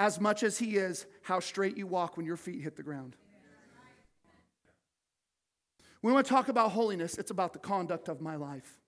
as 0.00 0.18
much 0.18 0.42
as 0.42 0.58
he 0.58 0.76
is 0.76 1.04
how 1.22 1.40
straight 1.40 1.76
you 1.76 1.86
walk 1.86 2.16
when 2.16 2.24
your 2.24 2.38
feet 2.38 2.62
hit 2.62 2.74
the 2.74 2.82
ground. 2.82 3.16
When 6.00 6.14
we 6.14 6.22
talk 6.22 6.48
about 6.48 6.72
holiness, 6.72 7.18
it's 7.18 7.30
about 7.30 7.52
the 7.52 7.58
conduct 7.58 8.08
of 8.08 8.22
my 8.22 8.36
life. 8.36 8.78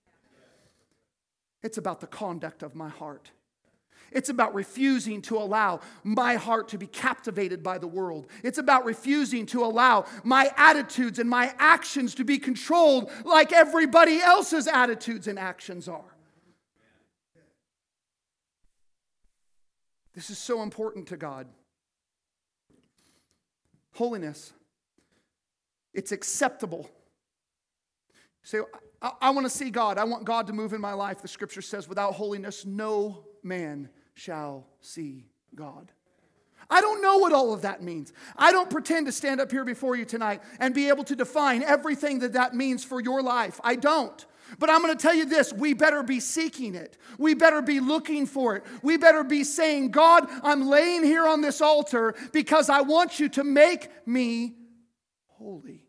It's 1.61 1.77
about 1.77 2.01
the 2.01 2.07
conduct 2.07 2.63
of 2.63 2.73
my 2.73 2.89
heart. 2.89 3.29
It's 4.13 4.29
about 4.29 4.53
refusing 4.53 5.21
to 5.23 5.37
allow 5.37 5.81
my 6.03 6.35
heart 6.35 6.69
to 6.69 6.77
be 6.77 6.87
captivated 6.87 7.63
by 7.63 7.77
the 7.77 7.87
world. 7.87 8.27
It's 8.43 8.57
about 8.57 8.85
refusing 8.85 9.45
to 9.47 9.63
allow 9.63 10.05
my 10.23 10.51
attitudes 10.57 11.19
and 11.19 11.29
my 11.29 11.53
actions 11.57 12.15
to 12.15 12.23
be 12.23 12.37
controlled 12.37 13.11
like 13.25 13.51
everybody 13.51 14.19
else's 14.19 14.67
attitudes 14.67 15.27
and 15.27 15.37
actions 15.37 15.87
are. 15.87 16.15
This 20.13 20.29
is 20.29 20.37
so 20.37 20.61
important 20.61 21.07
to 21.07 21.17
God. 21.17 21.47
Holiness, 23.93 24.53
it's 25.93 26.11
acceptable 26.11 26.89
say, 28.43 28.59
I, 29.01 29.11
I 29.21 29.29
want 29.31 29.45
to 29.45 29.49
see 29.49 29.69
God. 29.69 29.97
I 29.97 30.03
want 30.03 30.25
God 30.25 30.47
to 30.47 30.53
move 30.53 30.73
in 30.73 30.81
my 30.81 30.93
life. 30.93 31.21
The 31.21 31.27
scripture 31.27 31.61
says, 31.61 31.87
without 31.87 32.13
holiness, 32.13 32.65
no 32.65 33.23
man 33.41 33.89
shall 34.13 34.67
see 34.81 35.27
God. 35.55 35.91
I 36.69 36.81
don't 36.81 37.01
know 37.01 37.17
what 37.17 37.33
all 37.33 37.53
of 37.53 37.61
that 37.63 37.83
means. 37.83 38.13
I 38.37 38.51
don't 38.51 38.69
pretend 38.69 39.05
to 39.07 39.11
stand 39.11 39.41
up 39.41 39.51
here 39.51 39.65
before 39.65 39.95
you 39.95 40.05
tonight 40.05 40.41
and 40.59 40.73
be 40.73 40.89
able 40.89 41.03
to 41.05 41.15
define 41.15 41.61
everything 41.61 42.19
that 42.19 42.33
that 42.33 42.55
means 42.55 42.83
for 42.83 43.01
your 43.01 43.21
life. 43.21 43.59
I 43.63 43.75
don't. 43.75 44.25
But 44.59 44.69
I'm 44.69 44.81
going 44.81 44.95
to 44.95 45.01
tell 45.01 45.13
you 45.13 45.25
this 45.25 45.51
we 45.51 45.73
better 45.73 46.03
be 46.03 46.19
seeking 46.19 46.75
it. 46.75 46.97
We 47.17 47.33
better 47.33 47.61
be 47.61 47.79
looking 47.79 48.25
for 48.25 48.55
it. 48.55 48.63
We 48.81 48.97
better 48.97 49.23
be 49.23 49.43
saying, 49.43 49.91
God, 49.91 50.27
I'm 50.43 50.67
laying 50.67 51.03
here 51.03 51.27
on 51.27 51.41
this 51.41 51.61
altar 51.61 52.13
because 52.31 52.69
I 52.69 52.81
want 52.81 53.19
you 53.19 53.29
to 53.29 53.43
make 53.43 53.89
me 54.07 54.55
holy. 55.27 55.85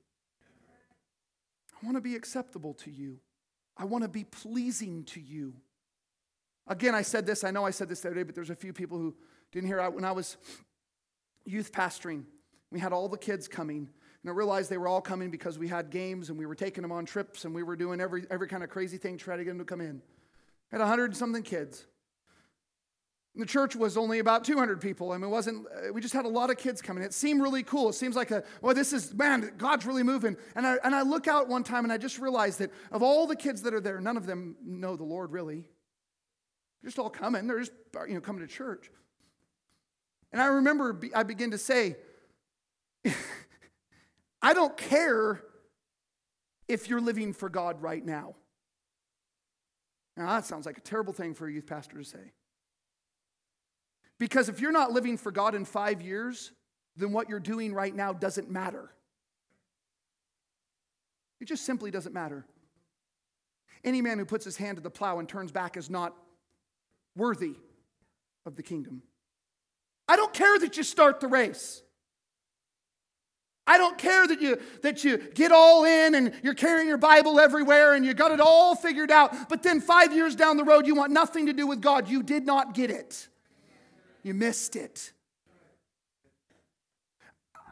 I 1.82 1.86
want 1.86 1.96
to 1.96 2.00
be 2.00 2.16
acceptable 2.16 2.74
to 2.74 2.90
you. 2.90 3.20
I 3.76 3.84
want 3.84 4.04
to 4.04 4.08
be 4.08 4.24
pleasing 4.24 5.04
to 5.04 5.20
you. 5.20 5.54
Again, 6.66 6.94
I 6.94 7.02
said 7.02 7.26
this, 7.26 7.44
I 7.44 7.50
know 7.50 7.64
I 7.64 7.70
said 7.70 7.88
this 7.88 8.00
the 8.00 8.08
other 8.08 8.16
day, 8.16 8.22
but 8.22 8.34
there's 8.34 8.50
a 8.50 8.54
few 8.54 8.72
people 8.72 8.98
who 8.98 9.14
didn't 9.52 9.68
hear 9.68 9.78
it. 9.80 9.92
When 9.92 10.04
I 10.04 10.12
was 10.12 10.36
youth 11.44 11.72
pastoring, 11.72 12.24
we 12.70 12.80
had 12.80 12.92
all 12.92 13.08
the 13.08 13.18
kids 13.18 13.46
coming. 13.48 13.88
And 14.22 14.30
I 14.30 14.32
realized 14.32 14.70
they 14.70 14.78
were 14.78 14.88
all 14.88 15.02
coming 15.02 15.30
because 15.30 15.58
we 15.58 15.68
had 15.68 15.90
games 15.90 16.30
and 16.30 16.38
we 16.38 16.46
were 16.46 16.54
taking 16.54 16.80
them 16.80 16.92
on 16.92 17.04
trips 17.04 17.44
and 17.44 17.54
we 17.54 17.62
were 17.62 17.76
doing 17.76 18.00
every, 18.00 18.24
every 18.30 18.48
kind 18.48 18.64
of 18.64 18.70
crazy 18.70 18.96
thing 18.96 19.18
to 19.18 19.24
try 19.24 19.36
to 19.36 19.44
get 19.44 19.50
them 19.50 19.58
to 19.58 19.64
come 19.64 19.82
in. 19.82 20.00
I 20.72 20.76
had 20.76 20.80
100 20.80 21.14
something 21.14 21.42
kids. 21.42 21.84
The 23.36 23.44
church 23.44 23.76
was 23.76 23.96
only 23.96 24.20
about 24.20 24.44
200 24.44 24.80
people. 24.80 25.12
I 25.12 25.16
mean, 25.16 25.24
it 25.24 25.32
wasn't, 25.32 25.66
uh, 25.66 25.92
we 25.92 26.00
just 26.00 26.14
had 26.14 26.24
a 26.24 26.28
lot 26.28 26.50
of 26.50 26.56
kids 26.56 26.80
coming. 26.80 27.02
It 27.02 27.12
seemed 27.12 27.42
really 27.42 27.64
cool. 27.64 27.90
It 27.90 27.94
seems 27.94 28.16
like 28.16 28.30
a, 28.30 28.44
well, 28.62 28.74
this 28.74 28.92
is, 28.92 29.12
man, 29.12 29.52
God's 29.58 29.84
really 29.84 30.04
moving. 30.04 30.36
And 30.54 30.66
I, 30.66 30.78
and 30.84 30.94
I 30.94 31.02
look 31.02 31.26
out 31.28 31.48
one 31.48 31.64
time 31.64 31.84
and 31.84 31.92
I 31.92 31.98
just 31.98 32.18
realized 32.18 32.60
that 32.60 32.70
of 32.92 33.02
all 33.02 33.26
the 33.26 33.36
kids 33.36 33.60
that 33.62 33.74
are 33.74 33.80
there, 33.80 34.00
none 34.00 34.16
of 34.16 34.24
them 34.24 34.56
know 34.64 34.96
the 34.96 35.04
Lord 35.04 35.32
really. 35.32 35.64
Just 36.85 36.99
all 36.99 37.11
coming. 37.11 37.47
They're 37.47 37.61
just, 37.61 37.72
you 38.07 38.14
know, 38.14 38.20
coming 38.20 38.47
to 38.47 38.53
church. 38.53 38.91
And 40.32 40.43
I 40.43 40.47
remember 40.47 41.01
I 41.14 41.22
begin 41.22 41.53
to 41.53 41.59
say, 41.59 41.97
I 44.43 44.53
don't 44.53 44.76
care 44.76 45.43
if 46.68 46.89
you're 46.89 47.01
living 47.01 47.32
for 47.32 47.49
God 47.49 47.80
right 47.80 48.05
now. 48.05 48.35
Now, 50.16 50.28
that 50.28 50.45
sounds 50.45 50.66
like 50.66 50.78
a 50.78 50.82
terrible 50.82 51.12
thing 51.12 51.35
for 51.35 51.47
a 51.47 51.53
youth 51.53 51.66
pastor 51.66 51.99
to 51.99 52.05
say. 52.05 52.32
Because 54.18 54.49
if 54.49 54.61
you're 54.61 54.72
not 54.72 54.93
living 54.93 55.16
for 55.16 55.32
God 55.32 55.55
in 55.55 55.64
five 55.64 56.01
years, 56.01 56.53
then 56.97 57.12
what 57.12 57.28
you're 57.28 57.41
doing 57.41 57.74
right 57.74 57.95
now 57.95 58.12
doesn't 58.12 58.51
matter. 58.51 58.91
It 61.41 61.49
just 61.49 61.64
simply 61.64 61.91
doesn't 61.91 62.12
matter. 62.12 62.47
Any 63.82 64.01
man 64.01 64.18
who 64.18 64.24
puts 64.24 64.45
his 64.45 64.57
hand 64.57 64.76
to 64.76 64.82
the 64.82 64.91
plow 64.91 65.18
and 65.18 65.28
turns 65.28 65.51
back 65.51 65.76
is 65.76 65.91
not 65.91 66.14
worthy 67.16 67.54
of 68.44 68.56
the 68.56 68.62
kingdom. 68.62 69.02
I 70.06 70.16
don't 70.16 70.34
care 70.34 70.58
that 70.58 70.76
you 70.76 70.82
start 70.82 71.20
the 71.20 71.28
race. 71.28 71.82
I 73.66 73.78
don't 73.78 73.96
care 73.96 74.26
that 74.26 74.42
you 74.42 74.60
that 74.82 75.04
you 75.04 75.16
get 75.16 75.50
all 75.50 75.84
in 75.84 76.14
and 76.14 76.34
you're 76.42 76.52
carrying 76.52 76.86
your 76.86 76.98
Bible 76.98 77.40
everywhere 77.40 77.94
and 77.94 78.04
you 78.04 78.12
got 78.12 78.30
it 78.30 78.38
all 78.38 78.74
figured 78.76 79.10
out, 79.10 79.48
but 79.48 79.62
then 79.62 79.80
5 79.80 80.12
years 80.12 80.36
down 80.36 80.58
the 80.58 80.64
road 80.64 80.86
you 80.86 80.94
want 80.94 81.12
nothing 81.12 81.46
to 81.46 81.54
do 81.54 81.66
with 81.66 81.80
God. 81.80 82.06
You 82.06 82.22
did 82.22 82.44
not 82.44 82.74
get 82.74 82.90
it. 82.90 83.26
You 84.22 84.34
missed 84.34 84.76
it. 84.76 85.13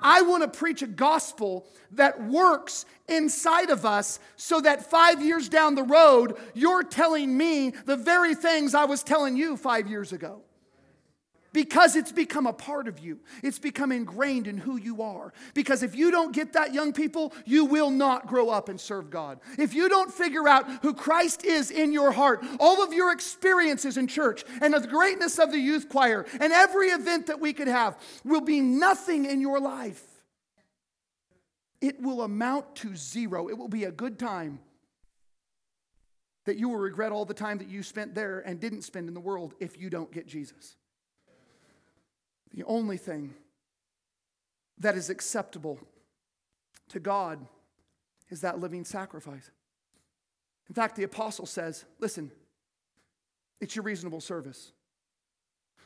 I 0.02 0.22
want 0.22 0.42
to 0.42 0.58
preach 0.58 0.82
a 0.82 0.86
gospel 0.86 1.66
that 1.92 2.22
works 2.24 2.84
inside 3.08 3.70
of 3.70 3.84
us 3.84 4.18
so 4.36 4.60
that 4.60 4.90
five 4.90 5.22
years 5.22 5.48
down 5.48 5.74
the 5.74 5.82
road, 5.82 6.36
you're 6.54 6.82
telling 6.82 7.36
me 7.36 7.70
the 7.70 7.96
very 7.96 8.34
things 8.34 8.74
I 8.74 8.84
was 8.84 9.02
telling 9.02 9.36
you 9.36 9.56
five 9.56 9.88
years 9.88 10.12
ago 10.12 10.42
because 11.52 11.96
it's 11.96 12.12
become 12.12 12.46
a 12.46 12.52
part 12.52 12.88
of 12.88 12.98
you. 12.98 13.20
It's 13.42 13.58
become 13.58 13.92
ingrained 13.92 14.46
in 14.46 14.56
who 14.58 14.76
you 14.76 15.02
are. 15.02 15.32
Because 15.54 15.82
if 15.82 15.94
you 15.94 16.10
don't 16.10 16.34
get 16.34 16.54
that, 16.54 16.72
young 16.72 16.92
people, 16.92 17.32
you 17.44 17.64
will 17.64 17.90
not 17.90 18.26
grow 18.26 18.48
up 18.48 18.68
and 18.68 18.80
serve 18.80 19.10
God. 19.10 19.40
If 19.58 19.74
you 19.74 19.88
don't 19.88 20.12
figure 20.12 20.48
out 20.48 20.68
who 20.82 20.94
Christ 20.94 21.44
is 21.44 21.70
in 21.70 21.92
your 21.92 22.12
heart, 22.12 22.44
all 22.58 22.82
of 22.82 22.92
your 22.92 23.12
experiences 23.12 23.96
in 23.96 24.06
church 24.06 24.44
and 24.60 24.72
the 24.72 24.86
greatness 24.86 25.38
of 25.38 25.50
the 25.50 25.58
youth 25.58 25.88
choir 25.88 26.26
and 26.40 26.52
every 26.52 26.88
event 26.88 27.26
that 27.26 27.40
we 27.40 27.52
could 27.52 27.68
have 27.68 27.98
will 28.24 28.40
be 28.40 28.60
nothing 28.60 29.26
in 29.26 29.40
your 29.40 29.60
life. 29.60 30.02
It 31.80 32.00
will 32.00 32.22
amount 32.22 32.76
to 32.76 32.96
zero. 32.96 33.48
It 33.48 33.58
will 33.58 33.68
be 33.68 33.84
a 33.84 33.92
good 33.92 34.18
time 34.18 34.60
that 36.44 36.56
you 36.56 36.68
will 36.68 36.78
regret 36.78 37.12
all 37.12 37.24
the 37.24 37.34
time 37.34 37.58
that 37.58 37.68
you 37.68 37.82
spent 37.82 38.14
there 38.14 38.40
and 38.40 38.58
didn't 38.58 38.82
spend 38.82 39.08
in 39.08 39.14
the 39.14 39.20
world 39.20 39.54
if 39.60 39.78
you 39.78 39.90
don't 39.90 40.10
get 40.12 40.26
Jesus. 40.26 40.76
The 42.54 42.64
only 42.64 42.96
thing 42.96 43.34
that 44.78 44.96
is 44.96 45.10
acceptable 45.10 45.78
to 46.88 47.00
God 47.00 47.44
is 48.28 48.40
that 48.42 48.58
living 48.58 48.84
sacrifice. 48.84 49.50
In 50.68 50.74
fact, 50.74 50.96
the 50.96 51.04
apostle 51.04 51.46
says, 51.46 51.84
listen, 51.98 52.30
it's 53.60 53.76
your 53.76 53.84
reasonable 53.84 54.20
service. 54.20 54.72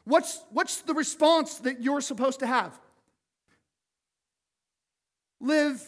What's, 0.04 0.40
what's 0.50 0.82
the 0.82 0.94
response 0.94 1.58
that 1.58 1.82
you're 1.82 2.00
supposed 2.00 2.40
to 2.40 2.46
have? 2.46 2.78
Live 5.40 5.82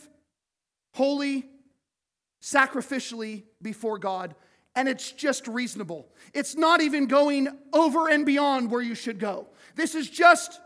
holy, 0.94 1.46
sacrificially 2.42 3.44
before 3.62 3.98
God, 3.98 4.34
and 4.74 4.88
it's 4.88 5.12
just 5.12 5.48
reasonable. 5.48 6.08
It's 6.34 6.56
not 6.56 6.80
even 6.80 7.06
going 7.06 7.48
over 7.72 8.08
and 8.08 8.26
beyond 8.26 8.70
where 8.70 8.82
you 8.82 8.94
should 8.94 9.18
go. 9.18 9.48
This 9.76 9.94
is 9.94 10.10
just 10.10 10.60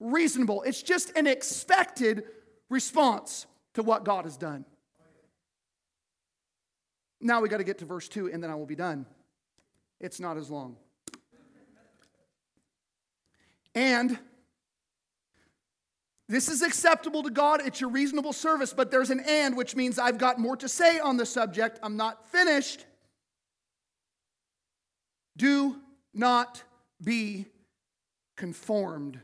reasonable. 0.00 0.62
It's 0.62 0.82
just 0.82 1.16
an 1.16 1.26
expected 1.26 2.24
response 2.68 3.46
to 3.74 3.82
what 3.82 4.04
God 4.04 4.24
has 4.24 4.36
done. 4.36 4.64
Now 7.20 7.40
we 7.40 7.48
got 7.48 7.58
to 7.58 7.64
get 7.64 7.78
to 7.78 7.84
verse 7.84 8.08
2 8.08 8.30
and 8.30 8.42
then 8.42 8.50
I 8.50 8.54
will 8.54 8.66
be 8.66 8.76
done. 8.76 9.06
It's 10.00 10.20
not 10.20 10.36
as 10.36 10.50
long. 10.50 10.76
And 13.74 14.18
This 16.28 16.48
is 16.48 16.62
acceptable 16.62 17.22
to 17.22 17.30
God. 17.30 17.60
It's 17.64 17.80
your 17.80 17.90
reasonable 17.90 18.32
service, 18.32 18.72
but 18.72 18.90
there's 18.90 19.10
an 19.10 19.20
and, 19.20 19.56
which 19.56 19.76
means 19.76 19.98
I've 19.98 20.18
got 20.18 20.40
more 20.40 20.56
to 20.56 20.68
say 20.68 20.98
on 20.98 21.16
the 21.16 21.26
subject. 21.26 21.78
I'm 21.82 21.96
not 21.96 22.28
finished. 22.30 22.84
Do 25.36 25.76
not 26.12 26.64
be 27.02 27.46
conformed. 28.36 29.20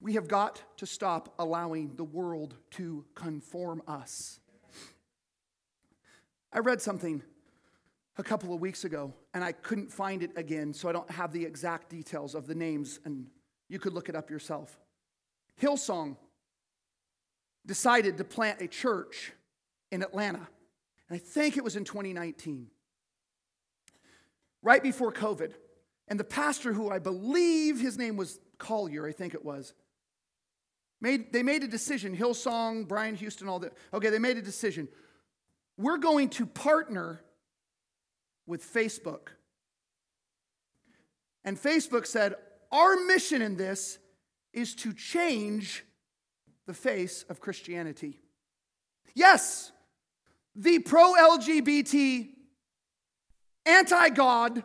We 0.00 0.14
have 0.14 0.28
got 0.28 0.62
to 0.76 0.86
stop 0.86 1.34
allowing 1.38 1.96
the 1.96 2.04
world 2.04 2.54
to 2.72 3.04
conform 3.14 3.82
us. 3.88 4.38
I 6.52 6.60
read 6.60 6.80
something 6.80 7.22
a 8.16 8.22
couple 8.22 8.54
of 8.54 8.60
weeks 8.60 8.84
ago 8.84 9.12
and 9.34 9.42
I 9.42 9.52
couldn't 9.52 9.92
find 9.92 10.22
it 10.22 10.30
again, 10.36 10.72
so 10.72 10.88
I 10.88 10.92
don't 10.92 11.10
have 11.10 11.32
the 11.32 11.44
exact 11.44 11.90
details 11.90 12.34
of 12.34 12.46
the 12.46 12.54
names, 12.54 13.00
and 13.04 13.26
you 13.68 13.78
could 13.78 13.92
look 13.92 14.08
it 14.08 14.16
up 14.16 14.30
yourself. 14.30 14.78
Hillsong 15.60 16.16
decided 17.66 18.18
to 18.18 18.24
plant 18.24 18.62
a 18.62 18.68
church 18.68 19.32
in 19.90 20.02
Atlanta, 20.02 20.48
and 21.08 21.16
I 21.16 21.18
think 21.18 21.56
it 21.56 21.64
was 21.64 21.76
in 21.76 21.84
2019, 21.84 22.68
right 24.62 24.82
before 24.82 25.12
COVID. 25.12 25.52
And 26.08 26.18
the 26.18 26.24
pastor, 26.24 26.72
who 26.72 26.90
I 26.90 26.98
believe 26.98 27.80
his 27.80 27.98
name 27.98 28.16
was 28.16 28.40
Collier, 28.56 29.06
I 29.06 29.12
think 29.12 29.34
it 29.34 29.44
was, 29.44 29.74
made, 31.00 31.32
they 31.32 31.42
made 31.42 31.62
a 31.62 31.68
decision. 31.68 32.16
Hillsong, 32.16 32.86
Brian 32.88 33.14
Houston, 33.16 33.48
all 33.48 33.58
that. 33.60 33.72
Okay, 33.92 34.10
they 34.10 34.18
made 34.18 34.36
a 34.36 34.42
decision. 34.42 34.88
We're 35.76 35.98
going 35.98 36.28
to 36.30 36.46
partner 36.46 37.20
with 38.46 38.64
Facebook. 38.64 39.28
And 41.44 41.56
Facebook 41.56 42.06
said, 42.06 42.34
Our 42.72 42.96
mission 42.96 43.42
in 43.42 43.56
this 43.56 43.98
is 44.52 44.74
to 44.76 44.92
change 44.92 45.84
the 46.66 46.74
face 46.74 47.24
of 47.28 47.40
Christianity. 47.40 48.20
Yes, 49.14 49.72
the 50.54 50.80
pro 50.80 51.14
LGBT, 51.14 52.28
anti 53.64 54.08
God, 54.10 54.64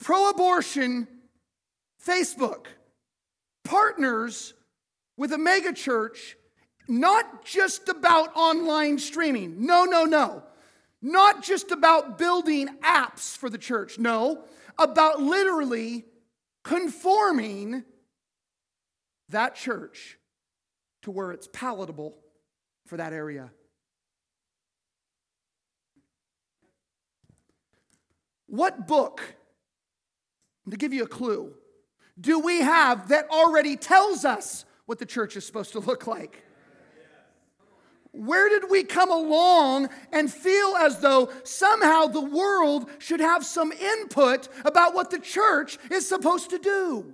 pro 0.00 0.30
abortion 0.30 1.06
Facebook 2.04 2.66
partners 3.64 4.54
with 5.16 5.32
a 5.32 5.36
megachurch, 5.36 6.34
not 6.88 7.44
just 7.44 7.88
about 7.88 8.34
online 8.36 8.98
streaming. 8.98 9.64
No, 9.66 9.84
no, 9.84 10.04
no. 10.04 10.42
Not 11.02 11.42
just 11.42 11.70
about 11.70 12.18
building 12.18 12.68
apps 12.82 13.36
for 13.36 13.50
the 13.50 13.58
church. 13.58 13.98
No, 13.98 14.44
about 14.78 15.20
literally 15.20 16.04
conforming 16.64 17.84
that 19.28 19.54
church 19.54 20.18
to 21.02 21.10
where 21.10 21.32
it's 21.32 21.48
palatable 21.52 22.16
for 22.86 22.96
that 22.96 23.12
area. 23.12 23.50
What 28.46 28.86
book, 28.86 29.22
to 30.70 30.76
give 30.76 30.92
you 30.92 31.02
a 31.02 31.08
clue, 31.08 31.54
do 32.20 32.38
we 32.38 32.60
have 32.60 33.08
that 33.08 33.28
already 33.28 33.76
tells 33.76 34.24
us 34.24 34.64
what 34.86 34.98
the 34.98 35.06
church 35.06 35.36
is 35.36 35.44
supposed 35.44 35.72
to 35.72 35.80
look 35.80 36.06
like? 36.06 36.42
Where 38.12 38.48
did 38.48 38.70
we 38.70 38.82
come 38.82 39.10
along 39.10 39.90
and 40.10 40.32
feel 40.32 40.74
as 40.76 41.00
though 41.00 41.30
somehow 41.44 42.06
the 42.06 42.22
world 42.22 42.88
should 42.98 43.20
have 43.20 43.44
some 43.44 43.72
input 43.72 44.48
about 44.64 44.94
what 44.94 45.10
the 45.10 45.18
church 45.18 45.78
is 45.90 46.08
supposed 46.08 46.48
to 46.50 46.58
do? 46.58 47.12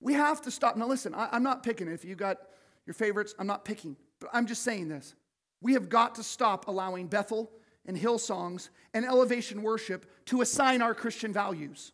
We 0.00 0.12
have 0.12 0.42
to 0.42 0.50
stop. 0.50 0.76
Now, 0.76 0.86
listen, 0.86 1.14
I, 1.14 1.34
am 1.34 1.42
not 1.42 1.62
picking. 1.62 1.88
If 1.88 2.04
you 2.04 2.14
got 2.14 2.38
your 2.86 2.94
favorites, 2.94 3.34
I'm 3.38 3.46
not 3.46 3.64
picking. 3.64 3.96
But 4.20 4.30
I'm 4.32 4.46
just 4.46 4.62
saying 4.62 4.88
this. 4.88 5.14
We 5.60 5.72
have 5.72 5.88
got 5.88 6.14
to 6.16 6.22
stop 6.22 6.68
allowing 6.68 7.08
Bethel 7.08 7.50
and 7.86 7.96
Hillsongs 7.96 8.68
and 8.94 9.04
elevation 9.04 9.62
worship 9.62 10.06
to 10.26 10.40
assign 10.40 10.82
our 10.82 10.94
Christian 10.94 11.32
values. 11.32 11.92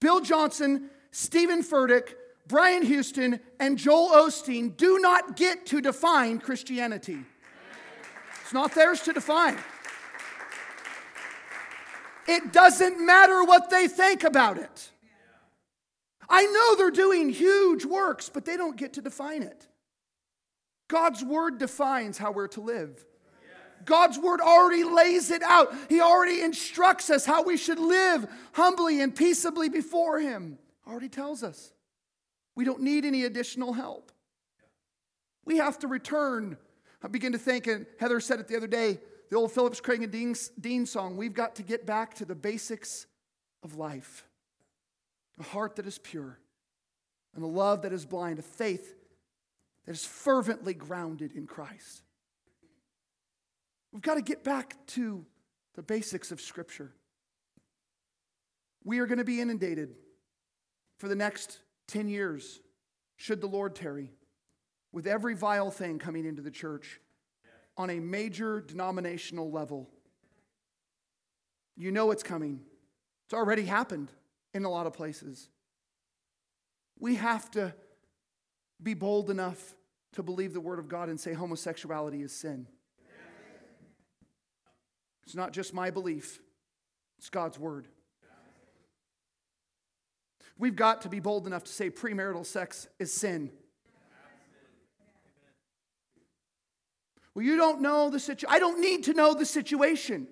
Bill 0.00 0.20
Johnson, 0.20 0.90
Steven 1.10 1.62
Furtick, 1.62 2.14
Brian 2.46 2.82
Houston, 2.82 3.40
and 3.58 3.76
Joel 3.78 4.10
Osteen 4.10 4.76
do 4.76 4.98
not 4.98 5.36
get 5.36 5.66
to 5.66 5.80
define 5.80 6.38
Christianity. 6.38 7.18
It's 8.42 8.52
not 8.52 8.74
theirs 8.74 9.00
to 9.02 9.12
define. 9.12 9.58
It 12.28 12.52
doesn't 12.52 13.04
matter 13.04 13.44
what 13.44 13.70
they 13.70 13.88
think 13.88 14.24
about 14.24 14.58
it. 14.58 14.90
I 16.28 16.44
know 16.46 16.76
they're 16.76 16.90
doing 16.90 17.30
huge 17.30 17.84
works, 17.84 18.28
but 18.28 18.44
they 18.44 18.56
don't 18.56 18.76
get 18.76 18.94
to 18.94 19.00
define 19.00 19.42
it. 19.42 19.66
God's 20.88 21.24
word 21.24 21.58
defines 21.58 22.18
how 22.18 22.32
we're 22.32 22.48
to 22.48 22.60
live. 22.60 23.04
God's 23.86 24.18
word 24.18 24.40
already 24.40 24.84
lays 24.84 25.30
it 25.30 25.42
out. 25.42 25.74
He 25.88 26.00
already 26.00 26.42
instructs 26.42 27.08
us 27.08 27.24
how 27.24 27.42
we 27.42 27.56
should 27.56 27.78
live 27.78 28.26
humbly 28.52 29.00
and 29.00 29.14
peaceably 29.14 29.68
before 29.70 30.20
Him. 30.20 30.58
Already 30.86 31.08
tells 31.08 31.42
us. 31.42 31.72
We 32.54 32.64
don't 32.64 32.82
need 32.82 33.04
any 33.04 33.24
additional 33.24 33.72
help. 33.72 34.12
We 35.44 35.56
have 35.58 35.78
to 35.80 35.88
return. 35.88 36.58
I 37.02 37.08
begin 37.08 37.32
to 37.32 37.38
think, 37.38 37.66
and 37.66 37.86
Heather 37.98 38.20
said 38.20 38.40
it 38.40 38.48
the 38.48 38.56
other 38.56 38.66
day, 38.66 38.98
the 39.30 39.36
old 39.36 39.52
Phillips 39.52 39.80
Craig 39.80 40.02
and 40.02 40.12
Dean, 40.12 40.34
Dean 40.60 40.86
song, 40.86 41.16
we've 41.16 41.34
got 41.34 41.56
to 41.56 41.62
get 41.62 41.86
back 41.86 42.14
to 42.14 42.24
the 42.24 42.34
basics 42.34 43.06
of 43.62 43.76
life 43.76 44.24
a 45.38 45.42
heart 45.42 45.76
that 45.76 45.86
is 45.86 45.98
pure, 45.98 46.38
and 47.34 47.44
a 47.44 47.46
love 47.46 47.82
that 47.82 47.92
is 47.92 48.06
blind, 48.06 48.38
a 48.38 48.42
faith 48.42 48.94
that 49.84 49.92
is 49.92 50.02
fervently 50.04 50.72
grounded 50.72 51.32
in 51.32 51.46
Christ. 51.46 52.05
We've 53.96 54.02
got 54.02 54.16
to 54.16 54.20
get 54.22 54.44
back 54.44 54.76
to 54.88 55.24
the 55.74 55.82
basics 55.82 56.30
of 56.30 56.38
Scripture. 56.38 56.92
We 58.84 58.98
are 58.98 59.06
going 59.06 59.16
to 59.16 59.24
be 59.24 59.40
inundated 59.40 59.94
for 60.98 61.08
the 61.08 61.14
next 61.14 61.60
10 61.88 62.10
years, 62.10 62.60
should 63.16 63.40
the 63.40 63.46
Lord 63.46 63.74
tarry, 63.74 64.12
with 64.92 65.06
every 65.06 65.32
vile 65.32 65.70
thing 65.70 65.98
coming 65.98 66.26
into 66.26 66.42
the 66.42 66.50
church 66.50 67.00
on 67.78 67.88
a 67.88 67.98
major 67.98 68.60
denominational 68.60 69.50
level. 69.50 69.88
You 71.74 71.90
know 71.90 72.10
it's 72.10 72.22
coming, 72.22 72.60
it's 73.24 73.32
already 73.32 73.64
happened 73.64 74.12
in 74.52 74.66
a 74.66 74.70
lot 74.70 74.86
of 74.86 74.92
places. 74.92 75.48
We 76.98 77.14
have 77.14 77.50
to 77.52 77.74
be 78.82 78.92
bold 78.92 79.30
enough 79.30 79.74
to 80.12 80.22
believe 80.22 80.52
the 80.52 80.60
Word 80.60 80.80
of 80.80 80.86
God 80.86 81.08
and 81.08 81.18
say 81.18 81.32
homosexuality 81.32 82.20
is 82.20 82.32
sin. 82.32 82.66
It's 85.26 85.34
not 85.34 85.52
just 85.52 85.74
my 85.74 85.90
belief, 85.90 86.40
it's 87.18 87.30
God's 87.30 87.58
word. 87.58 87.88
We've 90.58 90.76
got 90.76 91.02
to 91.02 91.08
be 91.08 91.20
bold 91.20 91.46
enough 91.46 91.64
to 91.64 91.72
say 91.72 91.90
premarital 91.90 92.46
sex 92.46 92.86
is 92.98 93.12
sin. 93.12 93.50
Well, 97.34 97.44
you 97.44 97.56
don't 97.56 97.82
know 97.82 98.08
the 98.08 98.18
situation. 98.18 98.48
I 98.50 98.58
don't 98.58 98.80
need 98.80 99.04
to 99.04 99.12
know 99.12 99.34
the 99.34 99.44
situation. 99.44 100.28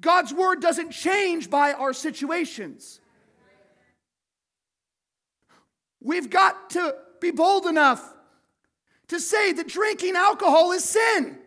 God's 0.00 0.32
word 0.32 0.62
doesn't 0.62 0.92
change 0.92 1.50
by 1.50 1.74
our 1.74 1.92
situations. 1.92 3.00
We've 6.00 6.30
got 6.30 6.70
to 6.70 6.94
be 7.20 7.30
bold 7.30 7.66
enough 7.66 8.02
to 9.08 9.20
say 9.20 9.52
that 9.52 9.68
drinking 9.68 10.16
alcohol 10.16 10.72
is 10.72 10.82
sin. 10.82 11.38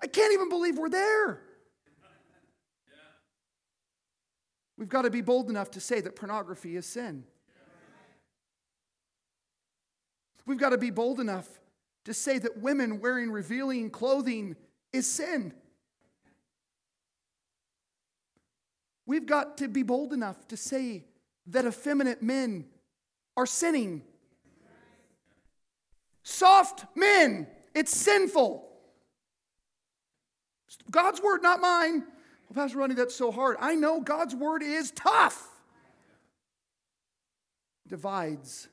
I 0.00 0.06
can't 0.06 0.32
even 0.32 0.48
believe 0.48 0.78
we're 0.78 0.88
there. 0.88 1.40
We've 4.76 4.88
got 4.88 5.02
to 5.02 5.10
be 5.10 5.22
bold 5.22 5.50
enough 5.50 5.72
to 5.72 5.80
say 5.80 6.00
that 6.00 6.14
pornography 6.14 6.76
is 6.76 6.86
sin. 6.86 7.24
We've 10.46 10.58
got 10.58 10.70
to 10.70 10.78
be 10.78 10.90
bold 10.90 11.18
enough 11.20 11.48
to 12.04 12.14
say 12.14 12.38
that 12.38 12.58
women 12.58 13.00
wearing 13.00 13.30
revealing 13.30 13.90
clothing 13.90 14.56
is 14.92 15.10
sin. 15.10 15.52
We've 19.04 19.26
got 19.26 19.58
to 19.58 19.68
be 19.68 19.82
bold 19.82 20.12
enough 20.12 20.46
to 20.48 20.56
say 20.56 21.04
that 21.48 21.64
effeminate 21.64 22.22
men 22.22 22.66
are 23.36 23.46
sinning. 23.46 24.02
Soft 26.22 26.84
men, 26.94 27.46
it's 27.74 27.94
sinful. 27.96 28.67
God's 30.90 31.22
word, 31.22 31.42
not 31.42 31.60
mine. 31.60 32.04
Well, 32.48 32.54
Pastor 32.54 32.78
Ronnie, 32.78 32.94
that's 32.94 33.14
so 33.14 33.30
hard. 33.30 33.56
I 33.60 33.74
know 33.74 34.00
God's 34.00 34.34
word 34.34 34.62
is 34.62 34.90
tough. 34.90 35.48
Divides. 37.86 38.68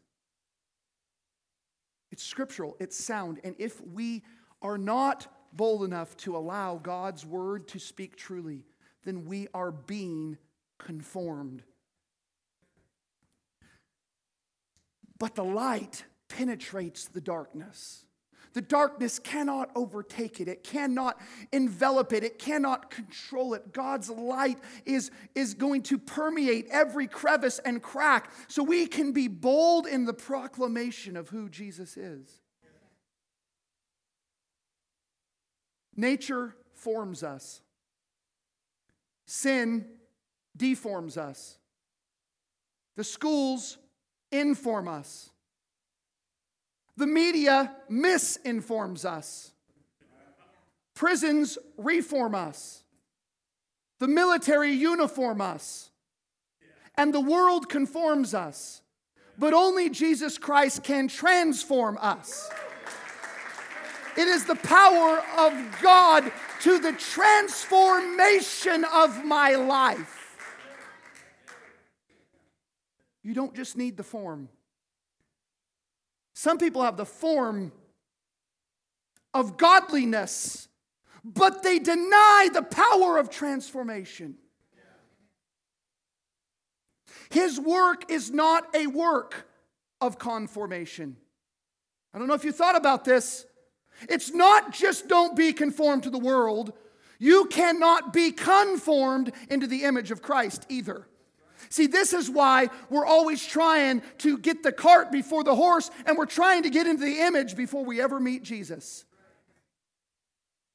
It's 2.11 2.23
scriptural, 2.23 2.77
it's 2.79 2.97
sound. 2.97 3.39
And 3.43 3.55
if 3.59 3.81
we 3.81 4.23
are 4.61 4.77
not 4.77 5.27
bold 5.51 5.83
enough 5.83 6.15
to 6.17 6.37
allow 6.37 6.77
God's 6.77 7.25
word 7.25 7.67
to 7.69 7.79
speak 7.79 8.15
truly, 8.15 8.65
then 9.03 9.25
we 9.25 9.47
are 9.53 9.71
being 9.71 10.37
conformed. 10.77 11.63
But 15.17 15.35
the 15.35 15.43
light 15.43 16.05
penetrates 16.27 17.07
the 17.07 17.21
darkness. 17.21 18.04
The 18.55 18.61
darkness 18.61 19.19
cannot 19.19 19.69
overtake 19.75 20.39
it. 20.39 20.47
It 20.47 20.63
cannot 20.63 21.19
envelop 21.51 22.13
it. 22.13 22.23
It 22.23 22.39
cannot 22.39 22.89
control 22.89 23.53
it. 23.53 23.73
God's 23.73 24.09
light 24.09 24.59
is, 24.85 25.11
is 25.35 25.53
going 25.53 25.81
to 25.83 25.97
permeate 25.97 26.67
every 26.71 27.05
crevice 27.05 27.59
and 27.59 27.83
crack 27.83 28.31
so 28.47 28.63
we 28.63 28.87
can 28.87 29.11
be 29.11 29.27
bold 29.27 29.87
in 29.87 30.05
the 30.05 30.13
proclamation 30.13 31.17
of 31.17 31.27
who 31.27 31.49
Jesus 31.49 31.97
is. 31.97 32.39
Nature 35.97 36.55
forms 36.75 37.23
us, 37.23 37.59
sin 39.25 39.85
deforms 40.55 41.17
us, 41.17 41.57
the 42.95 43.03
schools 43.03 43.77
inform 44.31 44.87
us. 44.87 45.29
The 46.97 47.07
media 47.07 47.75
misinforms 47.89 49.03
us. 49.03 49.51
Prisons 50.93 51.57
reform 51.77 52.33
us. 52.35 52.83
The 53.99 54.07
military 54.07 54.71
uniform 54.71 55.41
us. 55.41 55.89
And 56.95 57.13
the 57.13 57.19
world 57.19 57.67
conforms 57.67 58.33
us. 58.33 58.81
But 59.37 59.53
only 59.53 59.89
Jesus 59.89 60.37
Christ 60.37 60.83
can 60.83 61.09
transform 61.09 61.97
us. 61.99 62.49
It 64.17 64.29
is 64.29 64.45
the 64.45 64.55
power 64.55 65.21
of 65.37 65.81
God 65.81 66.31
to 66.61 66.79
the 66.79 66.93
transformation 66.93 68.85
of 68.85 69.25
my 69.25 69.55
life. 69.55 70.21
You 73.23 73.33
don't 73.33 73.53
just 73.53 73.75
need 73.75 73.97
the 73.97 74.03
form. 74.03 74.47
Some 76.35 76.57
people 76.57 76.83
have 76.83 76.97
the 76.97 77.05
form 77.05 77.71
of 79.33 79.55
godliness, 79.55 80.67
but 81.23 81.63
they 81.63 81.79
deny 81.79 82.49
the 82.53 82.61
power 82.61 83.17
of 83.17 83.29
transformation. 83.29 84.35
His 87.29 87.57
work 87.57 88.11
is 88.11 88.31
not 88.31 88.67
a 88.75 88.87
work 88.87 89.47
of 90.01 90.19
conformation. 90.19 91.15
I 92.13 92.19
don't 92.19 92.27
know 92.27 92.33
if 92.33 92.43
you 92.43 92.51
thought 92.51 92.75
about 92.75 93.05
this. 93.05 93.45
It's 94.09 94.33
not 94.33 94.73
just 94.73 95.07
don't 95.07 95.37
be 95.37 95.53
conformed 95.53 96.03
to 96.03 96.09
the 96.09 96.19
world, 96.19 96.73
you 97.17 97.45
cannot 97.45 98.11
be 98.11 98.33
conformed 98.33 99.31
into 99.49 99.67
the 99.67 99.85
image 99.85 100.11
of 100.11 100.21
Christ 100.21 100.65
either. 100.67 101.07
See, 101.69 101.87
this 101.87 102.13
is 102.13 102.29
why 102.29 102.69
we're 102.89 103.05
always 103.05 103.45
trying 103.45 104.01
to 104.19 104.37
get 104.37 104.63
the 104.63 104.71
cart 104.71 105.11
before 105.11 105.43
the 105.43 105.55
horse, 105.55 105.89
and 106.05 106.17
we're 106.17 106.25
trying 106.25 106.63
to 106.63 106.69
get 106.69 106.87
into 106.87 107.03
the 107.05 107.19
image 107.21 107.55
before 107.55 107.83
we 107.83 108.01
ever 108.01 108.19
meet 108.19 108.43
Jesus. 108.43 109.05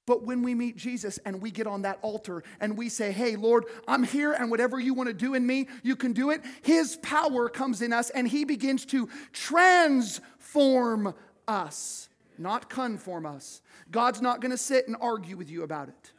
But 0.06 0.24
when 0.24 0.42
we 0.42 0.54
meet 0.56 0.76
Jesus 0.76 1.18
and 1.24 1.40
we 1.40 1.52
get 1.52 1.68
on 1.68 1.82
that 1.82 2.00
altar 2.02 2.42
and 2.58 2.76
we 2.76 2.88
say, 2.88 3.12
Hey, 3.12 3.36
Lord, 3.36 3.66
I'm 3.86 4.02
here, 4.02 4.32
and 4.32 4.50
whatever 4.50 4.80
you 4.80 4.92
want 4.92 5.06
to 5.06 5.14
do 5.14 5.34
in 5.34 5.46
me, 5.46 5.68
you 5.84 5.94
can 5.94 6.12
do 6.12 6.30
it, 6.30 6.42
His 6.62 6.96
power 6.96 7.48
comes 7.48 7.80
in 7.80 7.92
us 7.92 8.10
and 8.10 8.26
He 8.26 8.44
begins 8.44 8.84
to 8.86 9.08
transform 9.32 11.14
us, 11.46 12.08
not 12.38 12.68
conform 12.68 13.24
us. 13.24 13.62
God's 13.90 14.20
not 14.20 14.40
going 14.40 14.50
to 14.50 14.58
sit 14.58 14.88
and 14.88 14.96
argue 15.00 15.36
with 15.36 15.48
you 15.48 15.62
about 15.62 15.88
it. 15.88 16.12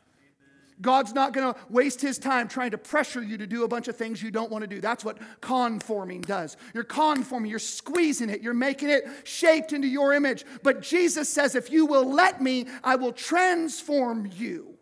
God's 0.82 1.14
not 1.14 1.34
going 1.34 1.54
to 1.54 1.60
waste 1.70 2.02
his 2.02 2.18
time 2.18 2.48
trying 2.48 2.72
to 2.72 2.78
pressure 2.78 3.22
you 3.22 3.38
to 3.38 3.48
do 3.48 3.64
a 3.64 3.68
bunch 3.68 3.88
of 3.88 3.96
things 3.96 4.22
you 4.22 4.32
don't 4.32 4.52
want 4.52 4.64
to 4.64 4.68
do. 4.68 4.82
That's 4.82 5.06
what 5.06 5.20
conforming 5.40 6.22
does. 6.22 6.58
You're 6.74 6.84
conforming, 6.84 7.50
you're 7.50 7.60
squeezing 7.60 8.30
it, 8.30 8.42
you're 8.42 8.54
making 8.54 8.90
it 8.90 9.04
shaped 9.24 9.74
into 9.74 9.88
your 9.88 10.14
image. 10.14 10.46
But 10.64 10.82
Jesus 10.82 11.30
says, 11.30 11.56
if 11.56 11.72
you 11.72 11.86
will 11.86 12.12
let 12.12 12.42
me, 12.42 12.68
I 12.84 12.96
will 12.96 13.14
transform 13.14 14.30
you 14.34 14.76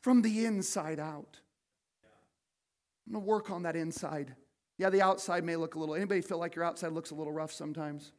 from 0.00 0.22
the 0.22 0.44
inside 0.44 1.00
out. 1.00 1.40
I'm 3.06 3.14
going 3.14 3.24
to 3.24 3.28
work 3.28 3.50
on 3.50 3.62
that 3.62 3.76
inside. 3.76 4.34
Yeah, 4.78 4.90
the 4.90 5.00
outside 5.00 5.42
may 5.42 5.56
look 5.56 5.74
a 5.74 5.78
little. 5.78 5.94
Anybody 5.94 6.20
feel 6.20 6.38
like 6.38 6.54
your 6.54 6.64
outside 6.64 6.92
looks 6.92 7.10
a 7.10 7.14
little 7.14 7.32
rough 7.32 7.52
sometimes? 7.52 8.12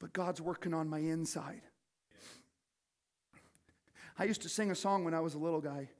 But 0.00 0.12
God's 0.12 0.40
working 0.40 0.74
on 0.74 0.88
my 0.88 0.98
inside. 0.98 1.60
I 4.18 4.24
used 4.24 4.42
to 4.42 4.48
sing 4.48 4.70
a 4.70 4.74
song 4.74 5.04
when 5.04 5.14
I 5.14 5.20
was 5.20 5.34
a 5.34 5.38
little 5.38 5.60
guy. 5.60 5.90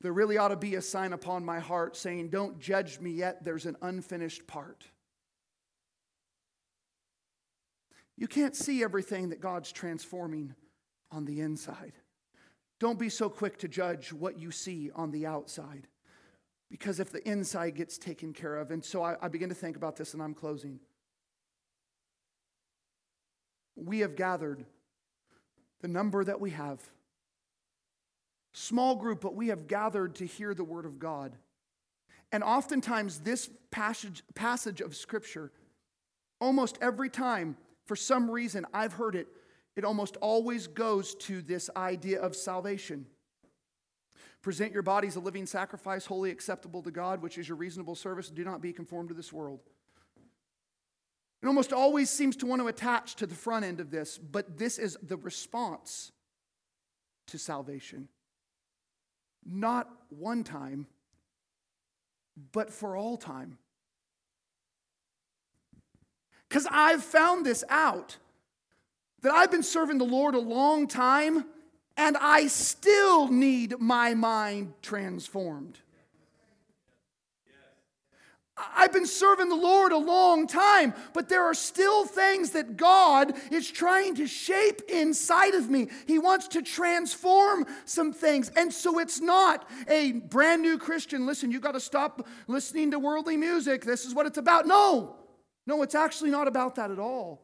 There 0.00 0.12
really 0.12 0.36
ought 0.36 0.48
to 0.48 0.56
be 0.56 0.74
a 0.74 0.82
sign 0.82 1.12
upon 1.12 1.44
my 1.44 1.58
heart 1.58 1.96
saying, 1.96 2.28
Don't 2.28 2.58
judge 2.58 3.00
me 3.00 3.12
yet, 3.12 3.44
there's 3.44 3.66
an 3.66 3.76
unfinished 3.82 4.46
part. 4.46 4.84
You 8.16 8.28
can't 8.28 8.54
see 8.54 8.82
everything 8.82 9.30
that 9.30 9.40
God's 9.40 9.72
transforming 9.72 10.54
on 11.10 11.24
the 11.24 11.40
inside. 11.40 11.92
Don't 12.78 12.98
be 12.98 13.08
so 13.08 13.28
quick 13.28 13.58
to 13.58 13.68
judge 13.68 14.12
what 14.12 14.38
you 14.38 14.50
see 14.50 14.90
on 14.94 15.10
the 15.10 15.26
outside. 15.26 15.86
Because 16.70 17.00
if 17.00 17.10
the 17.10 17.26
inside 17.28 17.74
gets 17.74 17.98
taken 17.98 18.32
care 18.32 18.56
of, 18.56 18.70
and 18.70 18.84
so 18.84 19.02
I, 19.02 19.16
I 19.20 19.28
begin 19.28 19.48
to 19.48 19.54
think 19.54 19.76
about 19.76 19.96
this 19.96 20.14
and 20.14 20.22
I'm 20.22 20.34
closing 20.34 20.80
we 23.84 24.00
have 24.00 24.16
gathered, 24.16 24.64
the 25.80 25.88
number 25.88 26.22
that 26.24 26.40
we 26.40 26.50
have, 26.50 26.80
small 28.52 28.96
group, 28.96 29.20
but 29.20 29.34
we 29.34 29.48
have 29.48 29.66
gathered 29.66 30.16
to 30.16 30.26
hear 30.26 30.54
the 30.54 30.64
word 30.64 30.84
of 30.84 30.98
God. 30.98 31.36
And 32.32 32.44
oftentimes, 32.44 33.20
this 33.20 33.50
passage, 33.70 34.22
passage 34.34 34.80
of 34.80 34.94
Scripture, 34.94 35.50
almost 36.40 36.78
every 36.80 37.10
time, 37.10 37.56
for 37.86 37.96
some 37.96 38.30
reason, 38.30 38.66
I've 38.72 38.92
heard 38.92 39.16
it, 39.16 39.28
it 39.76 39.84
almost 39.84 40.16
always 40.16 40.66
goes 40.66 41.14
to 41.16 41.42
this 41.42 41.70
idea 41.76 42.20
of 42.20 42.36
salvation. 42.36 43.06
Present 44.42 44.72
your 44.72 44.82
bodies 44.82 45.16
a 45.16 45.20
living 45.20 45.46
sacrifice, 45.46 46.06
holy 46.06 46.30
acceptable 46.30 46.82
to 46.82 46.90
God, 46.90 47.22
which 47.22 47.36
is 47.36 47.48
your 47.48 47.56
reasonable 47.56 47.94
service. 47.94 48.30
Do 48.30 48.44
not 48.44 48.62
be 48.62 48.72
conformed 48.72 49.10
to 49.10 49.14
this 49.14 49.32
world. 49.32 49.60
It 51.42 51.46
almost 51.46 51.72
always 51.72 52.10
seems 52.10 52.36
to 52.36 52.46
want 52.46 52.60
to 52.60 52.68
attach 52.68 53.16
to 53.16 53.26
the 53.26 53.34
front 53.34 53.64
end 53.64 53.80
of 53.80 53.90
this, 53.90 54.18
but 54.18 54.58
this 54.58 54.78
is 54.78 54.98
the 55.02 55.16
response 55.16 56.12
to 57.28 57.38
salvation. 57.38 58.08
Not 59.44 59.88
one 60.10 60.44
time, 60.44 60.86
but 62.52 62.70
for 62.70 62.96
all 62.96 63.16
time. 63.16 63.58
Because 66.48 66.66
I've 66.70 67.02
found 67.02 67.46
this 67.46 67.64
out 67.68 68.18
that 69.22 69.32
I've 69.32 69.50
been 69.50 69.62
serving 69.62 69.98
the 69.98 70.04
Lord 70.04 70.34
a 70.34 70.40
long 70.40 70.88
time 70.88 71.46
and 71.96 72.16
I 72.18 72.48
still 72.48 73.28
need 73.28 73.78
my 73.78 74.14
mind 74.14 74.74
transformed. 74.82 75.78
I've 78.76 78.92
been 78.92 79.06
serving 79.06 79.48
the 79.48 79.56
Lord 79.56 79.92
a 79.92 79.98
long 79.98 80.46
time, 80.46 80.94
but 81.12 81.28
there 81.28 81.44
are 81.44 81.54
still 81.54 82.04
things 82.04 82.50
that 82.50 82.76
God 82.76 83.34
is 83.50 83.70
trying 83.70 84.14
to 84.16 84.26
shape 84.26 84.82
inside 84.88 85.54
of 85.54 85.70
me. 85.70 85.88
He 86.06 86.18
wants 86.18 86.48
to 86.48 86.62
transform 86.62 87.66
some 87.84 88.12
things. 88.12 88.50
And 88.56 88.72
so 88.72 88.98
it's 88.98 89.20
not 89.20 89.68
a 89.88 90.12
brand 90.12 90.62
new 90.62 90.78
Christian, 90.78 91.26
listen, 91.26 91.50
you 91.50 91.60
got 91.60 91.72
to 91.72 91.80
stop 91.80 92.26
listening 92.46 92.90
to 92.92 92.98
worldly 92.98 93.36
music. 93.36 93.84
This 93.84 94.04
is 94.04 94.14
what 94.14 94.26
it's 94.26 94.38
about. 94.38 94.66
No, 94.66 95.16
no, 95.66 95.82
it's 95.82 95.94
actually 95.94 96.30
not 96.30 96.48
about 96.48 96.74
that 96.76 96.90
at 96.90 96.98
all. 96.98 97.42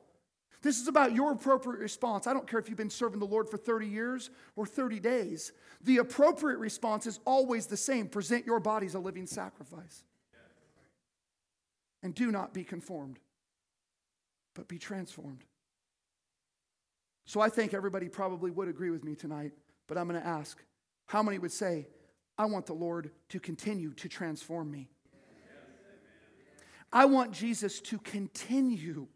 This 0.62 0.80
is 0.80 0.88
about 0.88 1.12
your 1.12 1.32
appropriate 1.32 1.78
response. 1.78 2.26
I 2.26 2.32
don't 2.32 2.48
care 2.48 2.58
if 2.58 2.68
you've 2.68 2.78
been 2.78 2.90
serving 2.90 3.20
the 3.20 3.26
Lord 3.26 3.48
for 3.48 3.56
30 3.56 3.86
years 3.86 4.30
or 4.56 4.66
30 4.66 4.98
days. 4.98 5.52
The 5.82 5.98
appropriate 5.98 6.58
response 6.58 7.06
is 7.06 7.20
always 7.24 7.66
the 7.66 7.76
same 7.76 8.08
present 8.08 8.46
your 8.46 8.58
body 8.58 8.86
as 8.86 8.94
a 8.94 8.98
living 8.98 9.26
sacrifice. 9.26 10.02
And 12.06 12.14
do 12.14 12.30
not 12.30 12.54
be 12.54 12.62
conformed, 12.62 13.18
but 14.54 14.68
be 14.68 14.78
transformed. 14.78 15.42
So 17.24 17.40
I 17.40 17.48
think 17.48 17.74
everybody 17.74 18.08
probably 18.08 18.52
would 18.52 18.68
agree 18.68 18.90
with 18.90 19.02
me 19.02 19.16
tonight, 19.16 19.50
but 19.88 19.98
I'm 19.98 20.06
going 20.06 20.20
to 20.20 20.24
ask 20.24 20.62
how 21.06 21.20
many 21.20 21.40
would 21.40 21.50
say, 21.50 21.88
I 22.38 22.44
want 22.44 22.66
the 22.66 22.74
Lord 22.74 23.10
to 23.30 23.40
continue 23.40 23.92
to 23.94 24.08
transform 24.08 24.70
me? 24.70 24.88
I 26.92 27.06
want 27.06 27.32
Jesus 27.32 27.80
to 27.80 27.98
continue 27.98 29.08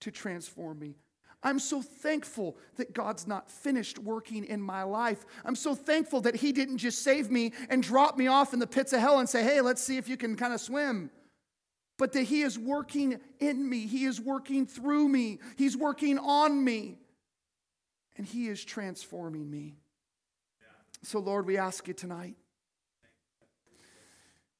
to 0.00 0.10
transform 0.10 0.78
me. 0.78 0.96
I'm 1.42 1.58
so 1.58 1.82
thankful 1.82 2.56
that 2.76 2.94
God's 2.94 3.26
not 3.26 3.50
finished 3.50 3.98
working 3.98 4.46
in 4.46 4.62
my 4.62 4.82
life. 4.82 5.26
I'm 5.44 5.56
so 5.56 5.74
thankful 5.74 6.22
that 6.22 6.36
He 6.36 6.52
didn't 6.52 6.78
just 6.78 7.04
save 7.04 7.30
me 7.30 7.52
and 7.68 7.82
drop 7.82 8.16
me 8.16 8.28
off 8.28 8.54
in 8.54 8.60
the 8.60 8.66
pits 8.66 8.94
of 8.94 9.00
hell 9.00 9.18
and 9.18 9.28
say, 9.28 9.42
hey, 9.42 9.60
let's 9.60 9.82
see 9.82 9.98
if 9.98 10.08
you 10.08 10.16
can 10.16 10.36
kind 10.36 10.54
of 10.54 10.60
swim. 10.62 11.10
But 12.00 12.12
that 12.12 12.22
He 12.22 12.40
is 12.40 12.58
working 12.58 13.20
in 13.40 13.68
me, 13.68 13.86
He 13.86 14.06
is 14.06 14.18
working 14.18 14.66
through 14.66 15.06
me, 15.06 15.38
He's 15.58 15.76
working 15.76 16.18
on 16.18 16.64
me, 16.64 16.98
and 18.16 18.26
He 18.26 18.48
is 18.48 18.64
transforming 18.64 19.50
me. 19.50 19.76
So, 21.02 21.18
Lord, 21.18 21.44
we 21.44 21.58
ask 21.58 21.86
you 21.86 21.92
tonight. 21.92 22.36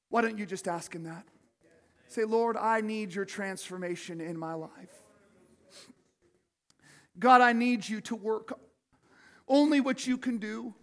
Why 0.09 0.21
don't 0.21 0.37
you 0.37 0.45
just 0.45 0.67
ask 0.67 0.93
Him 0.93 1.05
that? 1.05 1.25
Say, 2.09 2.25
Lord, 2.25 2.57
I 2.57 2.81
need 2.81 3.11
your 3.11 3.25
transformation 3.25 4.21
in 4.21 4.37
my 4.37 4.53
life. 4.53 4.93
God, 7.17 7.41
I 7.41 7.53
need 7.53 7.89
you 7.89 8.01
to 8.01 8.15
work 8.15 8.53
only 9.47 9.81
what 9.81 10.05
you 10.05 10.19
can 10.19 10.37
do. 10.37 10.75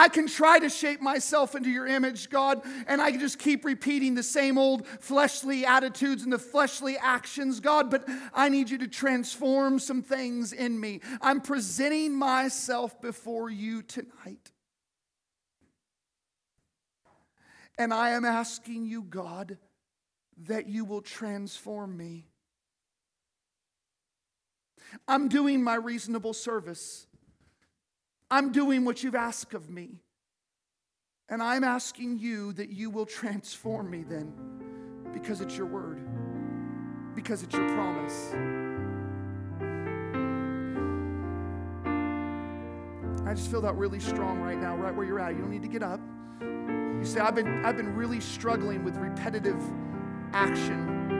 I 0.00 0.08
can 0.08 0.26
try 0.28 0.58
to 0.58 0.70
shape 0.70 1.02
myself 1.02 1.54
into 1.54 1.68
your 1.68 1.86
image, 1.86 2.30
God, 2.30 2.62
and 2.86 3.02
I 3.02 3.10
can 3.10 3.20
just 3.20 3.38
keep 3.38 3.66
repeating 3.66 4.14
the 4.14 4.22
same 4.22 4.56
old 4.56 4.86
fleshly 4.86 5.66
attitudes 5.66 6.22
and 6.22 6.32
the 6.32 6.38
fleshly 6.38 6.96
actions, 6.96 7.60
God, 7.60 7.90
but 7.90 8.08
I 8.32 8.48
need 8.48 8.70
you 8.70 8.78
to 8.78 8.88
transform 8.88 9.78
some 9.78 10.00
things 10.00 10.54
in 10.54 10.80
me. 10.80 11.02
I'm 11.20 11.42
presenting 11.42 12.14
myself 12.14 12.98
before 13.02 13.50
you 13.50 13.82
tonight. 13.82 14.52
And 17.76 17.92
I 17.92 18.12
am 18.12 18.24
asking 18.24 18.86
you, 18.86 19.02
God, 19.02 19.58
that 20.46 20.66
you 20.66 20.86
will 20.86 21.02
transform 21.02 21.94
me. 21.94 22.30
I'm 25.06 25.28
doing 25.28 25.62
my 25.62 25.74
reasonable 25.74 26.32
service. 26.32 27.06
I'm 28.30 28.52
doing 28.52 28.84
what 28.84 29.02
you've 29.02 29.16
asked 29.16 29.54
of 29.54 29.68
me. 29.68 30.02
And 31.28 31.42
I'm 31.42 31.64
asking 31.64 32.18
you 32.18 32.52
that 32.54 32.70
you 32.70 32.90
will 32.90 33.06
transform 33.06 33.90
me 33.90 34.04
then 34.08 34.32
because 35.12 35.40
it's 35.40 35.56
your 35.56 35.66
word, 35.66 36.00
because 37.14 37.42
it's 37.42 37.54
your 37.54 37.68
promise. 37.74 38.34
I 43.26 43.34
just 43.34 43.50
feel 43.50 43.60
that 43.62 43.76
really 43.76 44.00
strong 44.00 44.40
right 44.40 44.58
now, 44.58 44.76
right 44.76 44.94
where 44.94 45.06
you're 45.06 45.20
at. 45.20 45.34
You 45.34 45.40
don't 45.40 45.50
need 45.50 45.62
to 45.62 45.68
get 45.68 45.82
up. 45.82 46.00
You 46.40 47.04
say, 47.04 47.20
I've 47.20 47.34
been, 47.34 47.64
I've 47.64 47.76
been 47.76 47.94
really 47.94 48.20
struggling 48.20 48.84
with 48.84 48.96
repetitive 48.96 49.60
action 50.32 51.10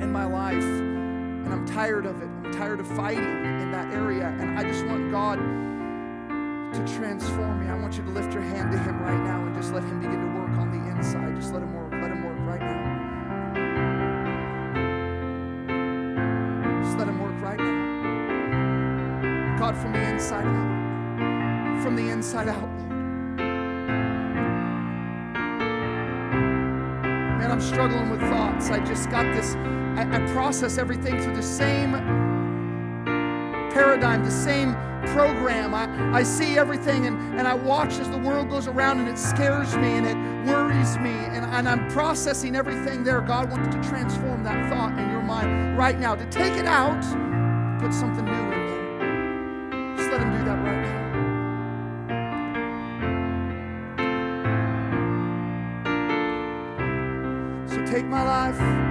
in 0.00 0.10
my 0.12 0.24
life, 0.24 0.64
and 0.64 1.48
I'm 1.48 1.66
tired 1.66 2.04
of 2.04 2.20
it. 2.20 2.28
I'm 2.44 2.52
tired 2.52 2.80
of 2.80 2.88
fighting 2.88 3.24
in 3.24 3.70
that 3.72 3.92
area, 3.94 4.26
and 4.40 4.58
I 4.58 4.64
just 4.64 4.84
want 4.86 5.10
God 5.10 5.38
to 6.72 6.84
transform 6.96 7.60
me. 7.60 7.68
I 7.68 7.74
want 7.78 7.96
you 7.96 8.02
to 8.04 8.10
lift 8.10 8.32
your 8.32 8.42
hand 8.42 8.72
to 8.72 8.78
Him 8.78 9.00
right 9.00 9.22
now 9.24 9.44
and 9.44 9.54
just 9.54 9.72
let 9.72 9.82
Him 9.84 10.00
begin 10.00 10.20
to 10.20 10.26
work 10.38 10.50
on 10.58 10.70
the 10.70 10.78
inside. 10.90 11.34
Just 11.36 11.52
let 11.52 11.62
Him 11.62 11.74
work. 11.74 11.92
Let 11.92 12.10
Him 12.10 12.24
work 12.24 12.38
right 12.46 12.60
now. 12.60 12.94
Just 16.82 16.98
let 16.98 17.08
Him 17.08 17.20
work 17.20 17.40
right 17.40 17.58
now. 17.58 17.96
God, 19.58 19.76
from 19.76 19.92
the 19.92 20.02
inside 20.02 20.46
out. 20.46 21.82
From 21.82 21.96
the 21.96 22.08
inside 22.08 22.48
out, 22.48 22.62
Lord. 22.62 22.90
Man, 27.38 27.50
I'm 27.50 27.60
struggling 27.60 28.10
with 28.10 28.20
thoughts. 28.20 28.70
I 28.70 28.80
just 28.84 29.10
got 29.10 29.24
this, 29.34 29.54
I, 29.96 30.08
I 30.12 30.18
process 30.32 30.78
everything 30.78 31.20
through 31.20 31.36
the 31.36 31.42
same 31.42 31.94
paradigm, 33.76 34.24
the 34.24 34.30
same 34.30 34.72
program. 35.12 35.74
I, 35.74 35.86
I 36.20 36.22
see 36.22 36.56
everything 36.56 37.06
and, 37.06 37.38
and 37.38 37.46
I 37.46 37.52
watch 37.52 37.98
as 37.98 38.08
the 38.08 38.16
world 38.16 38.48
goes 38.48 38.66
around 38.66 39.00
and 39.00 39.08
it 39.08 39.18
scares 39.18 39.76
me 39.76 39.98
and 39.98 40.06
it 40.06 40.16
worries 40.50 40.96
me. 40.96 41.10
And, 41.10 41.44
and 41.44 41.68
I'm 41.68 41.86
processing 41.90 42.56
everything 42.56 43.04
there. 43.04 43.20
God 43.20 43.50
wants 43.50 43.76
to 43.76 43.82
transform 43.82 44.44
that 44.44 44.70
thought 44.70 44.98
in 44.98 45.10
your 45.10 45.20
mind 45.20 45.76
right 45.76 45.98
now, 45.98 46.14
to 46.14 46.24
take 46.30 46.54
it 46.54 46.64
out, 46.64 47.02
put 47.78 47.92
something 47.92 48.24
new 48.24 48.32
in 48.32 48.66
there. 48.66 49.96
Just 49.98 50.10
let 50.10 50.22
Him 50.22 50.32
do 50.32 50.44
that 50.46 50.58
right 50.64 50.80
now. 50.80 51.04
So 57.68 57.84
take 57.92 58.06
my 58.06 58.22
life. 58.22 58.85